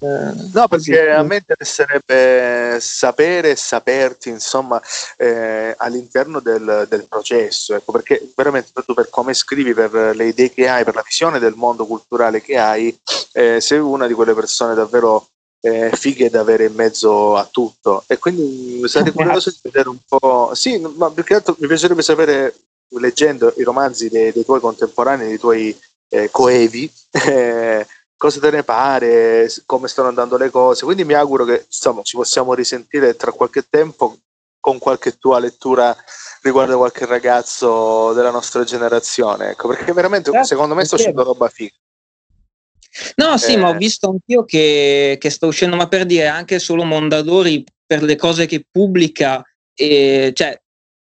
no, 0.00 0.68
perché 0.68 1.10
a 1.10 1.22
me 1.22 1.36
interesserebbe 1.36 2.78
sapere 2.80 3.50
e 3.50 3.56
saperti, 3.56 4.28
insomma, 4.28 4.80
eh, 5.16 5.74
all'interno 5.76 6.40
del, 6.40 6.86
del, 6.88 7.06
processo, 7.08 7.74
ecco, 7.74 7.92
perché 7.92 8.30
veramente 8.36 8.70
tu 8.84 8.94
per 8.94 9.08
come 9.10 9.34
scrivi, 9.34 9.74
per 9.74 10.14
le 10.14 10.26
idee 10.26 10.52
che 10.52 10.68
hai, 10.68 10.84
per 10.84 10.94
la 10.94 11.02
visione 11.04 11.38
del 11.38 11.54
mondo 11.54 11.86
culturale 11.86 12.40
che 12.40 12.56
hai, 12.56 12.96
eh, 13.32 13.60
sei 13.60 13.78
una 13.78 14.06
di 14.06 14.14
quelle 14.14 14.34
persone 14.34 14.74
davvero 14.74 15.28
eh, 15.60 15.90
fighe 15.92 16.30
da 16.30 16.40
avere 16.40 16.66
in 16.66 16.74
mezzo 16.74 17.36
a 17.36 17.48
tutto. 17.50 18.04
E 18.06 18.18
quindi 18.18 18.86
sarei 18.88 19.12
curioso 19.12 19.50
di 19.50 19.58
vedere 19.62 19.88
un 19.88 19.98
po'... 20.06 20.52
Sì, 20.54 20.78
ma 20.78 21.10
più 21.10 21.24
che 21.24 21.34
altro 21.34 21.56
mi 21.58 21.66
piacerebbe 21.66 22.02
sapere, 22.02 22.54
leggendo 22.98 23.52
i 23.56 23.62
romanzi 23.62 24.08
dei, 24.08 24.32
dei 24.32 24.44
tuoi 24.44 24.60
contemporanei, 24.60 25.28
dei 25.28 25.38
tuoi 25.38 25.76
eh, 26.08 26.30
coevi, 26.30 26.90
eh, 27.26 27.86
cosa 28.18 28.40
te 28.40 28.50
ne 28.50 28.64
pare, 28.64 29.50
come 29.64 29.88
stanno 29.88 30.08
andando 30.08 30.36
le 30.36 30.50
cose. 30.50 30.84
Quindi 30.84 31.04
mi 31.04 31.14
auguro 31.14 31.44
che 31.44 31.64
insomma, 31.66 32.02
ci 32.02 32.16
possiamo 32.16 32.52
risentire 32.52 33.16
tra 33.16 33.32
qualche 33.32 33.64
tempo 33.70 34.18
con 34.60 34.78
qualche 34.78 35.16
tua 35.16 35.38
lettura 35.38 35.96
riguardo 36.42 36.76
qualche 36.76 37.06
ragazzo 37.06 38.12
della 38.12 38.32
nostra 38.32 38.64
generazione. 38.64 39.50
Ecco, 39.50 39.68
perché 39.68 39.92
veramente 39.92 40.30
certo, 40.30 40.46
secondo 40.46 40.74
me 40.74 40.84
sta 40.84 40.96
uscendo 40.96 41.22
roba 41.22 41.48
figa. 41.48 41.74
No, 43.16 43.38
sì, 43.38 43.52
eh. 43.52 43.56
ma 43.56 43.68
ho 43.68 43.76
visto 43.76 44.08
anch'io 44.10 44.44
che, 44.44 45.16
che 45.20 45.30
sta 45.30 45.46
uscendo, 45.46 45.76
ma 45.76 45.86
per 45.86 46.04
dire 46.04 46.26
anche 46.26 46.58
solo 46.58 46.84
Mondadori 46.84 47.64
per 47.86 48.02
le 48.02 48.16
cose 48.16 48.46
che 48.46 48.66
pubblica, 48.68 49.42
e, 49.72 50.32
cioè 50.34 50.60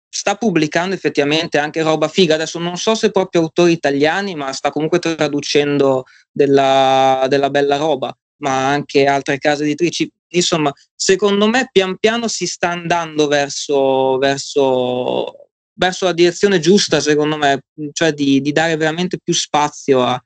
sta 0.09 0.35
pubblicando 0.35 0.95
effettivamente 0.95 1.59
anche 1.59 1.83
roba 1.83 2.07
figa. 2.07 2.33
Adesso 2.33 2.57
non 2.57 2.77
so 2.77 2.95
se 2.95 3.11
proprio 3.11 3.41
autori 3.41 3.73
italiani, 3.73 4.33
ma 4.33 4.51
sta 4.53 4.71
comunque 4.71 4.97
traducendo 4.99 6.05
della, 6.35 7.25
della 7.29 7.49
bella 7.49 7.77
roba, 7.77 8.15
ma 8.37 8.67
anche 8.67 9.05
altre 9.05 9.37
case 9.37 9.63
editrici. 9.63 10.11
Insomma, 10.29 10.71
secondo 10.93 11.47
me 11.47 11.69
pian 11.71 11.97
piano 11.97 12.27
si 12.27 12.45
sta 12.45 12.69
andando 12.69 13.27
verso, 13.27 14.17
verso, 14.17 15.47
verso 15.73 16.05
la 16.05 16.11
direzione 16.11 16.59
giusta, 16.59 16.99
secondo 16.99 17.37
me, 17.37 17.61
cioè 17.93 18.11
di, 18.11 18.41
di 18.41 18.51
dare 18.51 18.75
veramente 18.75 19.17
più 19.23 19.33
spazio 19.33 20.03
a, 20.03 20.21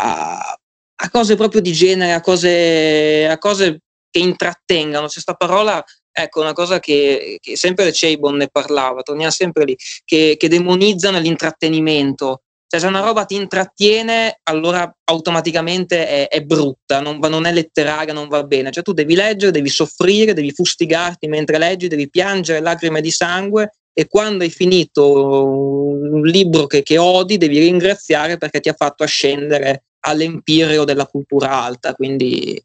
a, 0.00 0.58
a, 0.96 1.10
cose 1.10 1.36
proprio 1.36 1.60
di 1.60 1.72
genere, 1.72 2.12
a 2.12 2.20
cose, 2.20 3.28
a 3.28 3.38
cose 3.38 3.82
che 4.10 4.18
intrattengano. 4.18 5.06
C'è 5.06 5.12
questa 5.12 5.34
parola 5.34 5.84
Ecco, 6.14 6.42
una 6.42 6.52
cosa 6.52 6.78
che, 6.78 7.38
che 7.40 7.56
sempre 7.56 7.90
Chabon 7.90 8.36
ne 8.36 8.48
parlava, 8.48 9.00
torniamo 9.00 9.30
sempre 9.30 9.64
lì, 9.64 9.74
che, 10.04 10.36
che 10.38 10.48
demonizzano 10.48 11.18
l'intrattenimento. 11.18 12.42
Cioè, 12.72 12.80
se 12.80 12.86
una 12.86 13.00
roba 13.00 13.26
ti 13.26 13.34
intrattiene, 13.34 14.40
allora 14.44 14.90
automaticamente 15.04 16.08
è, 16.08 16.28
è 16.28 16.40
brutta, 16.40 17.02
non, 17.02 17.18
non, 17.18 17.44
è 17.44 17.52
letteraria, 17.52 18.14
non 18.14 18.28
va 18.28 18.44
bene. 18.44 18.70
Cioè, 18.70 18.82
tu 18.82 18.94
devi 18.94 19.14
leggere, 19.14 19.52
devi 19.52 19.68
soffrire, 19.68 20.32
devi 20.32 20.52
fustigarti 20.52 21.28
mentre 21.28 21.58
leggi, 21.58 21.86
devi 21.86 22.08
piangere 22.08 22.60
lacrime 22.60 23.02
di 23.02 23.10
sangue 23.10 23.72
e 23.92 24.08
quando 24.08 24.42
hai 24.42 24.48
finito 24.48 25.44
un 25.44 26.22
libro 26.22 26.66
che, 26.66 26.82
che 26.82 26.96
odi, 26.96 27.36
devi 27.36 27.58
ringraziare 27.58 28.38
perché 28.38 28.60
ti 28.60 28.70
ha 28.70 28.74
fatto 28.74 29.02
ascendere 29.02 29.82
all'empireo 30.06 30.84
della 30.84 31.04
cultura 31.04 31.50
alta. 31.50 31.92
Quindi 31.92 32.58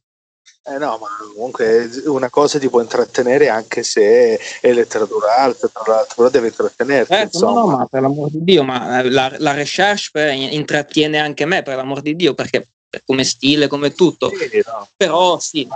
Eh 0.70 0.78
no, 0.78 0.97
ma 0.99 1.07
comunque 1.34 1.89
una 2.05 2.30
cosa 2.30 2.59
ti 2.59 2.68
può 2.68 2.82
intrattenere 2.82 3.47
anche 3.47 3.84
se 3.84 4.38
è 4.59 4.74
letteratura 4.74 5.38
alta, 5.38 5.70
tra 5.70 5.84
l'altro, 5.93 6.15
però 6.15 6.30
deve 6.30 6.47
intrattenerti. 6.47 7.13
Eh, 7.13 7.30
no, 7.39 7.53
no, 7.53 7.68
ma 7.68 7.86
per 7.86 8.01
l'amor 8.01 8.30
di 8.30 8.43
Dio, 8.43 8.63
ma 8.63 9.01
la, 9.03 9.34
la 9.38 9.53
recherche 9.53 10.30
intrattiene 10.32 11.20
anche 11.20 11.45
me, 11.45 11.63
per 11.63 11.78
l'amor 11.78 12.01
di 12.01 12.18
Dio, 12.18 12.34
perché 12.34 12.68
come 13.05 13.24
stile, 13.24 13.68
come 13.68 13.93
tutto. 13.93 14.30
Sì, 14.30 14.61
no. 14.65 14.88
Però 14.97 15.39
sì, 15.39 15.68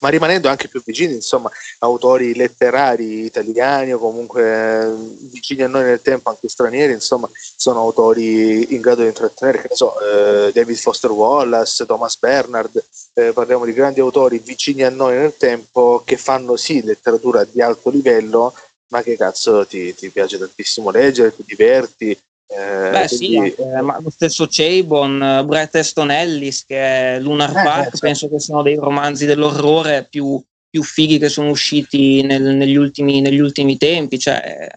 ma 0.00 0.08
rimanendo 0.08 0.48
anche 0.48 0.68
più 0.68 0.82
vicini, 0.84 1.14
insomma, 1.14 1.50
autori 1.80 2.34
letterari 2.34 3.24
italiani 3.24 3.92
o 3.92 3.98
comunque 3.98 4.82
eh, 4.82 4.94
vicini 5.30 5.62
a 5.62 5.68
noi 5.68 5.84
nel 5.84 6.02
tempo, 6.02 6.30
anche 6.30 6.48
stranieri, 6.48 6.92
insomma, 6.92 7.28
sono 7.56 7.80
autori 7.80 8.74
in 8.74 8.80
grado 8.80 9.02
di 9.02 9.08
intrattenere, 9.08 9.62
che 9.62 9.68
ne 9.70 9.76
so, 9.76 9.94
eh, 10.00 10.52
David 10.52 10.76
Foster 10.76 11.10
Wallace, 11.10 11.84
Thomas 11.84 12.18
Bernard, 12.18 12.82
eh, 13.14 13.32
parliamo 13.32 13.64
di 13.64 13.72
grandi 13.72 14.00
autori 14.00 14.38
vicini 14.38 14.82
a 14.82 14.90
noi 14.90 15.16
nel 15.16 15.36
tempo 15.36 16.02
che 16.04 16.16
fanno 16.16 16.56
sì 16.56 16.82
letteratura 16.82 17.44
di 17.44 17.60
alto 17.60 17.90
livello, 17.90 18.54
ma 18.88 19.02
che 19.02 19.16
cazzo 19.16 19.66
ti, 19.66 19.94
ti 19.94 20.10
piace 20.10 20.38
tantissimo 20.38 20.90
leggere, 20.90 21.34
ti 21.34 21.44
diverti, 21.46 22.18
eh, 22.52 22.90
Beh 22.90 23.06
sì, 23.06 23.36
anche, 23.36 23.80
ma 23.80 24.00
lo 24.00 24.10
stesso 24.10 24.48
Chabon, 24.50 25.44
Bret 25.46 25.76
Easton 25.76 26.10
Ellis 26.10 26.64
che 26.66 27.14
è 27.14 27.20
Lunar 27.20 27.50
eh, 27.50 27.52
Park, 27.52 27.82
certo. 27.82 27.98
penso 28.00 28.28
che 28.28 28.40
siano 28.40 28.62
dei 28.62 28.74
romanzi 28.74 29.24
dell'orrore 29.24 30.08
più, 30.10 30.42
più 30.68 30.82
fighi 30.82 31.18
che 31.18 31.28
sono 31.28 31.50
usciti 31.50 32.22
nel, 32.22 32.42
negli, 32.42 32.74
ultimi, 32.74 33.20
negli, 33.20 33.38
ultimi, 33.38 33.76
tempi. 33.76 34.18
Cioè, 34.18 34.68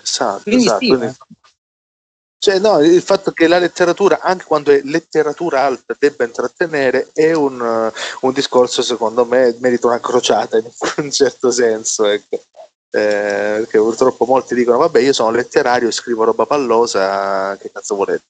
esatto, 0.00 0.42
quindi 0.44 0.66
esatto. 0.66 0.78
Sì, 0.78 0.86
quindi, 0.86 1.16
cioè, 2.40 2.58
no, 2.60 2.78
il 2.78 3.02
fatto 3.02 3.32
che 3.32 3.48
la 3.48 3.58
letteratura, 3.58 4.20
anche 4.20 4.44
quando 4.44 4.70
è 4.70 4.80
letteratura 4.84 5.64
alta, 5.64 5.96
debba 5.98 6.22
intrattenere 6.22 7.10
è 7.12 7.32
un, 7.32 7.90
un 8.20 8.32
discorso, 8.32 8.80
secondo 8.80 9.24
me, 9.24 9.56
merita 9.58 9.88
una 9.88 9.98
crociata 9.98 10.56
in 10.56 10.70
un 11.02 11.10
certo 11.10 11.50
senso. 11.50 12.06
Ecco 12.06 12.40
eh, 12.90 13.58
perché 13.58 13.78
purtroppo 13.78 14.24
molti 14.24 14.54
dicono 14.54 14.78
vabbè 14.78 15.00
io 15.00 15.12
sono 15.12 15.30
letterario 15.30 15.88
e 15.88 15.92
scrivo 15.92 16.24
roba 16.24 16.46
pallosa 16.46 17.56
che 17.58 17.70
cazzo 17.70 17.96
volete 17.96 18.24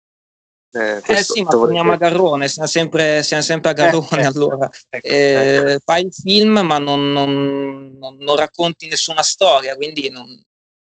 eh, 0.70 1.02
eh 1.02 1.22
sì, 1.22 1.42
ma 1.42 1.50
torniamo 1.50 1.92
a 1.92 1.96
Garrone, 1.96 2.46
siamo 2.46 2.68
sempre, 2.68 3.22
siamo 3.22 3.42
sempre 3.42 3.70
a 3.70 3.72
Garrone 3.72 4.20
eh, 4.20 4.24
allora. 4.24 4.70
Ecco, 4.90 5.06
eh, 5.06 5.12
ecco. 5.12 5.80
Fai 5.82 6.04
il 6.04 6.12
film 6.12 6.58
ma 6.58 6.78
non, 6.78 7.10
non, 7.10 7.96
non, 7.98 8.16
non, 8.18 8.36
racconti 8.36 8.86
nessuna 8.86 9.22
storia, 9.22 9.74
quindi 9.76 10.12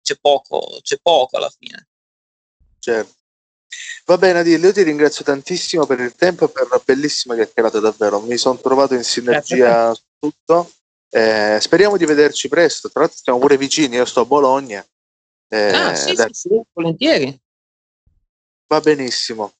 c'è 0.00 0.16
poco, 0.18 0.78
c'è 0.80 0.96
poco 1.02 1.36
alla 1.36 1.50
fine. 1.50 1.88
Certo. 2.78 3.12
Va 4.06 4.16
bene 4.16 4.38
Adil, 4.38 4.62
io 4.62 4.72
ti 4.72 4.82
ringrazio 4.82 5.24
tantissimo 5.24 5.84
per 5.84 6.00
il 6.00 6.14
tempo 6.14 6.46
e 6.46 6.48
per 6.48 6.68
la 6.70 6.80
bellissima 6.82 7.34
chiacchierata 7.34 7.80
davvero, 7.80 8.20
mi 8.20 8.36
sono 8.38 8.58
trovato 8.58 8.94
in 8.94 9.04
sinergia 9.04 9.92
su 9.94 10.02
tutto 10.18 10.70
eh, 11.14 11.60
speriamo 11.60 11.96
di 11.96 12.04
vederci 12.06 12.48
presto. 12.48 12.90
Tra 12.90 13.02
l'altro, 13.02 13.20
siamo 13.22 13.38
pure 13.38 13.56
vicini. 13.56 13.94
Io 13.94 14.04
sto 14.04 14.22
a 14.22 14.24
Bologna. 14.24 14.84
Eh, 15.48 15.72
ah, 15.72 15.94
sì, 15.94 16.16
sì, 16.16 16.26
sì, 16.32 16.60
volentieri. 16.72 17.40
Va 18.66 18.80
benissimo. 18.80 19.52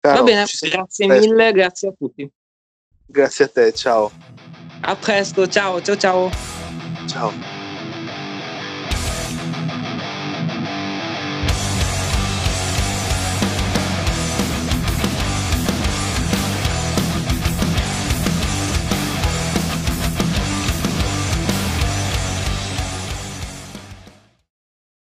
Caro, 0.00 0.18
Va 0.18 0.22
bene, 0.22 0.46
grazie 0.70 1.06
mille, 1.06 1.52
grazie 1.52 1.88
a 1.88 1.92
tutti. 1.92 2.30
Grazie 3.04 3.44
a 3.44 3.48
te, 3.48 3.74
ciao. 3.74 4.10
A 4.80 4.96
presto, 4.96 5.46
ciao, 5.48 5.82
ciao, 5.82 5.96
ciao. 5.96 6.30
Ciao. 7.06 7.57